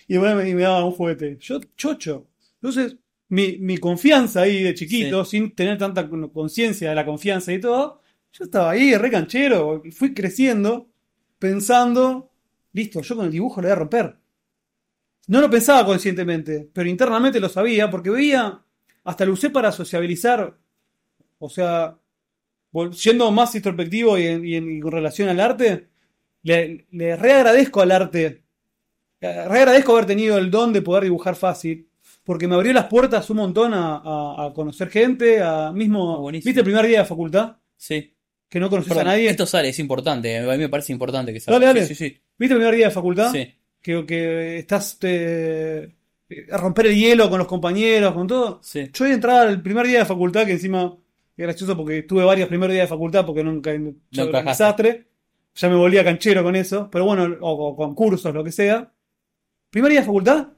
[0.06, 1.38] Y bueno, me, y me daba un juguete.
[1.40, 2.26] Yo, chocho.
[2.60, 2.96] Entonces,
[3.36, 7.60] mi, mi confianza ahí de chiquito, sin tener tanta con- conciencia de la confianza y
[7.60, 8.00] todo,
[8.32, 9.82] yo estaba ahí, re canchero.
[9.92, 10.88] Fui creciendo,
[11.38, 12.30] pensando,
[12.72, 14.16] listo, yo con el dibujo lo voy a romper.
[15.28, 18.60] No lo pensaba conscientemente, pero internamente lo sabía porque veía,
[19.04, 20.58] hasta lo usé para sociabilizar.
[21.38, 21.96] O sea,
[22.92, 25.88] siendo más introspectivo y en, y en- y con relación al arte,
[26.42, 28.42] le, le reagradezco al arte.
[29.20, 31.88] eh, Reagradezco haber tenido el don de poder dibujar fácil.
[32.24, 36.16] Porque me abrió las puertas un montón a, a- a conocer gente, a mismo.
[36.16, 36.48] Ah, buenísimo.
[36.48, 37.56] ¿Viste el primer día de facultad?
[37.76, 38.14] Sí.
[38.48, 39.28] Que no conoces Perdón, a nadie.
[39.30, 40.38] Esto sale, es importante.
[40.38, 41.58] A mí me parece importante que salga.
[41.58, 41.86] Dale, dale.
[41.86, 43.32] Sí, sí, ¿Viste el primer día de facultad?
[43.32, 43.52] sí.
[43.80, 45.92] Que, que estás eh,
[46.52, 48.60] a romper el hielo con los compañeros, con todo.
[48.62, 48.88] Sí.
[48.92, 50.96] Yo voy a entrar al primer día de facultad, que encima
[51.36, 54.00] es gracioso porque tuve varios primeros días de facultad porque nunca, era un
[54.44, 55.08] desastre.
[55.56, 58.92] Ya me volvía canchero con eso, pero bueno, o, o con cursos, lo que sea.
[59.70, 60.48] Primer día de facultad,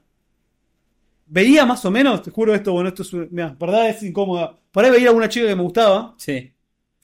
[1.25, 4.57] veía más o menos, te juro esto, bueno, esto es, mirá, verdad es incómoda.
[4.71, 6.53] Por ahí veía a una chica que me gustaba, Sí.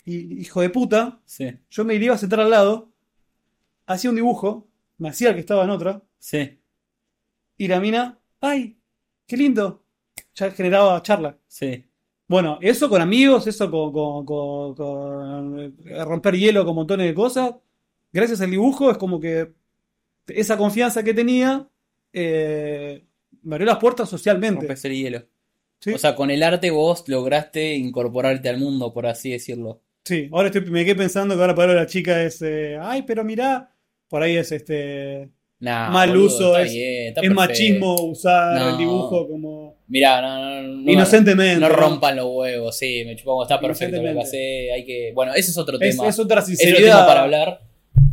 [0.06, 1.50] y hijo de puta, Sí.
[1.70, 2.90] yo me iba a sentar al lado,
[3.86, 4.68] hacía un dibujo,
[4.98, 6.60] me hacía el que estaba en otra, Sí.
[7.58, 8.78] y la mina, ¡ay!
[9.28, 9.84] ¡Qué lindo!
[10.36, 11.38] Ya generaba charla.
[11.48, 11.86] Sí.
[12.28, 17.14] Bueno, eso con amigos, eso con, con- con- con, eh, romper hielo con montones de
[17.14, 17.56] cosas.
[18.14, 19.52] Gracias al dibujo es como que
[20.28, 21.68] esa confianza que tenía
[22.14, 23.06] eh,
[23.44, 24.62] me abrió las puertas socialmente.
[24.62, 25.24] Rompes el hielo.
[25.80, 25.92] ¿sí?
[25.94, 29.82] O sea, con el arte vos lograste incorporarte al mundo, por así decirlo.
[30.06, 33.24] Sí, ahora estoy, me quedé pensando que ahora para la chica es, eh, ay, pero
[33.24, 33.72] mirá,
[34.08, 35.30] por ahí es este,
[35.60, 38.70] Nah, Mal boludo, uso, es- bien, es machismo usar No.
[38.72, 41.60] el dibujo como Mirá, no, no, no, inocentemente.
[41.60, 45.12] no rompan los huevos, sí, me chupamos, está perfecto lo que hace, hay que...
[45.14, 46.08] Bueno, ese es otro tema.
[46.08, 46.80] es otra Es otro sinceridad.
[46.96, 47.60] tema para hablar.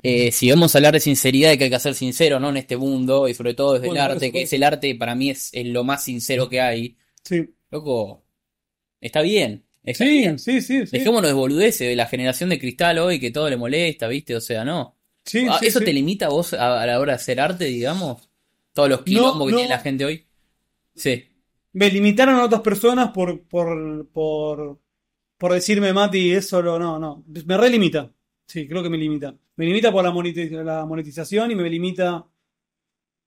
[0.02, 2.50] Eh, si vamos a hablar de sinceridad, que hay que ser sincero, ¿no?
[2.50, 5.30] En este mundo, y sobre todo desde el arte, que es el arte, para mí
[5.30, 6.96] es, es lo más sincero que hay.
[7.24, 8.24] Sí, Loco,
[9.00, 9.66] está bien.
[9.84, 10.38] Está sí, bien.
[10.38, 10.98] sí, sí, sí.
[10.98, 14.36] Dejémonos de boludeces de la generación de cristal hoy que todo le molesta, ¿viste?
[14.36, 14.96] O sea, no.
[15.24, 15.84] Sí, Ah, sí, ¿Eso sí.
[15.84, 18.30] te limita a vos a, a la hora de hacer arte, digamos?
[18.72, 19.58] Todos los quilombos que no.
[19.58, 20.26] tiene la gente hoy.
[20.94, 21.24] Sí,
[21.72, 24.80] Me limitaron a otras personas por, por, por,
[25.38, 27.24] por decirme, Mati, eso lo- no, no.
[27.46, 28.12] Me relimita.
[28.46, 29.36] Sí, creo que me limita.
[29.58, 32.24] Me limita por la, monetiz- la monetización y me limita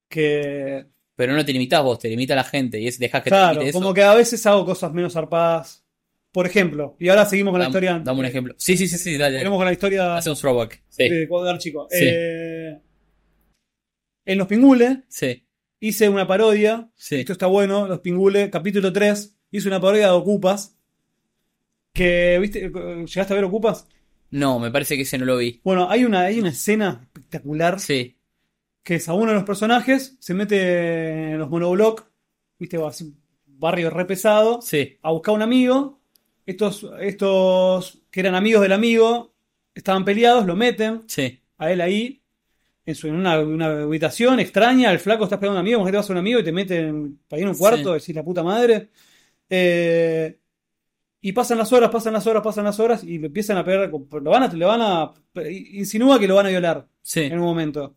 [0.09, 0.85] que.
[1.15, 3.53] pero no te limitás vos, te limita la gente y es dejás que te Claro,
[3.53, 3.79] limite eso.
[3.79, 5.85] como que a veces hago cosas menos zarpadas.
[6.31, 7.99] Por ejemplo, y ahora seguimos con la historia.
[8.03, 8.55] Dame un ejemplo.
[8.57, 9.37] Sí, sí, sí, sí, dale.
[9.39, 10.81] Seguimos con la historia Hace un throwback.
[10.87, 11.87] Sí, de cuando era chico.
[11.91, 12.05] Sí.
[12.09, 12.79] Eh,
[14.25, 15.45] en Los Pingules sí,
[15.81, 16.89] hice una parodia.
[16.95, 17.17] sí.
[17.17, 19.35] Esto está bueno, Los Pingules, capítulo 3.
[19.51, 20.77] Hice una parodia de Ocupas.
[21.93, 22.61] Que, ¿viste?
[22.71, 23.85] ¿Llegaste a ver Ocupas?
[24.31, 25.59] No, me parece que ese no lo vi.
[25.63, 28.17] Bueno, hay una, hay una escena espectacular Sí,
[28.83, 32.05] que es a uno de los personajes, se mete en los monobloc,
[32.57, 32.77] ¿viste?
[32.77, 33.13] Va así,
[33.45, 35.99] barrio re pesado, sí, a buscar a un amigo.
[36.45, 39.35] Estos, estos que eran amigos del amigo
[39.75, 41.39] estaban peleados, lo meten sí.
[41.57, 42.23] a él ahí,
[42.85, 44.91] en, su, en una, una habitación extraña.
[44.91, 46.51] El flaco está esperando a un amigo, que te vas a un amigo y te
[46.51, 48.89] meten para ir en un cuarto, decís la puta madre.
[49.49, 50.39] Eh,
[51.21, 53.89] y pasan las horas, pasan las horas, pasan las horas y empiezan a pegar.
[53.91, 55.13] Lo van a, le van a.
[55.73, 57.95] Insinúa que lo van a violar Sí, en un momento.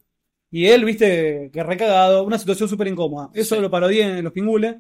[0.51, 3.31] Y él, viste, que recagado, una situación súper incómoda.
[3.35, 3.61] Eso Sí.
[3.63, 4.77] lo parodié en Los Pingules.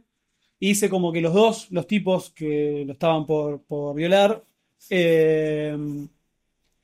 [0.60, 4.44] Hice como que los dos, los tipos que lo estaban por, por violar,
[4.90, 5.76] eh,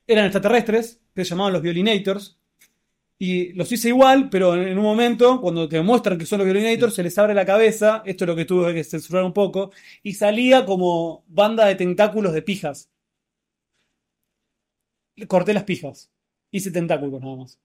[0.07, 2.40] eran extraterrestres, que se llamaban los Violinators.
[3.21, 6.95] Y los hice igual, pero en, un momento, cuando te muestran que son los Violinators,
[6.95, 9.71] se les abre la cabeza, esto es lo que tuve que censurar un poco,
[10.03, 12.91] y salía como banda de tentáculos de pijas.
[15.29, 16.11] Corté las pijas.
[16.51, 17.61] Hice tentáculos nada más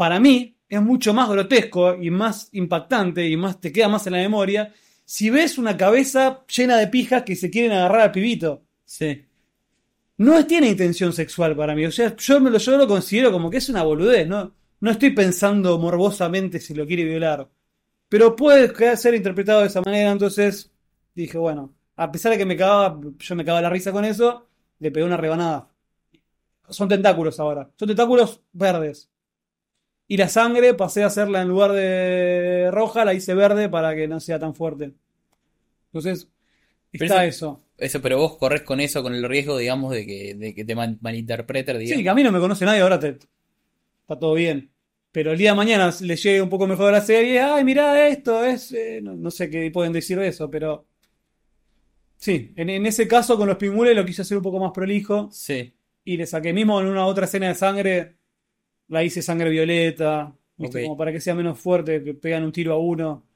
[0.00, 4.14] para mí es mucho más grotesco y más impactante y más te queda más en
[4.14, 4.72] la memoria
[5.04, 8.64] si ves una cabeza llena de pijas que se quieren agarrar al pibito.
[8.86, 9.26] sí.
[10.20, 11.86] No tiene intención sexual para mí.
[11.86, 14.28] O sea, yo, me lo, yo lo considero como que es una boludez.
[14.28, 17.48] No, no estoy pensando morbosamente si lo quiere violar.
[18.08, 20.10] Pero puede ser interpretado de esa manera.
[20.10, 20.70] Entonces
[21.14, 24.46] dije, bueno, a pesar de que me cagaba, yo me cagaba la risa con eso,
[24.78, 25.70] le pegué una rebanada.
[26.68, 27.70] Son tentáculos ahora.
[27.78, 29.08] Son tentáculos verdes.
[30.06, 34.08] Y la sangre pasé a hacerla en lugar de roja, la hice verde para que
[34.08, 34.92] no sea tan fuerte.
[35.92, 36.28] Entonces,
[36.92, 38.00] está eso- eso.
[38.02, 40.98] Pero vos corres con eso, con el riesgo, digamos, de que, de que te mal-
[41.00, 42.02] malinterpreten, Sí, digamos.
[42.02, 43.08] que a mí no me conoce nadie, ahora te,
[44.02, 44.72] está todo bien.
[45.12, 48.44] Pero el día de mañana le llegue un poco mejor la serie, ay, mirá esto,
[48.44, 48.72] es...
[48.72, 50.86] eh", no, no sé qué pueden decir de eso, pero...
[52.16, 55.30] Sí, en, en ese caso con los pingules lo quise hacer un poco más prolijo
[55.30, 55.72] Sí,
[56.04, 58.16] y le saqué mismo en una otra escena de sangre,
[58.88, 62.78] la hice sangre violeta, como para que sea menos fuerte, que pegan un tiro a
[62.78, 63.26] uno.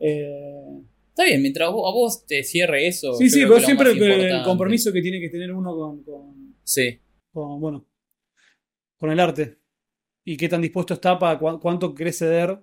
[0.00, 0.82] Eh,
[1.18, 3.12] Está bien, mientras vos- a vos te cierre eso.
[3.14, 6.54] sí, sí, pero que siempre que el compromiso que tiene que tener uno con, con-
[6.62, 7.00] Sí,
[7.32, 7.84] con, bueno,
[8.98, 9.58] con el arte.
[10.24, 12.56] Y qué tan dispuesto está para cu- cuánto querés ceder.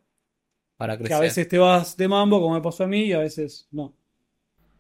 [0.78, 1.18] para Que crecer.
[1.18, 3.94] a veces te vas de mambo, como me pasó a mí, y a veces no.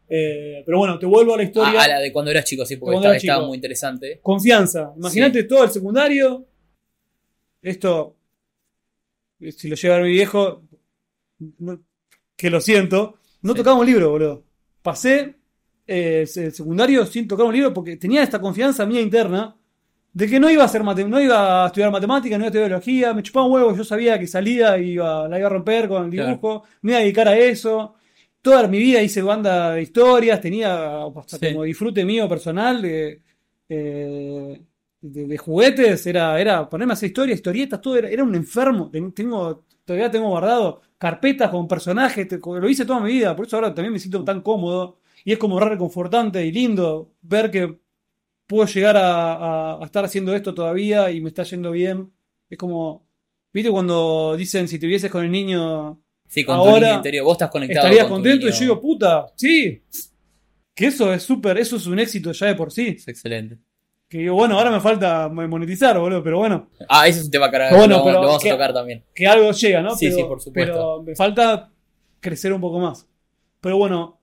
[0.07, 1.82] Eh, pero bueno, te vuelvo a la historia.
[1.82, 3.34] Ah, a la de cuando eras chico, sí, porque estaba, era chico.
[3.34, 4.19] estaba muy interesante.
[4.21, 4.93] Confianza.
[4.95, 6.47] Imagínate todo el secundario.
[7.61, 8.15] Esto,
[9.57, 10.63] si lo lleva a mi viejo,
[12.38, 13.57] que lo siento, no Sí.
[13.59, 14.43] tocaba un libro, boludo.
[14.81, 15.35] Pasé
[15.87, 19.55] eh, el secundario sin tocar un libro porque tenía esta confianza mía interna
[20.13, 22.69] de que no iba a mate- no iba a estudiar matemáticas, no iba a estudiar
[22.69, 25.87] biología, me chupaba un huevo, yo sabía que salía y iba, la iba a romper
[25.87, 27.95] con el dibujo, me iba a dedicar a eso.
[28.41, 31.47] Toda mi vida hice banda de historias, tenía hasta Sí.
[31.51, 33.21] como disfrute mío personal de,
[33.69, 34.61] eh,
[35.01, 38.89] de, de juguetes, era, era ponerme a hacer historias, historietas, todo, era, era un enfermo.
[38.91, 43.45] Ten- Tengo, todavía tengo guardado carpetas con personajes, te- lo hice toda mi vida, por
[43.47, 44.99] eso ahora también me siento tan cómodo.
[45.23, 47.79] Y es como re reconfortante y lindo ver que
[48.47, 49.33] puedo llegar a,
[49.73, 52.11] a- a estar haciendo esto todavía y me está yendo bien.
[52.49, 53.07] Es como,
[53.53, 57.23] ¿viste cuando dicen si te hubieses con el niño Sí, con tu Ahora niño interior.
[57.25, 58.47] Vos estás conectado estarías con tu contento?
[58.47, 59.81] Y yo digo, puta, sí.
[60.73, 62.95] Que eso es súper, eso es un éxito ya de por sí.
[62.97, 63.57] Es excelente.
[64.16, 67.49] Que digo, bueno, ahora me falta monetizar, boludo, pero bueno, Ah, eso es un tema
[67.51, 69.03] que ahora Bueno, lo, pero lo vamos que- a tocar también.
[69.13, 69.93] que algo llega, ¿no?
[69.95, 70.72] Sí, pero, sí, por supuesto.
[70.74, 71.72] Pero me falta
[72.22, 73.05] crecer un poco más.
[73.59, 74.22] Pero bueno,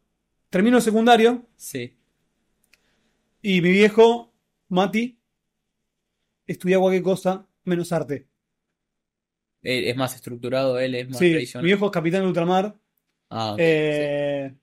[0.48, 1.94] termino el secundario Sí.
[3.42, 4.32] y mi viejo,
[4.68, 5.18] Mati,
[6.46, 8.26] estudia cualquier cosa menos arte.
[9.60, 11.64] Él es más estructurado, él es más Sí, mi tradicional.
[11.66, 12.76] viejo es capitán de ultramar.
[13.28, 14.58] Ah, ok, eh, sí.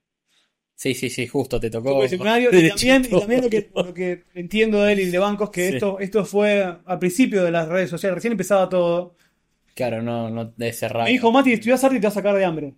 [0.79, 2.07] Sí, sí, sí, justo te tocó.
[2.07, 5.49] Secundario, y también, y también lo, que, lo que entiendo de él y de bancos
[5.49, 5.73] que Sí.
[5.75, 9.15] esto, esto fue al principio de las redes sociales, recién empezaba todo.
[9.75, 11.05] Claro, no, no debe ser raro.
[11.05, 12.75] Me dijo, Mati, estudias arte y te vas a sacar de hambre.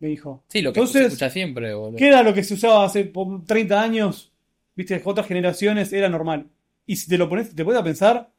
[0.00, 0.44] Me dijo.
[0.48, 1.96] Sí, lo que Entonces, se escucha siempre, boludo.
[1.98, 4.32] ¿Qué era lo que se usaba hace po- 30 años?
[4.74, 6.48] Viste, otras generaciones era normal.
[6.86, 8.30] Y si te lo pones, te pones a pensar,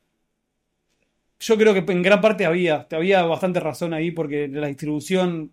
[1.39, 5.51] yo creo que en gran parte había, había bastante razón ahí porque la distribución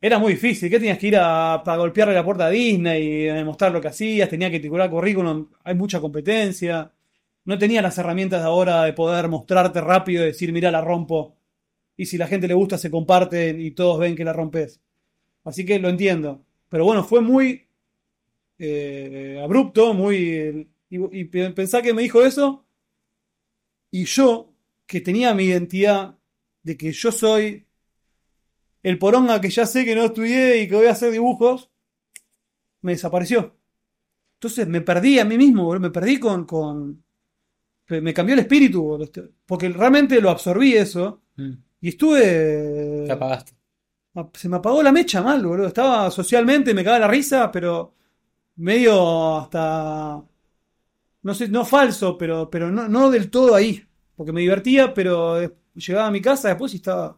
[0.00, 0.70] era muy difícil.
[0.70, 3.88] ¿Qué tenías que ir a, para golpearle la puerta a Disney y demostrar lo que
[3.88, 4.28] hacías?
[4.28, 6.92] Tenía que tirar currículum, hay mucha competencia.
[7.44, 11.36] No tenía las herramientas de ahora de poder mostrarte rápido y decir, mira, la rompo.
[11.96, 14.80] Y si la gente le gusta, se comparten y todos ven que la rompes.
[15.44, 16.44] Así que lo entiendo.
[16.68, 17.66] Pero bueno, fue muy
[18.58, 20.68] eh, abrupto, muy...
[20.90, 22.66] Y, y pe- pensá que me dijo eso.
[23.90, 24.52] Y yo,
[24.86, 26.16] que tenía mi identidad
[26.62, 27.66] de que yo soy
[28.82, 31.70] el poronga que ya sé que no estudié y que voy a hacer dibujos,
[32.82, 33.56] me desapareció.
[34.34, 37.02] Entonces me perdí a mí mismo, boludo, me perdí con, con...
[37.88, 39.10] Me cambió el espíritu, boludo,
[39.46, 41.52] porque realmente lo absorbí eso Mm.
[41.82, 43.04] y estuve...
[43.06, 43.52] Te apagaste.
[44.34, 45.68] Se me apagó la mecha mal, boludo.
[45.68, 47.94] Estaba socialmente, me cagaba la risa, pero
[48.56, 50.24] medio hasta...
[51.22, 53.84] No sé, no falso, pero, pero no, no del todo ahí.
[54.16, 57.16] Porque me divertía, pero des- llegaba a mi casa después y estaba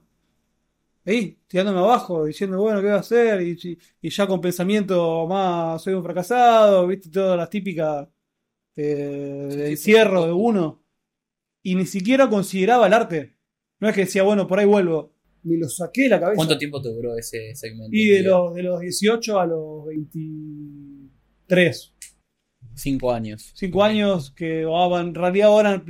[1.11, 3.43] ahí, tirándome abajo, diciendo, bueno, ¿qué voy a hacer?
[3.43, 8.09] Y, ya con pensamiento más, soy un fracasado, viste, todas las típicas
[8.77, 10.85] eh, de encierro de uno.
[11.63, 13.37] Y ni siquiera consideraba el arte.
[13.81, 15.15] No es que decía, bueno, por ahí vuelvo.
[15.43, 16.37] Me lo saqué de la cabeza.
[16.37, 17.91] ¿Cuánto tiempo te duró ese segmento?
[17.93, 21.95] Y de los, de los 18 a los 23.
[22.75, 23.53] Cinco años.
[23.55, 25.83] 5 años que ah, en realidad ahora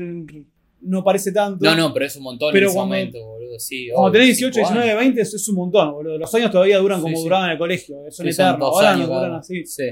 [0.82, 1.64] no parece tanto.
[1.64, 3.58] No, no, pero es un montón Pero en ese cuando- momento, boludo.
[3.58, 5.00] Sí, Cuando tenés 18, cinco 19, años.
[5.00, 6.18] 20 es, un montón, boludo.
[6.18, 7.22] Los años todavía duran como sí.
[7.24, 7.96] duraban en el colegio.
[8.10, 8.68] Son Sí, son eternos.
[8.72, 9.64] Ahora años no duran así.
[9.66, 9.84] Sí,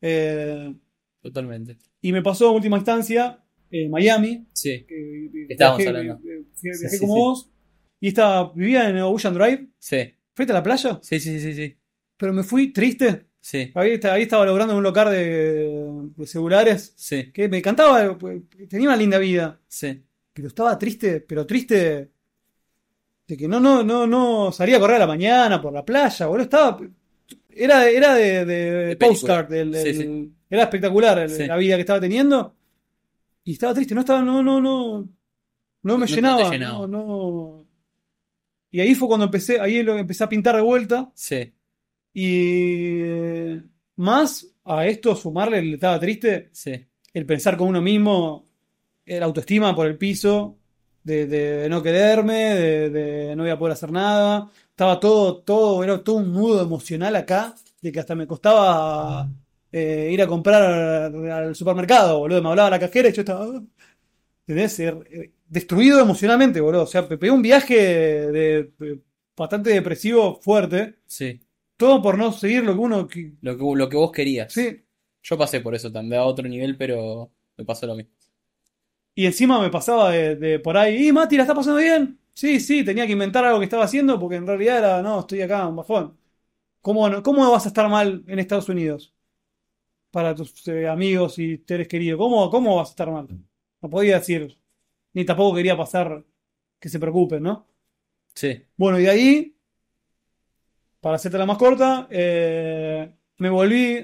[0.00, 0.74] Eh,
[1.22, 1.78] totalmente.
[2.00, 4.46] y me pasó en última instancia en Miami.
[4.52, 6.28] Sí, Que, Estábamos viajé, hablando.
[6.28, 6.44] eh,
[6.80, 7.50] viajé como vos.
[8.00, 9.68] Y estaba, vivía en Ocean Drive.
[9.78, 9.96] sí,
[10.34, 10.98] ¿Fuiste a la playa?
[11.02, 11.76] sí, sí, sí, sí.
[12.16, 13.26] Pero me fui triste.
[13.40, 15.68] Sí, Ahí, esta- ahí estaba logrando en un local de,
[16.16, 16.94] de celulares.
[16.96, 19.60] sí, Que me encantaba, pues, tenía una linda vida.
[19.68, 20.02] sí.
[20.34, 22.10] Pero estaba triste, pero triste
[23.26, 26.26] de que no, no, no, no salía a correr a la mañana por la playa,
[26.26, 26.42] boludo.
[26.44, 26.78] Estaba.
[27.48, 29.08] Era, era de, de De película.
[29.08, 30.32] postcard, del- Sí, del- sí.
[30.50, 31.46] era espectacular el- Sí.
[31.46, 32.54] la vida que estaba teniendo.
[33.44, 35.08] Y estaba triste, no estaba, no, no, no.
[35.84, 36.58] No me No- llenaba.
[36.58, 37.64] No, no.
[38.72, 41.12] Y ahí fue cuando empecé, ahí lo empecé a pintar de vuelta.
[41.14, 41.52] Sí,
[42.12, 43.56] Y
[43.96, 48.46] más a esto sumarle el estaba triste, sí, el pensar con uno mismo,
[49.06, 50.58] el autoestima por el piso,
[51.02, 54.50] de, de no quererme, de, de no voy a poder hacer nada.
[54.70, 59.28] Estaba todo, todo, era todo un nudo emocional acá, de que hasta me costaba
[59.72, 62.42] eh, ir a comprar al, al supermercado, boludo.
[62.42, 63.44] Me hablaba la cajera y yo estaba.
[63.44, 63.62] "Ah".
[64.46, 64.78] ¿Entendés?
[64.80, 66.82] Eh, Destruido emocionalmente, boludo.
[66.82, 68.72] O sea, me pegué un viaje de,
[69.36, 70.96] bastante depresivo, fuerte.
[71.06, 71.40] sí.
[71.76, 72.96] Todo por no seguir lo que uno.
[72.98, 74.52] Lo que, lo que vos querías.
[74.52, 74.80] Sí.
[75.22, 78.12] Yo pasé por eso también, a otro nivel, pero me pasó lo mismo.
[79.14, 82.18] Y encima me pasaba de, de por ahí, ¿y Mati, la está pasando bien?
[82.34, 85.40] Sí, sí, tenía que inventar algo que estaba haciendo porque en realidad era, no, estoy
[85.42, 86.18] acá, un bajón.
[86.82, 89.14] ¿Cómo, no- cómo vas a estar mal en Estados Unidos?
[90.10, 92.18] Para tus eh, amigos y seres queridos.
[92.18, 93.28] ¿Cómo, ¿Cómo vas a estar mal?
[93.82, 94.58] No podía decir,
[95.14, 96.24] ni tampoco quería pasar
[96.80, 97.68] que se preocupen, ¿no?
[98.34, 99.56] Sí, Bueno, y de ahí,
[101.00, 103.98] para hacerte la más corta, eh, me volví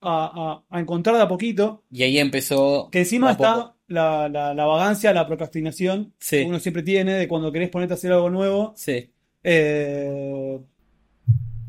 [0.00, 2.90] a, a- a encontrar de a poquito y ahí empezó.
[2.90, 3.75] que encima está.
[3.88, 6.38] La, la- la vagancia, la procrastinación Sí.
[6.38, 8.74] que uno siempre tiene de cuando querés ponerte a hacer algo nuevo.
[8.76, 9.10] Sí.
[9.48, 10.58] eh,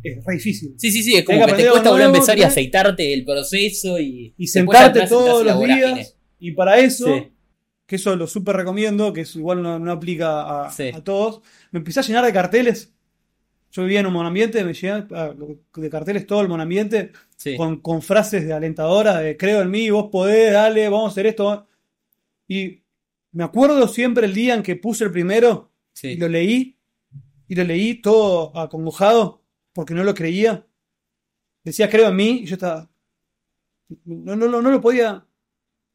[0.03, 0.73] es re difícil.
[0.77, 3.25] Sí, sí, sí, es como que que te cuesta volver a empezar y aceitarte del
[3.25, 6.15] proceso y, Y sentarte todos los días.
[6.39, 7.31] Y para eso, Sí.
[7.85, 10.89] que eso lo súper recomiendo, que eso igual no, no aplica a, Sí.
[10.93, 11.41] a todos,
[11.71, 12.93] me empecé a llenar de carteles.
[13.71, 15.33] Yo vivía en un monambiente, me llené ah,
[15.75, 17.57] de carteles todo el monambiente, Sí.
[17.57, 21.27] con, con frases de alentadoras, de creo en mí, vos podés, dale, vamos a hacer
[21.27, 21.67] esto.
[22.47, 22.83] Y
[23.31, 26.09] me acuerdo siempre el día en que puse el primero Sí.
[26.09, 26.77] y lo leí,
[27.47, 29.41] y lo leí todo acongojado,
[29.73, 30.65] porque no lo creía.
[31.63, 32.89] Decía creo en mí, y yo estaba.
[34.05, 35.25] No, no, no, no lo podía.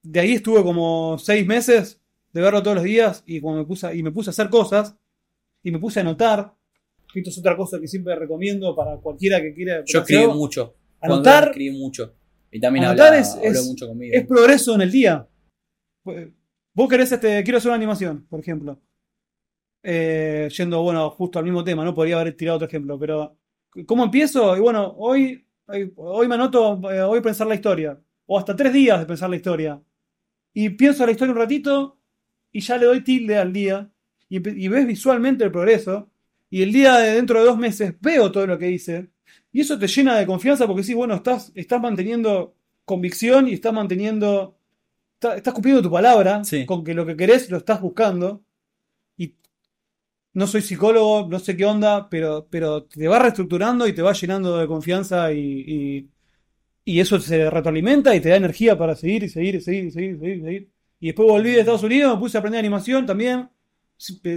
[0.02, 2.00] De ahí estuve como seis meses
[2.32, 4.48] de verlo todos los días, y cuando me puse, a- y me puse a hacer
[4.50, 4.96] cosas,
[5.62, 6.54] y me puse a anotar.
[7.14, 9.82] Esto es otra cosa que siempre recomiendo para cualquiera que quiera.
[9.86, 10.74] Yo escribí mucho.
[11.00, 12.14] Anotar escribí mucho.
[12.50, 14.14] Y también Anotar hablaba, es- mucho conmigo.
[14.16, 15.28] es progreso en el día.
[16.74, 18.80] Vos querés, este, quiero hacer una animación, por ejemplo.
[19.82, 21.94] Eh, yendo, bueno, justo al mismo tema, ¿no?
[21.94, 23.36] Podría haber tirado otro ejemplo, pero
[23.86, 24.56] ¿cómo empiezo?
[24.56, 25.46] Y bueno, hoy,
[25.96, 28.00] hoy, me anoto, eh, hoy pensar la historia.
[28.26, 29.82] O hasta tres días de pensar la historia.
[30.54, 31.98] Y pienso la historia un ratito
[32.52, 33.90] y ya le doy tilde al día.
[34.28, 36.10] Y ves visualmente el progreso.
[36.48, 39.10] Y el día de dentro de dos meses veo todo lo que hice.
[39.52, 42.54] Y eso te llena de confianza porque sí, bueno, estás, estás manteniendo
[42.84, 44.56] convicción y estás manteniendo.
[45.22, 46.66] Está- estás cumpliendo tu palabra Sí.
[46.66, 48.42] con que lo que querés lo estás buscando.
[49.16, 49.36] Y
[50.34, 54.12] no soy psicólogo, no sé qué onda, pero, pero te va reestructurando y te va
[54.12, 56.10] llenando de confianza y, y,
[56.84, 59.90] y eso se retroalimenta y te da energía para seguir y seguir y seguir y
[59.92, 60.36] seguir y seguir.
[60.38, 60.70] y seguir.
[61.00, 63.48] Y después volví de Estados Unidos, me puse a aprender animación también.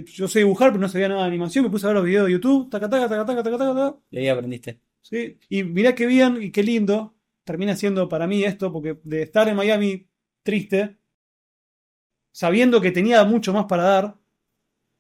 [0.06, 1.66] Yo sé dibujar, pero no sabía nada de animación.
[1.66, 2.70] Me puse a ver los videos de YouTube.
[2.70, 3.98] Taca, taca, taca, taca, taca, taca, taca.
[4.12, 4.80] Y ahí aprendiste.
[5.02, 9.22] Sí, y mirá qué bien y qué lindo termina siendo para mí esto, porque de
[9.24, 10.08] estar en Miami
[10.46, 10.96] triste,
[12.32, 14.16] sabiendo que tenía mucho más para dar,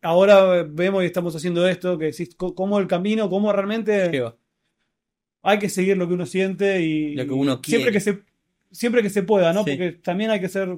[0.01, 4.35] ahora vemos y estamos haciendo esto, que decís cómo el camino, cómo realmente Lleva.
[5.43, 7.91] hay que seguir lo que uno siente y Lo que uno siempre quiere.
[7.93, 8.23] que se
[8.71, 9.63] siempre que se pueda, ¿no?
[9.63, 9.71] Sí.
[9.71, 10.77] Porque también hay que ser.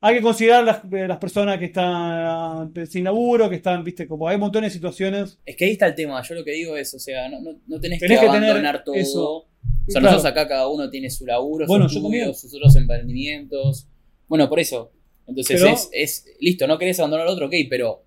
[0.00, 4.06] Hay que considerar las, eh, las personas que están eh, sin laburo, que están, viste,
[4.06, 5.38] como hay montones de situaciones.
[5.46, 7.58] Es que ahí está el tema, yo lo que digo es, o sea, no, no,
[7.66, 8.94] no tenés, Tenés que, que tener abandonar todo.
[8.96, 9.46] eso.
[9.86, 10.16] O sea, Claro.
[10.16, 13.86] nosotros acá cada uno tiene su laburo, Bueno, sus estudios, sus otros emprendimientos.
[14.28, 14.90] Bueno, por eso.
[15.26, 18.04] Entonces Pero- es, es, listo, no querés abandonar al otro, ok, pero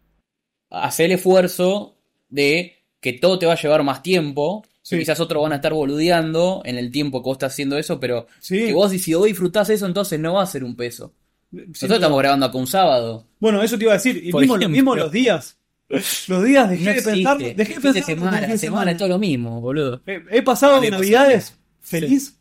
[0.70, 1.98] hacer el esfuerzo
[2.30, 4.66] de que todo te va a llevar más tiempo.
[4.82, 4.98] Sí.
[5.00, 8.28] Quizás otros van a estar boludeando en el tiempo que vos estás haciendo eso, pero
[8.40, 8.68] Sí.
[8.68, 11.14] que vos si vos disfrutás eso, entonces no va a ser un peso.
[11.52, 13.26] Nosotros estamos grabando acá un sábado.
[13.40, 14.18] Bueno, eso te iba a decir.
[14.24, 15.58] Y mismo, mismo los días.
[15.90, 17.38] Los días dejé No de pensar.
[17.38, 18.04] Dejé de pensar.
[18.04, 20.02] semana, semana, es todo lo mismo, boludo.
[20.06, 21.58] He, he pasado Vale, navidades
[21.90, 22.40] feliz.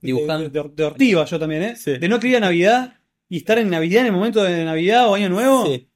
[0.00, 0.48] Dibujando.
[0.48, 1.76] De, de- de ortiva yo también, ¿eh?
[1.76, 1.98] Sí.
[1.98, 2.94] De no querer ir a Navidad
[3.28, 5.66] y estar en Navidad en el momento de Navidad o Año Nuevo.
[5.66, 5.88] Sí.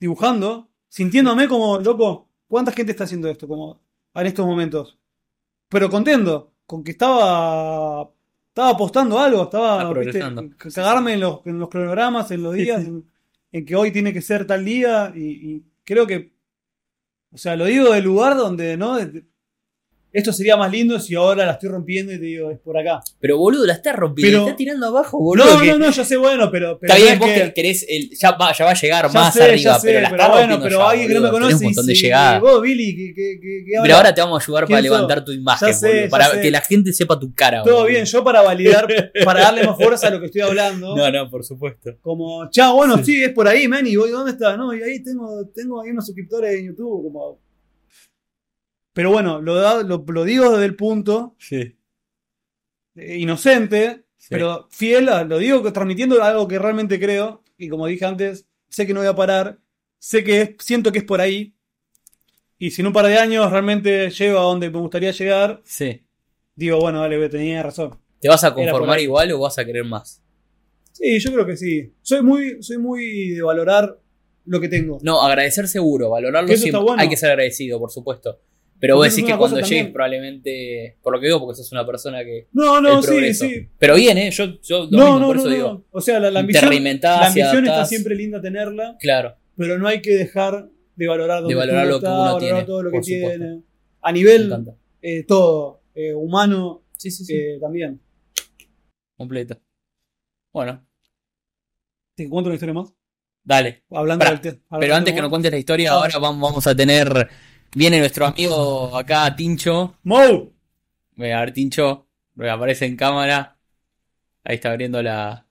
[0.00, 3.80] dibujando, sintiéndome como, loco, ¿cuánta gente está haciendo esto como
[4.14, 4.98] en estos momentos?
[5.68, 8.10] Pero contento, con que estaba
[8.48, 10.20] estaba apostando algo, estaba ¿viste?
[10.74, 13.04] cagarme en los, en los cronogramas, en los días, en,
[13.52, 15.20] en que hoy tiene que ser tal día, y,
[15.54, 16.32] y creo que,
[17.30, 18.98] o sea, lo digo del lugar donde, ¿no?
[20.10, 23.00] Esto sería más lindo si ahora la estoy rompiendo y te digo, es por acá.
[23.20, 25.54] Pero boludo, la está rompiendo, Pero- la está tirando abajo, boludo.
[25.54, 26.78] No, que- no, no, yo sé, bueno, pero...
[26.80, 29.12] pero Está bien, vos que- que querés, el, ya, va, ya va a llegar Ya
[29.12, 31.30] más sé, arriba, ya sé, pero la está bueno, pero ya, alguien que no me
[31.30, 34.40] conoce un montón de y vos, Billy, que, que, que, que Pero ahora te vamos
[34.40, 37.18] a ayudar para levantar tu imagen, Ya sé, boludo, ya para que la gente sepa
[37.20, 37.62] tu cara.
[37.62, 37.88] Todo boludo.
[37.90, 38.86] bien, yo para validar,
[39.26, 41.90] para darle más fuerza a lo que estoy hablando, No, no, por supuesto.
[42.00, 43.04] como, chao, bueno, Sí.
[43.04, 43.22] sí.
[43.24, 44.56] es por ahí, man, y voy, ¿dónde está?
[44.56, 47.46] No, y ahí tengo, tengo ahí unos suscriptores en YouTube, como...
[48.98, 51.76] Pero bueno, lo, da- lo, lo digo desde el punto Sí.
[52.96, 58.04] eh, inocente, pero fiel, a- lo digo transmitiendo algo que realmente creo, y como dije
[58.04, 59.60] antes, sé que no voy a parar,
[60.00, 61.54] sé que es- siento que es por ahí,
[62.58, 66.04] y si en un par de años realmente llego a donde me gustaría llegar, Sí.
[66.56, 67.96] digo, bueno, dale, tenía razón.
[68.20, 70.20] ¿Te vas a conformar igual o vas a querer más?
[70.90, 71.94] Sí, yo creo que sí.
[72.02, 73.96] Soy muy, soy muy de valorar
[74.44, 74.98] lo que tengo.
[75.02, 76.82] No, agradecer seguro, valorarlo siempre.
[76.82, 77.00] bueno.
[77.00, 78.40] Hay que ser agradecido, por supuesto.
[78.80, 79.92] Pero vos decís que cuando llegues también.
[79.92, 82.46] probablemente, por lo que digo, porque sos una persona que...
[82.52, 83.68] No, no, sí, sí.
[83.78, 84.30] Pero bien, ¿eh?
[84.30, 85.54] Yo, yo lo No, mismo, no, por no, eso no.
[85.56, 85.84] digo.
[85.90, 86.70] O sea, la, la ambición,
[87.02, 89.36] la ambición está siempre linda tenerla, Claro.
[89.56, 92.82] pero no hay que dejar de valorar dónde valorar lo que uno valorar tiene, todo
[92.84, 93.28] lo que supuesto.
[93.38, 93.62] tiene.
[94.00, 94.52] A nivel
[95.02, 97.34] eh, todo, eh, humano Sí, sí, sí.
[97.34, 98.00] eh, también.
[99.16, 99.60] Completo.
[100.52, 100.84] Bueno,
[102.16, 102.92] ¿Te cuento una historia más?
[103.44, 103.84] dale.
[103.90, 105.94] Hablando Pará, del hablando Pero antes que nos cuentes la historia, Ah.
[105.94, 107.28] ahora vamos, vamos a tener.
[107.74, 109.96] Viene nuestro amigo acá, Tincho.
[110.04, 110.52] ¡Mo!
[111.16, 112.06] Voy a ver, Tincho.
[112.38, 113.56] Aparece en cámara.
[114.44, 115.46] Ahí está abriendo la,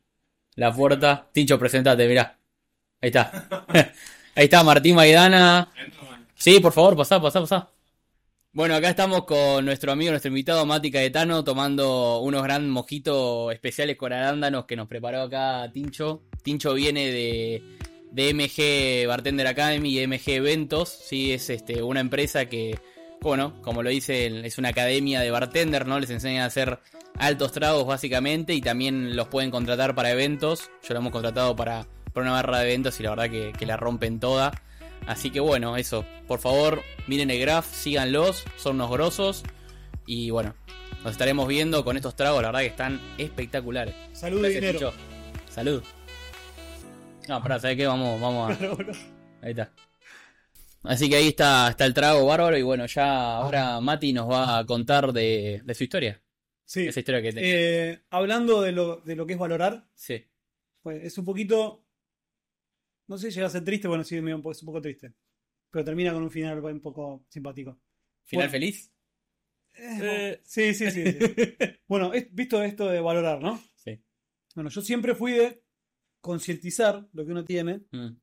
[0.56, 1.30] la puerta.
[1.32, 2.38] Tincho, presentate, mirá.
[3.02, 3.48] Ahí está.
[4.36, 5.72] Ahí está Martín Maidana.
[6.36, 7.70] Sí, por favor, pasá, pasá, pasá.
[8.54, 13.98] Bueno, acá estamos con nuestro amigo, nuestro invitado Mati Caetano, tomando unos gran mojitos especiales
[13.98, 16.24] con arándanos que nos preparó acá Tincho.
[16.42, 17.77] Tincho viene de,
[18.12, 22.80] de MG Bartender Academy y MG Eventos, sí, es este, una empresa que,
[23.22, 26.00] bueno, como lo dice, es una academia de bartender, ¿no?
[26.00, 26.80] Les enseñan a hacer
[27.18, 30.70] altos tragos básicamente y también los pueden contratar para eventos.
[30.84, 33.66] Yo lo hemos contratado para, para una barra de eventos y la verdad que, que
[33.66, 34.52] la rompen toda.
[35.06, 36.06] Así que bueno, eso.
[36.28, 39.44] Por favor, miren el graph, síganlos, son unos grosos.
[40.06, 40.56] Y bueno,
[41.04, 43.96] nos estaremos viendo con estos tragos, la verdad que están espectaculares.
[44.14, 44.80] Salud Gracias, dinero.
[44.80, 44.94] Chicho.
[45.50, 45.84] Salud.
[47.28, 47.86] No, pará, ¿sabes qué?
[47.86, 49.46] Vamos, vamos a.
[49.46, 49.72] Ahí está.
[50.84, 52.58] Así que ahí está, está el trago bárbaro.
[52.58, 56.22] Y bueno, ya ahora Mati nos va a contar de, de su historia.
[56.64, 56.88] Sí.
[56.88, 57.40] Esa historia que te.
[57.92, 60.26] Eh, hablando de lo, de lo que es valorar, Sí.
[60.82, 61.84] pues es un poquito.
[63.08, 65.14] No sé si llega a ser triste, bueno, sí, es un poco triste.
[65.72, 67.78] Pero termina con un final un poco simpático.
[68.26, 68.52] ¿Final Bueno.
[68.52, 68.92] feliz?
[69.78, 71.04] Eh, sí, sí, sí.
[71.12, 71.18] sí.
[71.88, 73.62] bueno, es- visto esto de valorar, ¿no?
[73.76, 74.02] Sí.
[74.56, 75.64] Bueno, yo siempre fui de
[76.22, 78.16] concientizar lo que uno tiene Mm,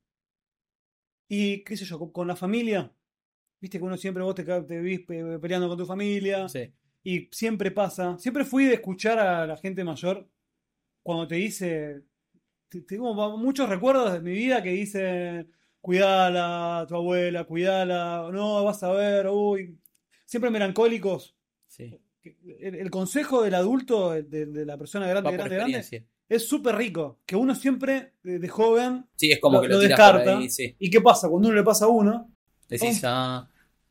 [1.27, 2.91] y, qué sé yo, con, con la familia.
[3.59, 6.71] Viste que uno siempre vos te, te vivís pe- peleando con tu familia Sí.
[7.03, 8.17] y siempre pasa.
[8.19, 10.29] Siempre fui de escuchar a la gente mayor
[11.03, 12.03] cuando te dice.
[12.69, 15.51] te- Tengo muchos recuerdos de mi vida que dicen.
[15.81, 19.77] Cuidala, tu abuela, cuidala, no, vas a ver, uy.
[20.25, 21.35] Siempre melancólicos.
[21.67, 21.99] Sí.
[22.59, 26.07] El, el consejo del adulto, de, de la persona grande, Va grande, grande.
[26.29, 27.19] Es súper rico.
[27.25, 30.31] Que uno siempre, de, de joven, Sí, es como Lo- que lo, lo tiras descarta.
[30.33, 30.75] por ahí, sí.
[30.79, 31.29] ¿y qué pasa?
[31.29, 32.31] Cuando uno le pasa a uno
[32.67, 33.47] Decís, ah,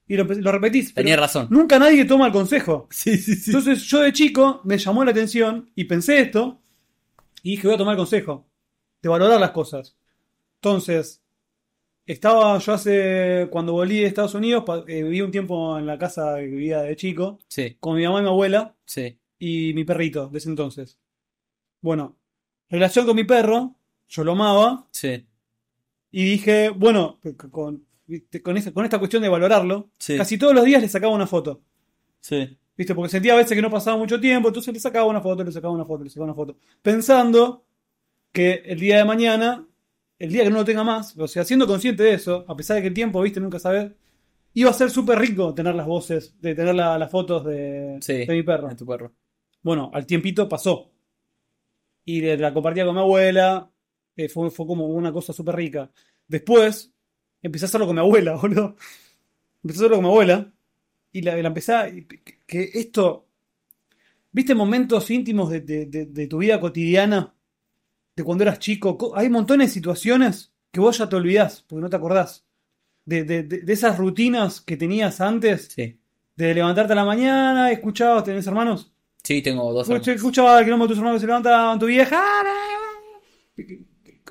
[0.08, 1.46] y lo, lo repetís, tenía razón.
[1.50, 2.88] nunca nadie toma el consejo.
[2.90, 3.50] Sí, sí, sí.
[3.50, 6.60] Entonces yo de chico me llamó la atención y pensé esto
[7.42, 8.48] y dije voy a tomar el consejo
[9.00, 9.96] de valorar las cosas.
[10.56, 11.22] Entonces,
[12.06, 16.36] estaba yo hace, cuando volví de Estados Unidos, eh, viví un tiempo en la casa
[16.38, 19.18] que vivía de chico, Sí, con mi mamá y mi abuela sí.
[19.38, 20.98] y mi perrito de ese entonces.
[21.80, 22.16] Bueno,
[22.68, 23.76] relación con mi perro,
[24.08, 25.26] yo lo amaba, Sí,
[26.10, 27.18] y dije, bueno,
[27.50, 30.16] con, viste, con, esa- con esta cuestión de valorarlo, Sí.
[30.16, 31.62] casi todos los días le sacaba una foto.
[32.20, 32.92] sí, ¿Viste?
[32.94, 35.52] Porque sentía a veces que no pasaba mucho tiempo, entonces le sacaba una foto, le
[35.52, 36.56] sacaba una foto, le sacaba una foto.
[36.82, 37.64] Pensando
[38.32, 39.64] que el día de mañana,
[40.18, 42.74] el día que no lo tenga más, o sea, siendo consciente de eso, a pesar
[42.76, 43.92] de que el tiempo, viste, nunca sabes,
[44.54, 48.24] iba a ser súper rico tener las voces, de tener la- las fotos de, sí.
[48.26, 48.68] de mi perro.
[48.68, 49.12] de tu perro.
[49.62, 50.90] Bueno, al tiempito pasó.
[52.04, 53.70] Y la compartía con mi abuela.
[54.16, 55.90] eh, fue, fue como una cosa súper rica.
[56.28, 56.92] Después,
[57.42, 58.76] empecé a hacerlo con mi abuela, boludo.
[59.62, 60.52] Empecé a hacerlo con mi abuela.
[61.12, 61.90] Y la, la empecé a.
[62.46, 63.28] Que esto.
[64.32, 67.34] ¿Viste momentos íntimos de, de- de- de tu vida cotidiana?
[68.16, 68.98] De cuando eras chico.
[68.98, 72.44] Co- Hay montones de situaciones que vos ya te olvidás, porque no te acordás.
[73.06, 75.68] De, de- de- de esas rutinas que tenías antes.
[75.74, 76.00] Sí.
[76.36, 78.93] De levantarte a la mañana, escuchabas, tenés hermanos.
[79.24, 80.06] Sí, tengo dos hermanos.
[80.06, 82.22] Escuchaba el quilombo de tus hermanos que se levantaban, tu vieja.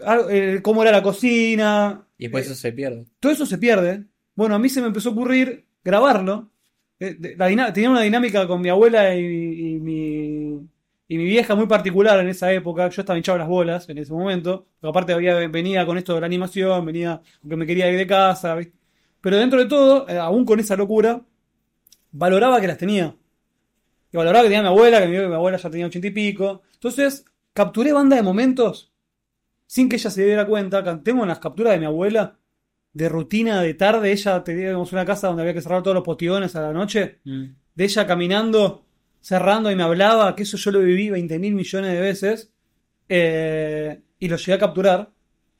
[0.06, 2.08] ah, eh, Cómo era la cocina.
[2.18, 3.06] Y después eso se pierde.
[3.20, 4.06] Todo eso se pierde.
[4.36, 6.52] Bueno, a mí se me empezó a ocurrir grabarlo.
[7.00, 10.60] Eh, la tenía una dinámica con mi abuela y, y mi,
[11.08, 12.88] y mi vieja muy particular en esa época.
[12.89, 14.68] Yo estaba hinchado las bolas en ese momento.
[14.80, 18.06] Porque aparte había, venía con esto de la animación, venía porque me quería ir de
[18.06, 18.54] casa.
[18.54, 18.74] ¿viste?
[19.22, 21.22] Pero dentro de todo, eh, aún con esa locura,
[22.12, 23.16] valoraba que las tenía.
[24.14, 26.61] Y valoraba que tenía mi abuela, que mi, mi abuela ya tenía ochenta y pico.
[26.76, 28.91] Entonces, capturé banda de momentos
[29.66, 31.01] sin que ella se diera cuenta.
[31.03, 32.38] Tengo unas capturas de mi abuela
[32.93, 34.11] de rutina de tarde.
[34.11, 37.20] Ella teníamos una casa donde había que cerrar todos los postiones a la noche.
[37.24, 37.45] Mm.
[37.74, 38.86] De ella caminando,
[39.20, 42.53] cerrando y me hablaba, que eso yo lo viví 20 mil millones de veces.
[43.09, 45.11] eh, y lo llegué a capturar.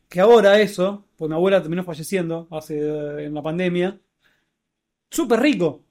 [0.08, 4.00] Que ahora eso, pues mi abuela terminó falleciendo hace eh, en la pandemia.
[5.10, 5.84] Súper rico.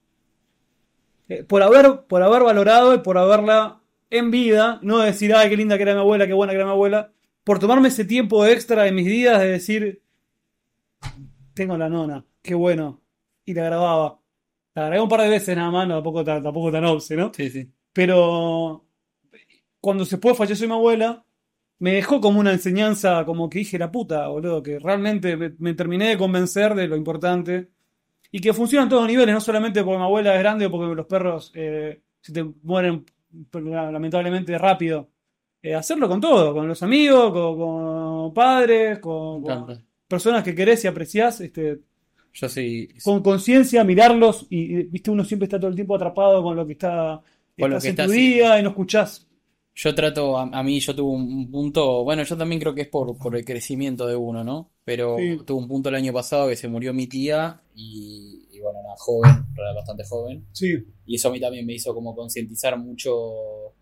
[1.29, 5.57] Eh, por haber, por haber valorado y por haberla en vida, no decir, ay, qué
[5.57, 7.13] linda que era mi abuela, qué buena que era mi abuela,
[7.45, 10.03] por tomarme ese tiempo extra de mis días de decir,
[11.55, 13.03] tengo la nona, qué bueno,
[13.45, 14.21] y la grababa.
[14.75, 17.33] La grabé un par de veces nada más, no, tampoco, tan- tampoco tan obse, ¿no?
[17.35, 17.71] Sí, sí.
[17.93, 18.87] Pero
[19.81, 21.25] cuando se fue, falleció mi abuela,
[21.79, 25.75] me dejó como una enseñanza, como que dije, la puta, boludo, que realmente me, me
[25.75, 27.71] terminé de convencer de lo importante.
[28.35, 30.71] Y que funciona en todos los niveles, no solamente porque mi abuela es grande o
[30.71, 33.05] porque los perros eh, se te mueren
[33.53, 35.11] lamentablemente rápido.
[35.63, 39.45] Eh, hacerlo con todo, con los amigos, con, con padres, con,
[40.09, 41.79] personas que querés y apreciás, este,
[42.33, 42.89] Yo sí.
[43.05, 46.67] con conciencia, mirarlos y, y, viste, uno siempre está todo el tiempo atrapado con lo
[46.67, 47.23] que está,
[47.59, 49.29] Con lo que en tu está día y no escuchás.
[49.75, 52.89] Yo trato, a, a mí yo tuve un punto, bueno, yo también creo que es
[52.89, 54.72] por, por el crecimiento de uno, ¿no?
[54.85, 55.39] Pero Sí.
[55.47, 58.95] tuve un punto el año pasado que se murió mi tía y, y bueno, era
[58.97, 60.45] joven, era bastante joven.
[60.53, 60.75] Sí,
[61.07, 63.75] Y eso a mí también me hizo como concientizar mucho,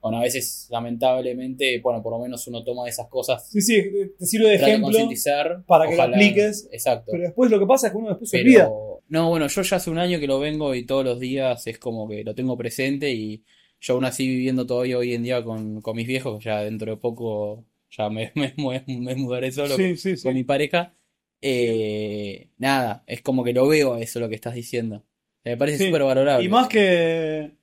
[0.00, 3.82] bueno, a veces lamentablemente, bueno, por lo menos uno toma esas cosas, sí, sí,
[4.18, 6.68] te sirve de de ejemplo, concientizar, para que lo apliques.
[6.72, 7.08] Exacto.
[7.12, 8.70] pero después lo que pasa es que uno después se olvida.
[9.08, 11.78] No, bueno, yo ya hace un año que lo vengo y todos los días es
[11.78, 13.42] como que lo tengo presente y
[13.80, 16.96] yo aún así viviendo todavía hoy en día con, con mis viejos, ya dentro de
[16.96, 18.32] poco ya me,
[18.86, 20.22] me, mudaré solo Sí, sí, sí.
[20.22, 20.94] con mi pareja.
[21.42, 25.04] Eh, nada, es como que lo veo eso lo que estás diciendo.
[25.44, 26.44] Me parece súper valorable.
[26.44, 27.56] Y más que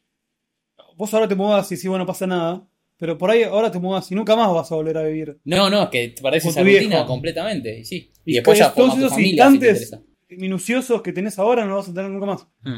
[0.96, 2.68] vos ahora te mudás y sí, bueno, no pasa nada,
[2.98, 5.40] pero por ahí ahora te mudás y nunca más vas a volver a vivir.
[5.44, 7.06] No, no, es que te parece esa rutina viejo.
[7.06, 8.12] completamente, y sí.
[8.26, 9.96] Y Y después ya todos esos familia instantes
[10.30, 12.48] minuciosos que tenés ahora no los vas a tener nunca más.
[12.64, 12.78] Mm.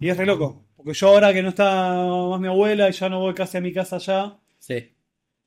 [0.00, 0.66] Y es re loco.
[0.74, 1.94] Porque yo ahora que no está
[2.30, 4.92] más mi abuela y ya no voy casi a mi casa ya, Sí,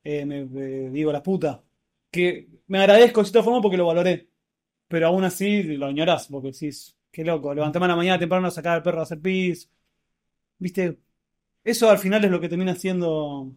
[0.03, 1.63] eh, me, me digo la puta.
[2.11, 4.29] Que me agradezco de cierta forma porque lo valoré.
[4.89, 8.51] Pero aún así lo añorás, porque decís, qué loco, levantarme a la mañana temprano a
[8.51, 9.69] sacar al perro a hacer pis.
[10.59, 10.99] Viste,
[11.63, 13.53] eso al final es lo que termina siendo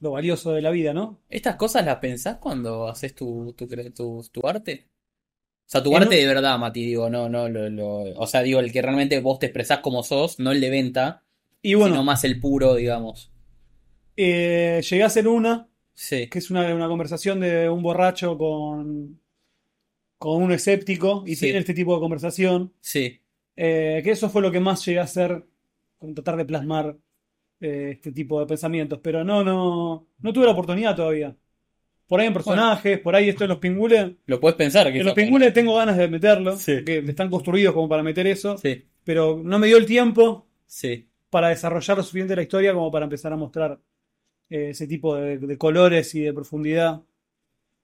[0.00, 1.20] lo valioso de la vida, ¿no?
[1.28, 4.88] ¿Estas cosas las pensás cuando haces tu, tu, tu, tu arte?
[5.66, 8.60] O sea, tu arte de verdad, Mati, digo, no, no, lo, lo- o sea, digo,
[8.60, 11.24] el que realmente vos te expresás como sos, no el de venta,
[11.62, 13.32] Y bueno, sino más el puro, digamos.
[14.16, 19.20] eh, llegué a hacer una, Sí, que es una, una conversación de un borracho con,
[20.18, 21.46] con un escéptico, y Sí.
[21.46, 22.72] tiene este tipo de conversación.
[22.80, 23.18] sí,
[23.56, 25.44] Eh, que eso fue lo que más llegué a hacer
[25.98, 26.96] con tratar de plasmar
[27.60, 28.98] eh, este tipo de pensamientos.
[29.02, 31.36] Pero no, no, no tuve la oportunidad todavía.
[32.08, 34.12] Por ahí en personajes, por ahí esto en los pingules.
[34.26, 36.82] lo puedes pensar que En los pingules tengo ganas de meterlo, Sí.
[36.84, 41.06] que están construidos como para meter eso, Sí, pero no me dio el tiempo sí,
[41.30, 43.78] para desarrollar lo suficiente la historia como para empezar a mostrar
[44.52, 47.02] ese tipo de, de colores y de profundidad.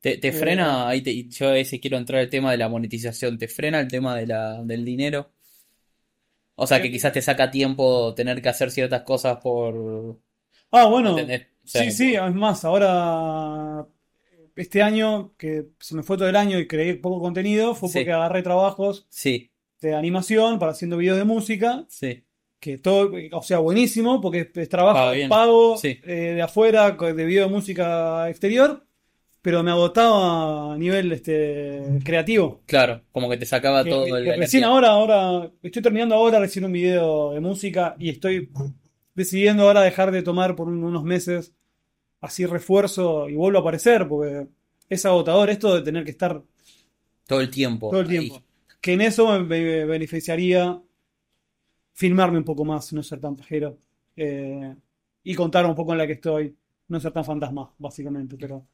[0.01, 2.69] Te, te Eh, frena, ahí te- yo a veces quiero entrar al tema de la
[2.69, 5.31] monetización, ¿te frena el tema de la, del dinero?
[6.57, 10.19] O sea, que Eh, quizás te saca tiempo tener que hacer ciertas cosas por...
[10.70, 13.86] Ah, bueno, sí, sí, es más, ahora
[14.57, 17.93] este año, que se me fue todo el año y creé poco contenido, fue Sí.
[17.93, 19.51] porque agarré trabajos Sí,
[19.81, 22.24] de animación para haciendo videos de música, sí.
[22.61, 25.99] Que todo, o sea, buenísimo, porque es, trabajo pago Sí.
[26.05, 28.85] eh, de afuera, de video de música exterior,
[29.43, 32.61] pero me agotaba a nivel este, creativo.
[32.67, 34.39] Claro, como que te sacaba Que- todo que el.
[34.39, 38.51] recién ahora, ahora, estoy terminando ahora recién un video de música y estoy
[39.15, 41.55] decidiendo ahora dejar de tomar por un- unos meses
[42.21, 44.49] así refuerzo y vuelvo a aparecer, porque
[44.89, 46.43] es agotador esto de tener que estar
[47.29, 47.91] Todo el tiempo.
[47.91, 48.19] todo el ahí.
[48.19, 48.43] tiempo.
[48.81, 50.81] Que en eso me, me beneficiaría
[52.01, 53.79] filmarme un poco más, no ser tan pajero.
[54.16, 54.75] eh,
[55.25, 56.57] y contar un poco en la que estoy,
[56.89, 58.37] no ser tan fantasma, básicamente.
[58.39, 58.66] Pero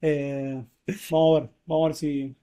[0.00, 0.64] eh,
[1.10, 2.36] vamos a ver, vamos a ver si.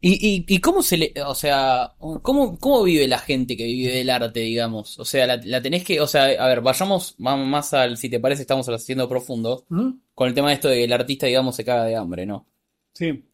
[0.00, 3.92] ¿Y, y, y cómo se le, o sea, cómo, cómo vive la gente que vive
[3.92, 4.98] del arte, digamos?
[5.00, 8.08] O sea, la, la tenés que, o sea, a ver, vayamos más, más al, si
[8.08, 9.90] te parece, estamos haciendo profundo, ¿Mm?
[10.14, 12.46] con el tema de esto de que el artista, digamos, se caga de hambre, ¿no?
[12.94, 13.24] Sí.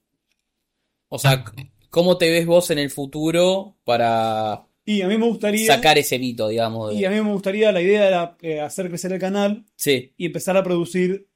[1.08, 1.44] O sea,
[1.90, 5.66] ¿cómo te ves vos en el futuro para Y a mí me gustaría.
[5.66, 6.90] sacar ese mito, digamos?
[6.94, 10.12] de- Y a mí me gustaría, la idea era eh, hacer crecer el canal Sí,
[10.16, 11.26] y empezar a producir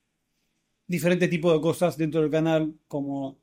[0.87, 3.39] diferentes tipos de cosas dentro del canal, como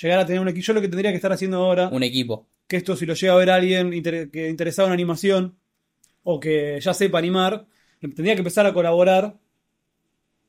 [0.00, 0.66] llegar a tener un equipo.
[0.66, 2.46] Yo lo que tendría que estar haciendo ahora, un equipo.
[2.66, 5.56] que esto si lo llega a ver alguien inter- que interesado en animación
[6.24, 7.66] o que ya sepa animar,
[8.00, 9.36] tendría que empezar a colaborar,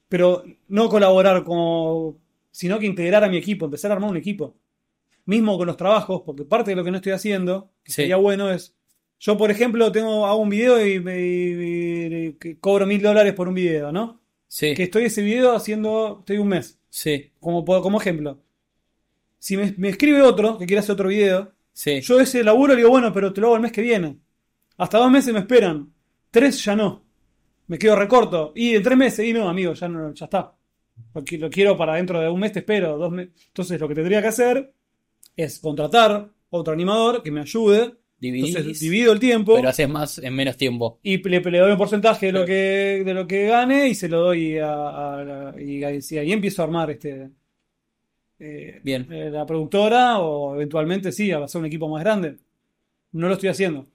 [0.09, 2.17] pero no colaborar como,
[2.51, 4.55] sino que integrar a mi equipo, empezar a armar un equipo.
[5.25, 7.95] Mismo con los trabajos, porque parte de lo que no estoy haciendo, que Sí.
[8.03, 8.75] sería bueno es,
[9.19, 13.91] yo por ejemplo tengo, hago un video y, me- cobro mil dólares por un video,
[13.91, 14.21] ¿no?
[14.47, 18.39] Sí, Que estoy ese video haciendo, estoy un mes, sí, como, como ejemplo.
[19.39, 22.01] Si me, me escribe otro que quiere hacer otro video, sí.
[22.01, 24.17] yo ese laburo le digo, bueno, pero te lo hago el mes que viene.
[24.77, 25.91] Hasta dos meses me esperan.
[26.31, 27.03] Tres ya no.
[27.67, 28.51] Me quedo recorto.
[28.55, 30.53] Y en tres meses, y no, amigo, ya no, ya está.
[31.13, 32.97] Porque lo quiero para dentro de un mes, te espero.
[32.97, 34.73] Dos me- Entonces lo que tendría que hacer
[35.35, 37.95] es contratar otro animador que me ayude.
[38.17, 40.99] Dividís, Entonces divido el tiempo pero haces más en menos tiempo.
[41.03, 44.07] y le, le doy un porcentaje de lo que, de lo que gane y se
[44.07, 47.29] lo doy a, a- a- y, ahí empiezo a armar este
[48.39, 49.07] eh, Bien.
[49.11, 52.37] eh, la productora o eventualmente sí, a hacer un equipo más grande.
[53.11, 53.87] No lo estoy haciendo.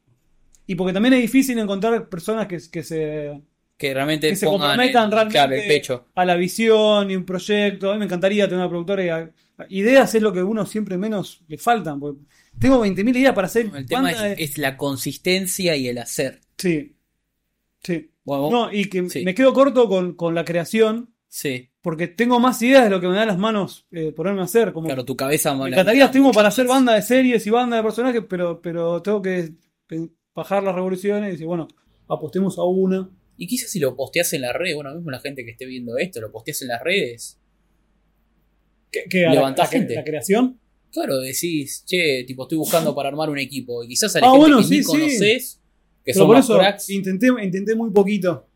[0.66, 3.40] Y porque también es difícil encontrar personas que, que se,
[3.80, 6.04] Que realmente que se pongan comprometan el- realmente claro, el pecho.
[6.14, 7.90] a la visión y un proyecto.
[7.90, 9.04] A mí me encantaría tener una productora.
[9.04, 9.30] y a-
[9.70, 11.98] ideas es lo que a uno siempre menos le faltan.
[11.98, 12.20] porque
[12.58, 13.70] tengo 20.000 ideas para hacer.
[13.74, 16.40] El tema es, la consistencia y el hacer.
[16.58, 16.94] Sí.
[17.82, 18.10] Sí.
[18.24, 19.24] Bueno, No, y que Sí.
[19.24, 23.08] me quedo corto con, con la creación, sí, porque tengo más ideas de lo que
[23.08, 24.72] me dan las manos eh, ponerme a hacer.
[24.74, 27.82] Como, claro, tu cabeza me encantaría, tengo para hacer banda de series y banda de
[27.82, 29.52] personajes, pero, pero tengo que
[29.86, 31.66] pe- bajar las revoluciones y decir, bueno,
[32.08, 33.08] apostemos a una.
[33.42, 35.96] Y quizás si lo posteas en la red, bueno, mismo la gente que esté viendo
[35.96, 37.40] esto, lo posteas en las redes.
[38.92, 39.94] A la, Levantás la- gente.
[39.94, 40.60] la creación.
[40.92, 43.82] Claro, decís, che, tipo, estoy buscando para armar un equipo.
[43.84, 44.84] Y quizás a Ah, la gente bueno, que sí, ni sí.
[44.90, 45.62] conoces,
[46.04, 46.90] que Pero son por más eso cracks.
[46.90, 48.46] intenté, intenté muy poquito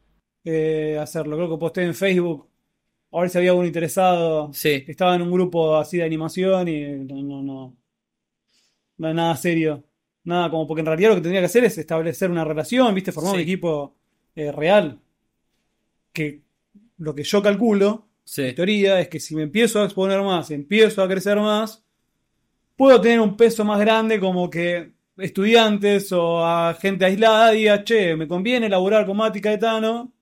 [0.45, 1.37] eh, hacerlo.
[1.37, 2.51] Creo que posté en Facebook.
[3.13, 4.53] A ver si había alguno interesado.
[4.53, 7.77] Sí, Estaba en un grupo así de animación y no, no, no.
[8.99, 9.83] No nada serio.
[10.25, 13.13] Nada, como porque en realidad lo que tendría que hacer es establecer una relación, ¿viste?
[13.13, 13.97] Formar un equipo
[14.35, 15.01] eh, real.
[16.13, 16.43] Que
[16.99, 18.43] lo que yo calculo, sí.
[18.43, 21.85] en teoría, es que si me empiezo a exponer más, empiezo a crecer más,
[22.77, 28.17] puedo tener un peso más grande como que estudiantes o a gente aislada diga, che,
[28.17, 30.13] me conviene elaborar con Mati Caetano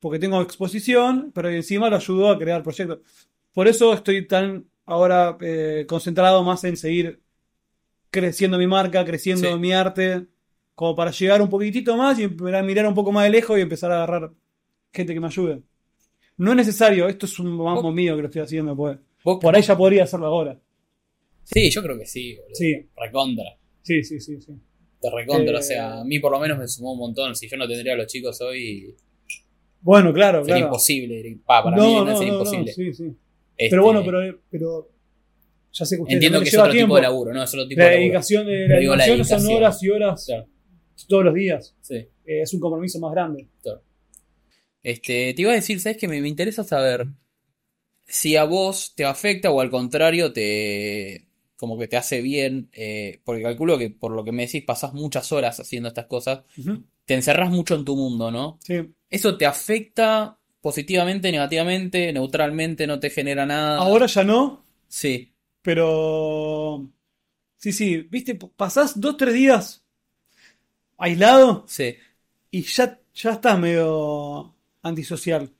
[0.00, 2.98] porque tengo exposición, pero encima lo ayudó a crear proyectos.
[3.52, 7.20] Por eso estoy tan ahora eh, concentrado más en seguir
[8.10, 9.58] creciendo mi marca, creciendo Sí.
[9.58, 10.26] mi arte,
[10.74, 13.92] como para llegar un poquitito más y mirar un poco más de lejos y empezar
[13.92, 14.30] a agarrar
[14.92, 15.62] gente que me ayude.
[16.38, 18.98] No es necesario, esto es un mambo mío que lo estoy haciendo, pues.
[19.24, 20.58] Vos- Por ahí ya podría hacerlo ahora.
[21.44, 22.54] Sí, yo creo que sí, boludo.
[22.54, 23.44] Sí, Recontra.
[23.82, 24.52] sí, sí, sí, sí.
[25.00, 25.54] Te recontra.
[25.54, 27.34] Eh, O sea, a mí por lo menos me sumó un montón.
[27.34, 28.94] Si yo no tendría a los chicos hoy,
[29.80, 30.66] Bueno, claro, sería claro.
[30.68, 31.38] imposible.
[31.44, 32.72] Pa, para no, mí no, no, sería no, imposible.
[32.72, 33.04] sí, sí.
[33.56, 34.88] Este, Pero bueno, pero, pero
[35.72, 36.86] ya sé que Entiendo que es otro tiempo.
[36.94, 38.04] tipo de laburo, no es otro tipo La de laburo.
[38.04, 39.56] dedicación de Pero la digo, la animación son dedicación.
[39.62, 40.46] horas y horas Claro,
[41.08, 41.74] todos los días.
[41.80, 41.96] sí.
[42.24, 43.48] Eh, es un compromiso más grande.
[44.82, 46.08] Este, te iba a decir, ¿sabes qué?
[46.08, 47.06] Me, me interesa saber
[48.06, 53.20] si a vos te afecta o al contrario te como que te hace bien, eh,
[53.22, 56.42] porque calculo que por lo que me decís pasás muchas horas haciendo estas cosas,
[57.04, 58.58] te encerrás mucho en tu mundo, ¿no?
[58.64, 58.92] Sí.
[59.08, 63.78] ¿Eso te afecta positivamente, negativamente, neutralmente, no te genera nada?
[63.78, 65.32] Ahora ya no, Sí,
[65.62, 66.86] pero.
[67.56, 69.81] Sí, sí, viste, pasás dos, tres días
[71.04, 71.96] aislado sí,
[72.50, 75.52] y ya, ya estás medio antisocial.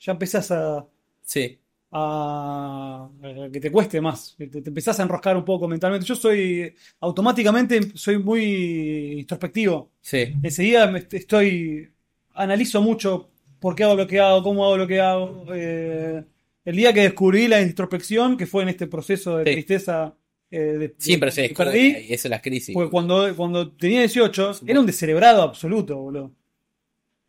[0.00, 0.86] ya empezás a,
[1.22, 1.60] Sí,
[1.90, 6.06] a, a que te cueste más, te, te empezás a enroscar un poco mentalmente.
[6.06, 9.90] Yo soy, automáticamente soy muy introspectivo.
[10.00, 11.92] sí, Enseguida me- estoy,
[12.34, 13.30] analizo mucho
[13.60, 15.46] por qué hago lo que hago, cómo hago lo que hago.
[15.54, 16.24] eh,
[16.64, 19.48] el día que descubrí la introspección, que fue en este proceso de Sí.
[19.48, 20.14] tristeza,
[20.50, 22.74] eh, de- siempre de- se descubre perdí, ahí, eso es la crisis.
[22.74, 26.32] porque cuando, cuando tenía 18, era un descerebrado absoluto, boludo.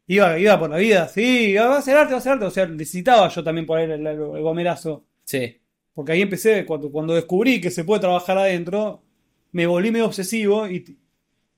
[0.07, 2.45] Iba, iba por la vida, sí, va a hacer arte, va a hacer arte.
[2.45, 5.05] O sea, necesitaba yo también poner el, el- el gomerazo.
[5.23, 5.57] Sí,
[5.93, 9.03] Porque ahí empecé, cuando, cuando descubrí que se puede trabajar adentro,
[9.51, 10.97] me volví medio obsesivo y,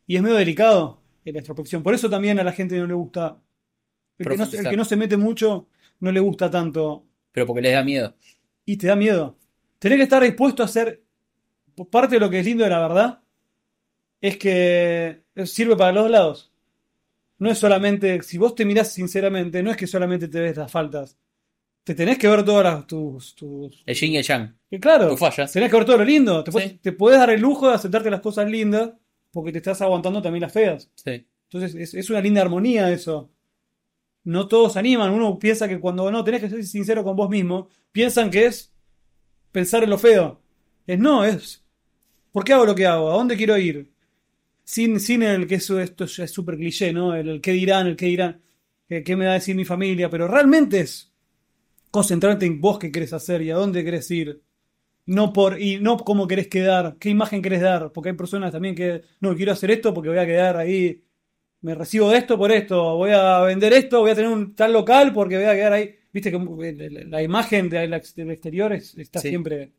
[0.07, 1.81] y es medio delicado en la introspección.
[1.83, 3.37] Por eso también a la gente no le gusta.
[4.17, 5.67] El que no, el que no se mete mucho,
[6.01, 7.05] no le gusta tanto.
[7.31, 8.13] pero porque les da miedo.
[8.65, 9.37] Y te da miedo.
[9.79, 11.01] Tenés que estar dispuesto a hacer.
[11.89, 13.19] Parte de lo que es lindo de la verdad
[14.19, 16.51] es que sirve para los dos lados.
[17.39, 20.71] No es solamente, si vos te mirás sinceramente, no es que solamente te ves las
[20.71, 21.17] faltas.
[21.83, 24.55] Te tenés que ver todas las, tus, tus, El yin y el yang.
[24.69, 25.51] que claro, Tus fallas.
[25.51, 26.43] tenés que ver todo lo lindo.
[26.43, 26.53] Te, Sí.
[26.53, 28.91] puedes- te podés dar el lujo de aceptarte las cosas lindas
[29.31, 30.91] porque te estás aguantando también las feas.
[30.95, 33.31] Sí, Entonces es, es una linda armonía eso.
[34.23, 35.09] No todos animan.
[35.11, 38.71] Uno piensa que cuando no tenés que ser sincero con vos mismo, piensan que es
[39.51, 40.40] pensar en lo feo.
[40.91, 41.63] Es no, es
[42.33, 43.11] ¿por qué hago lo que hago?
[43.11, 43.91] ¿A dónde quiero ir?
[44.63, 47.15] Sin, sin el que eso esto es súper cliché, ¿no?
[47.15, 48.41] El, el qué dirán, el qué dirán,
[48.89, 51.11] qué, qué me va a decir mi familia, pero realmente es
[51.91, 54.41] concentrarte en vos qué querés hacer y a dónde querés ir.
[55.07, 58.75] No por, y no cómo querés quedar, qué imagen querés dar, porque hay personas también
[58.75, 61.03] que, no, quiero hacer esto porque voy a quedar ahí,
[61.61, 64.73] me recibo de esto por esto, voy a vender esto, voy a tener un tal
[64.73, 65.95] local porque voy a quedar ahí.
[66.13, 69.29] Viste que la, la imagen de del exterior es- está Sí.
[69.29, 69.73] siempre,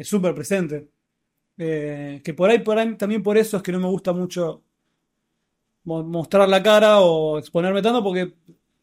[0.00, 0.88] es súper presente.
[1.58, 4.62] Eh, que por ahí, por ahí, también por eso es que no me gusta mucho
[5.84, 8.32] mo- mostrar la cara o exponerme tanto porque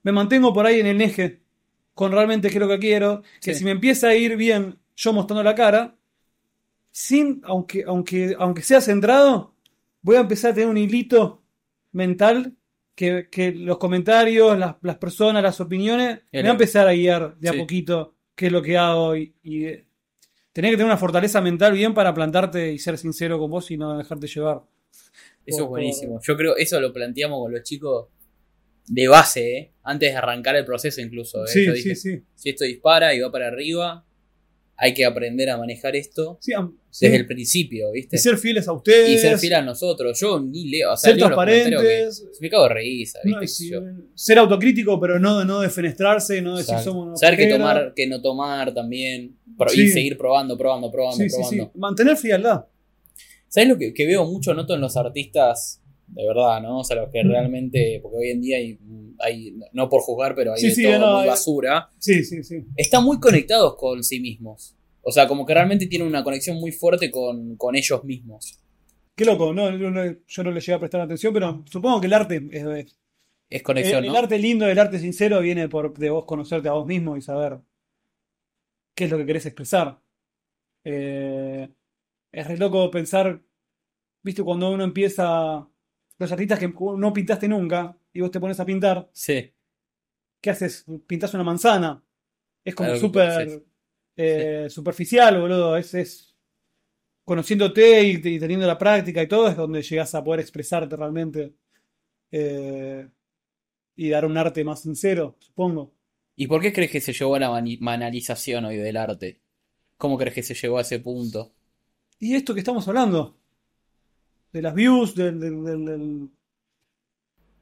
[0.04, 1.42] me mantengo por ahí en el eje
[1.94, 3.22] con realmente qué es lo que quiero.
[3.42, 3.60] Que Sí.
[3.60, 5.96] si me empieza a ir bien yo mostrando la cara,
[6.92, 9.54] sin, aunque, aunque, aunque sea centrado,
[10.02, 11.44] voy a empezar a tener un hilito
[11.92, 12.56] mental
[12.96, 17.38] que, que los comentarios, las, las personas, las opiniones, me va a empezar a guiar
[17.38, 19.68] de a poquito qué es lo que hago y, y,
[20.62, 23.78] tenés que tener una fortaleza mental bien para plantarte y ser sincero con vos y
[23.78, 24.62] no dejarte llevar.
[25.46, 26.20] eso es buenísimo.
[26.22, 28.08] Yo creo eso lo planteamos con los chicos
[28.88, 29.72] de base, ¿eh?
[29.84, 31.44] antes de arrancar el proceso incluso.
[31.46, 31.48] ¿eh?
[31.48, 32.22] Sí, Yo sí, dije, sí.
[32.36, 34.04] si esto dispara y va para arriba,
[34.78, 37.06] hay que aprender a manejar esto Sí, am- sí.
[37.06, 38.16] desde el principio, ¿viste?
[38.16, 39.10] Y ser fieles a ustedes.
[39.10, 40.20] Y ser fiel a nosotros.
[40.20, 42.24] Yo ni leo, o sea, ser leo los que- transparentes.
[42.42, 43.36] me cago de risa, ¿viste?
[43.36, 43.82] no, Qué sí, sé yo.
[44.16, 46.92] ser autocrítico, pero no, no defenestrarse, no decir Exacto.
[46.92, 47.74] somos Saber qué flojera.
[47.74, 49.37] tomar, qué no tomar también.
[49.58, 49.82] Pro- Sí.
[49.84, 51.66] Y seguir probando, probando, probando, Sí, probando.
[51.74, 51.80] sí.
[51.80, 52.66] Mantener frialdad.
[53.48, 56.80] ¿Sabes lo que, que veo mucho, noto en los artistas de verdad, ¿no?
[56.80, 58.78] O sea, los que realmente, porque hoy en día hay,
[59.20, 62.64] hay no por juzgar, pero hay de todo no, muy hay- basura, Sí, sí, sí.
[62.78, 64.76] están muy conectados con sí mismos.
[65.02, 68.60] O sea, como que realmente tienen una conexión muy fuerte con, con ellos mismos.
[69.16, 72.42] Qué loco, no, yo no le llegué a prestar atención, pero supongo que el arte
[72.52, 72.98] es, es-
[73.50, 74.18] Es conexión, el, ¿no?
[74.18, 77.22] el arte lindo, el arte sincero viene por de vos conocerte a vos mismo y
[77.22, 77.60] saber
[78.98, 80.02] qué es lo que querés expresar.
[80.86, 81.70] Eh,
[82.32, 83.42] es re loco pensar,
[84.24, 85.68] viste, cuando uno empieza,
[86.20, 89.54] los artistas que no pintaste nunca y vos te pones a pintar, Sí,
[90.42, 90.86] ¿qué haces?
[91.08, 92.04] Pintás una manzana.
[92.64, 93.64] Es como súper
[94.18, 95.78] eh, superficial, boludo.
[95.78, 96.36] Es, es
[97.26, 101.56] conociéndote y, y teniendo la práctica y todo, es donde llegas a poder expresarte realmente.
[102.32, 103.10] eh,
[103.98, 105.94] y dar un arte más sincero, supongo.
[106.40, 109.42] ¿Y por qué crees que se llegó a la banalización hoy del arte?
[109.98, 111.52] ¿Cómo crees que se llegó a ese punto?
[112.20, 113.36] Y esto que estamos hablando,
[114.54, 116.30] de las views, del, del, del- del-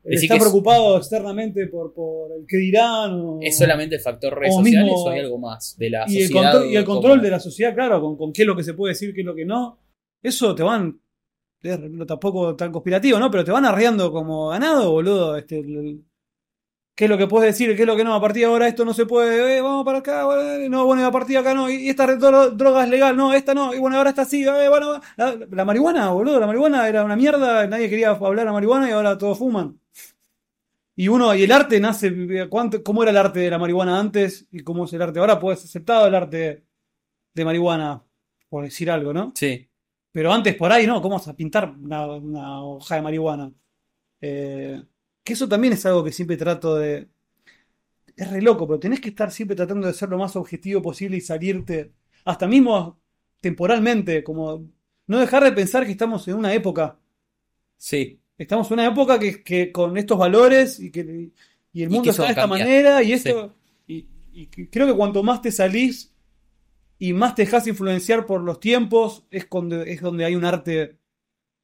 [0.03, 3.14] el Decís estar que es- preocupado externamente por, por el que dirán.
[3.14, 6.06] o- ¿Es solamente el factor redes o sociales mismo- o hay algo más de la
[6.07, 6.52] y el sociedad?
[6.52, 8.73] control, y el control de la sociedad, claro, con, con qué es lo que se
[8.76, 9.80] puede decir, qué es lo que no.
[10.22, 10.99] Eso te van.
[12.06, 13.31] tampoco tan conspirativo, ¿no?
[13.31, 15.35] Pero te van arreando como ganado, boludo.
[15.38, 16.06] Este, el- el-
[16.95, 17.76] ¿Qué es lo que puedes decir?
[17.76, 18.13] ¿Qué es lo que no?
[18.15, 19.57] A partir de ahora esto no se puede.
[19.57, 20.26] eh, vamos para acá.
[20.63, 21.69] eh, no, bueno, a partir de acá no.
[21.69, 23.17] Y, y esta dro- droga es legal.
[23.17, 23.73] No, esta no.
[23.73, 24.43] Y bueno, ahora esta sí.
[24.45, 26.39] eh, bueno, la, la marihuana, boludo.
[26.39, 27.67] La marihuana era una mierda.
[27.67, 29.77] Nadie quería hablar de marihuana y ahora todos fuman.
[30.95, 34.47] Y uno, y el arte nace, ¿cuánto, ¿cómo era el arte de la marihuana antes
[34.51, 35.39] y cómo es el arte ahora?
[35.39, 36.65] Pues aceptado el arte
[37.34, 38.03] de marihuana,
[38.49, 39.34] por decir algo, ¿no?
[39.35, 39.69] Sí,
[40.11, 41.01] Pero antes por ahí, ¿no?
[41.01, 43.53] ¿Cómo vas a pintar una, una hoja de marihuana?
[44.22, 44.84] Eh,
[45.26, 47.10] que eso también es algo que siempre trato de...
[48.15, 51.18] Es re loco, pero tenés que estar siempre tratando de ser lo más objetivo posible
[51.18, 51.91] y salirte,
[52.23, 52.97] hasta mismo
[53.41, 54.69] temporalmente, como
[55.07, 56.97] no dejar de pensar que estamos en una época.
[57.76, 58.22] Sí.
[58.38, 61.31] Estamos en una época que, que con estos valores y que
[61.73, 63.53] y el mundo está de esta manera y esto
[63.88, 66.14] y, creo que cuanto más te salís
[66.99, 70.97] y más te dejas influenciar por los tiempos, es donde, es donde hay un arte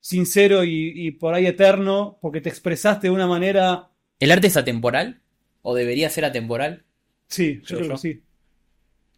[0.01, 3.89] sincero y, y por ahí eterno, porque te expresaste de una manera.
[4.19, 5.21] ¿El arte es atemporal?
[5.61, 6.83] ¿O debería ser atemporal?
[7.27, 7.93] Sí, yo Creo creo yo.
[7.93, 8.23] que sí.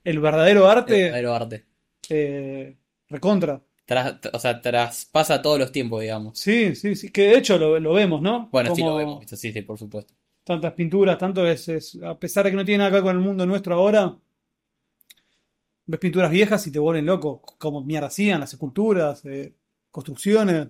[0.03, 1.65] El verdadero El arte, verdadero arte.
[2.10, 2.77] eh,
[3.10, 3.61] recontra.
[3.85, 6.38] Tras- o sea, traspasa todos los tiempos, digamos.
[6.39, 8.49] Sí, sí, sí, que de hecho lo, lo vemos, ¿no?
[8.51, 10.14] Bueno, sí lo vemos, sí, sí, por supuesto.
[10.45, 13.15] Tantas pinturas, tanto es, es- a pesar de que no tiene nada que ver con
[13.18, 14.18] el mundo nuestro ahora,
[15.85, 19.53] ves pinturas viejas y te vuelven loco, como mierda hacían, las esculturas, eh,
[19.94, 20.70] construcciones.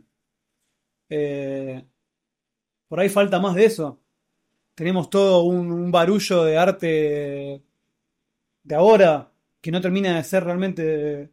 [1.09, 1.83] Eh,
[2.87, 3.99] por ahí falta más de eso.
[4.75, 7.63] Tenemos todo un, un barullo de arte
[8.63, 9.31] de ahora
[9.61, 11.31] que no termina de ser realmente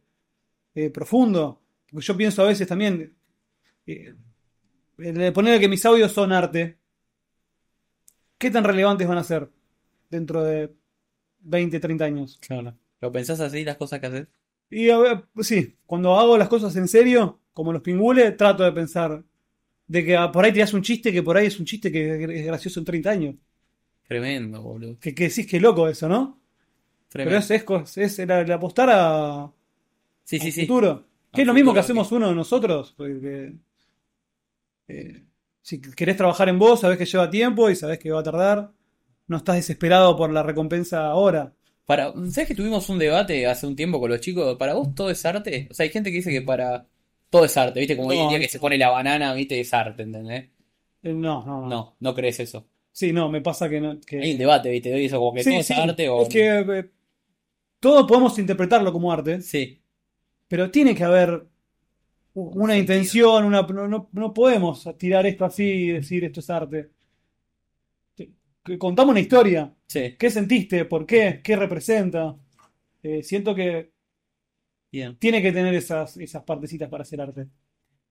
[0.73, 1.61] eh, profundo.
[1.91, 3.13] Porque yo pienso a veces también,
[3.85, 4.15] eh,
[5.33, 6.77] poner que mis audios son arte,
[8.37, 9.49] ¿qué tan relevantes van a ser
[10.09, 10.73] dentro de
[11.41, 12.39] 20, 30 años?
[12.39, 12.73] Claro.
[13.01, 14.27] ¿Lo pensás así, las cosas que haces?
[14.69, 18.71] Y a ver, sí, cuando hago las cosas en serio, como los pingules, trato de
[18.71, 19.23] pensar
[19.87, 21.91] de que ah, por ahí te das un chiste que por ahí es un chiste
[21.91, 23.35] que es gracioso en 30 años.
[24.07, 24.99] Tremendo, boludo.
[24.99, 26.39] Que, que decís que loco eso, ¿no?
[27.21, 27.39] Pero Tremendo.
[27.39, 29.51] es, es, cos- es el, el apostar a,
[30.23, 30.61] Sí, sí, sí.
[30.61, 31.07] futuro.
[31.33, 32.93] Que es lo mismo que hacemos uno de nosotros.
[32.97, 33.55] porque,
[34.87, 35.23] eh,
[35.61, 38.71] si querés trabajar en vos, sabés que lleva tiempo y sabés que va a tardar.
[39.27, 41.53] No estás desesperado por la recompensa ahora.
[41.85, 44.57] Para, ¿sabes que tuvimos un debate hace un tiempo con los chicos?
[44.57, 45.67] ¿Para vos todo es arte?
[45.71, 46.87] O sea, hay gente que dice que para
[47.31, 47.97] todo es arte, ¿viste?
[47.97, 49.59] Como hoy en día que se pone la banana, ¿viste?
[49.59, 50.49] Es arte, ¿entendés?
[51.01, 51.67] Eh, no, no, no.
[51.67, 52.67] No, no crees eso.
[52.91, 53.99] Sí, no, me pasa que no.
[54.01, 54.93] que- Hay un debate, ¿viste?
[54.93, 56.21] Hoy eso como que Sí, todo es arte o...
[56.21, 56.89] Es que eh,
[57.79, 59.81] todos podemos interpretarlo como arte, Sí,
[60.47, 61.47] pero tiene que haber
[62.33, 62.77] una sentido.
[62.77, 66.89] intención, una, no, no- no podemos tirar esto así y decir esto es arte.
[68.77, 69.73] Contamos una historia.
[69.87, 70.15] sí.
[70.19, 70.85] ¿Qué sentiste?
[70.85, 71.41] ¿Por qué?
[71.43, 72.37] ¿Qué representa?
[73.01, 73.91] Eh, siento que
[74.91, 75.19] Bien.
[75.19, 77.47] tiene que tener esas, esas partecitas para hacer arte.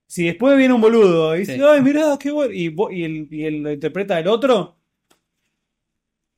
[0.07, 1.63] Si después viene un boludo y dice, Sí.
[1.65, 4.79] ay, mirá, qué bueno, y, y, el, y el- lo interpreta el otro,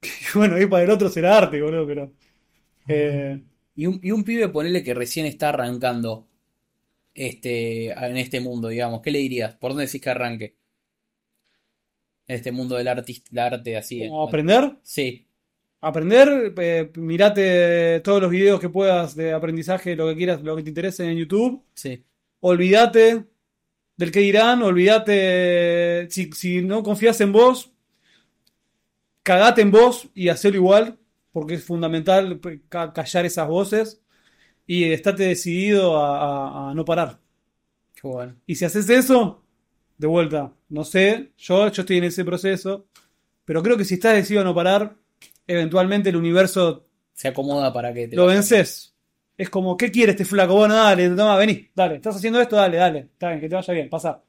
[0.34, 2.12] bueno, ir para el otro será arte, boludo, pero...
[2.88, 3.42] eh,
[3.74, 6.28] Y un, y un pibe, ponele que recién está arrancando
[7.14, 9.02] este, en este mundo, digamos.
[9.02, 9.54] ¿Qué le dirías?
[9.56, 10.56] ¿Por dónde decís que arranque?
[12.26, 14.08] En este mundo del artista, arte así.
[14.08, 14.76] ¿cómo aprender?
[14.82, 15.28] Sí,
[15.84, 20.62] Aprender, eh, mirate todos los videos que puedas de aprendizaje, lo que quieras, lo que
[20.62, 21.62] te interese en YouTube.
[21.74, 22.04] sí.
[22.40, 23.26] Olvídate
[23.96, 27.72] del que dirán, olvídate, si, si no confías en vos,
[29.22, 30.98] cagate en vos y hacelo igual,
[31.32, 34.02] porque es fundamental ca- callar esas voces
[34.66, 37.20] y estate decidido a, a- a no parar.
[37.94, 38.36] Qué bueno.
[38.46, 39.44] Y si haces eso,
[39.98, 42.86] de vuelta, no sé, yo, yo estoy en ese proceso,
[43.44, 44.96] pero creo que si estás decidido a no parar,
[45.46, 48.94] eventualmente el universo Se acomoda para que te lo vences.
[49.36, 50.54] Es como, ¿qué quiere este flaco?
[50.54, 53.74] Bueno, dale, toma, vení, dale, estás haciendo esto, dale, dale, está bien, que te vaya
[53.74, 54.22] bien, pasa.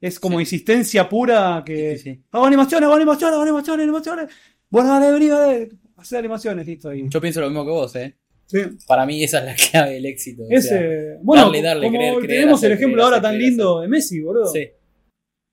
[0.00, 0.42] Es como Sí.
[0.42, 1.96] insistencia pura que.
[1.96, 2.22] Sí, sí.
[2.32, 4.26] Hago animaciones, hago animaciones, hago animaciones, animaciones.
[4.68, 5.68] Bueno, dale, vení, dale.
[5.96, 6.92] Hacer animaciones, listo.
[6.92, 7.08] Y...
[7.08, 8.16] Yo pienso lo mismo que vos, ¿eh?
[8.46, 8.58] Sí.
[8.86, 10.42] Para mí esa es la clave del éxito.
[10.42, 10.80] o Es, sea,
[11.22, 13.80] bueno, darle, darle, como creer, creer, tenemos hacer, el ejemplo creer, ahora hacer, tan lindo
[13.80, 14.46] de Messi, boludo.
[14.52, 14.68] sí.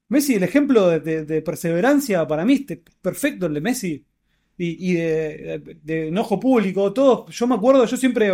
[0.09, 4.05] Messi, el ejemplo de, de- de perseverancia para mí es perfecto el de Messi.
[4.61, 7.27] Y, de, de- enojo público, todo.
[7.29, 8.29] Yo me acuerdo, yo siempre.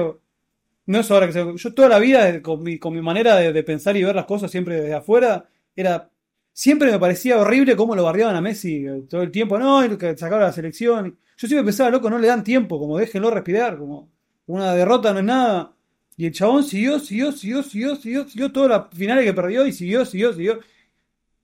[0.87, 3.63] No es ahora que se- Yo toda la vida, con mi, con mi manera de,
[3.63, 6.11] pensar y ver las cosas siempre desde afuera, era.
[6.53, 9.59] Siempre me parecía horrible cómo lo bardeaban a Messi eh, todo el tiempo.
[9.59, 11.17] No, y que sacaba la selección.
[11.37, 14.09] Yo siempre pensaba, loco, no le dan tiempo, como déjenlo respirar, como
[14.47, 15.75] una derrota no es nada.
[16.17, 19.73] Y el chabón siguió, siguió, siguió, siguió, siguió, siguió todas las finales que perdió y
[19.73, 20.59] siguió, siguió, siguió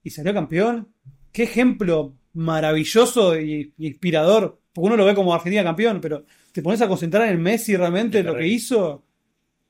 [0.02, 0.88] y salió campeón.
[1.32, 4.61] Qué ejemplo maravilloso y inspirador.
[4.72, 8.22] Porque uno lo ve como Argentina campeón, pero te pones a concentrar en Messi realmente
[8.22, 9.04] lo que hizo.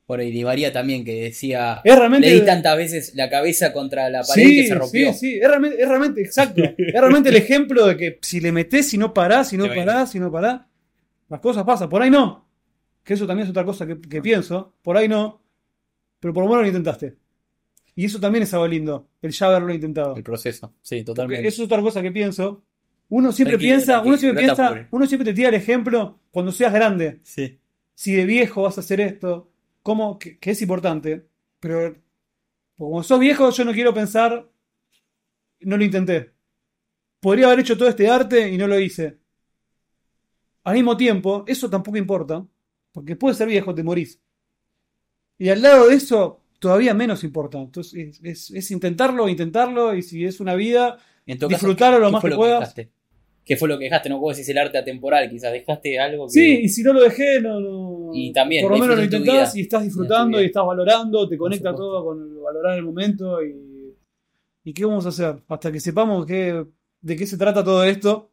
[0.06, 2.28] Por ahí Di María también que decía, Es realmente.
[2.28, 5.12] le di tantas veces la cabeza contra la pared Sí, que se rompió.
[5.12, 6.62] sí, sí, es realmente, es realmente, exacto.
[6.76, 10.10] Es realmente el ejemplo de que si le metés, si no parás, si no parás,
[10.10, 10.62] si no parás,
[11.28, 11.88] las cosas pasan.
[11.88, 12.46] Por ahí no.
[13.04, 14.74] Que eso también es otra cosa que, que pienso.
[14.82, 15.40] Por ahí no.
[16.20, 17.16] Pero por lo menos lo intentaste.
[17.94, 20.16] Y eso también es algo lindo, el ya haberlo intentado.
[20.16, 21.48] El proceso, sí, Porque totalmente.
[21.48, 22.64] eso es otra cosa que pienso.
[23.14, 26.50] Uno siempre Tranquilo, piensa, uno siempre no piensa, uno siempre te tira el ejemplo cuando
[26.50, 27.20] seas grande.
[27.22, 27.58] Sí.
[27.94, 29.50] Si de viejo vas a hacer esto,
[29.82, 31.26] como que, que es importante.
[31.60, 31.94] Pero
[32.78, 34.48] como sos viejo, yo no quiero pensar,
[35.60, 36.32] no lo intenté.
[37.20, 39.18] Podría haber hecho todo este arte y no lo hice.
[40.64, 42.46] Al mismo tiempo, eso tampoco importa,
[42.92, 44.20] porque de ser viejo te morís.
[45.38, 47.58] Y al lado de eso, todavía menos importa.
[47.58, 51.98] Entonces, es, es- es intentarlo, intentarlo, y si es una vida, En todo caso, disfrutarlo
[51.98, 52.74] lo ¿qué más que puedas.
[53.44, 54.08] ¿Qué fue lo que dejaste?
[54.08, 56.32] No puedo decir el arte atemporal, quizás dejaste algo que...
[56.32, 57.60] Sí, y si no lo dejé, no.
[57.60, 61.36] no Y también, Por lo menos lo intentás y estás disfrutando y estás valorando, te
[61.36, 63.96] conecta todo con el valorar el momento y.
[64.64, 65.42] ¿Y qué vamos a hacer?
[65.48, 66.64] Hasta que sepamos qué,
[67.00, 68.30] de qué se trata todo esto,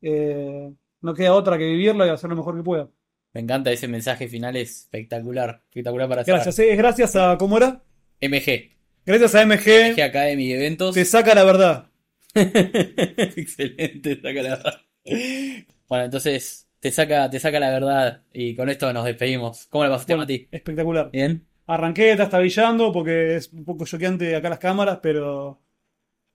[0.00, 0.72] eh,
[1.02, 2.88] no queda otra que vivirla y hacer lo mejor que pueda.
[3.34, 5.60] Me encanta ese mensaje final, es espectacular.
[5.68, 6.38] Espectacular para cerrar.
[6.38, 7.36] Gracias, eh, es gracias a.
[7.36, 7.82] ¿Cómo era?
[8.22, 8.70] MG.
[9.04, 10.94] Gracias a MG, MG Academy Eventos.
[10.94, 11.90] te saca la verdad.
[13.36, 14.74] Excelente, saca la verdad.
[15.88, 19.66] Bueno, entonces te saca, te saca la verdad y con esto nos despedimos.
[19.68, 20.48] ¿Cómo le pasaste, Bueno, Mati?
[20.50, 21.10] espectacular.
[21.10, 21.46] ¿Bien?
[21.66, 25.60] Arranqué trastabillando porque es un poco choqueante acá las cámaras, pero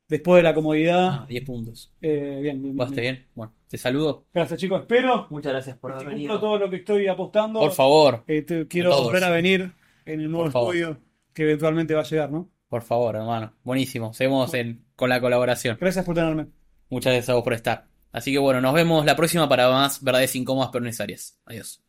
[0.07, 1.93] después de la comodidad, Ah, 10 puntos.
[2.01, 3.15] eh, bien, bien, ¿Pasaste bien.
[3.15, 3.27] bien?
[3.35, 4.25] Bueno, te saludo.
[4.33, 6.39] Gracias chicos, espero Muchas gracias por haber venido.
[6.39, 7.59] todo lo que estoy apostando.
[7.59, 9.71] Por favor, Eh, te- quiero volver a venir
[10.05, 10.97] en el nuevo estudio
[11.33, 12.49] que eventualmente va a llegar, ¿no?
[12.67, 13.53] por favor, hermano.
[13.63, 14.13] Buenísimo.
[14.13, 15.79] Seguimos en, con la colaboración.
[15.81, 16.45] Gracias por tenerme.
[16.91, 17.87] Muchas gracias a vos por estar.
[18.11, 21.39] Así que bueno, nos vemos la próxima para más verdades incómodas pero necesarias.
[21.47, 21.81] Adiós.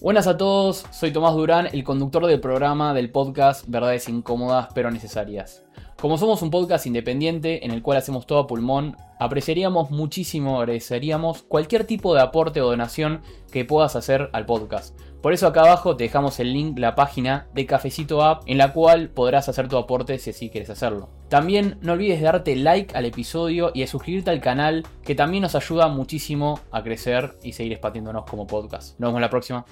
[0.00, 4.88] Buenas a todos, soy Tomás Durán, el conductor del programa del podcast Verdades incómodas pero
[4.92, 5.64] necesarias.
[6.00, 11.42] Como somos un podcast independiente en el cual hacemos todo a pulmón, apreciaríamos muchísimo, agradeceríamos
[11.42, 13.20] cualquier tipo de aporte o donación
[13.52, 14.98] que puedas hacer al podcast.
[15.20, 18.72] Por eso acá abajo te dejamos el link, la página de Cafecito App, en la
[18.72, 21.10] cual podrás hacer tu aporte si así quieres hacerlo.
[21.28, 25.42] También no olvides de darte like al episodio y de suscribirte al canal, que también
[25.42, 28.98] nos ayuda muchísimo a crecer y seguir expandiéndonos como podcast.
[28.98, 29.66] Nos vemos la próxima.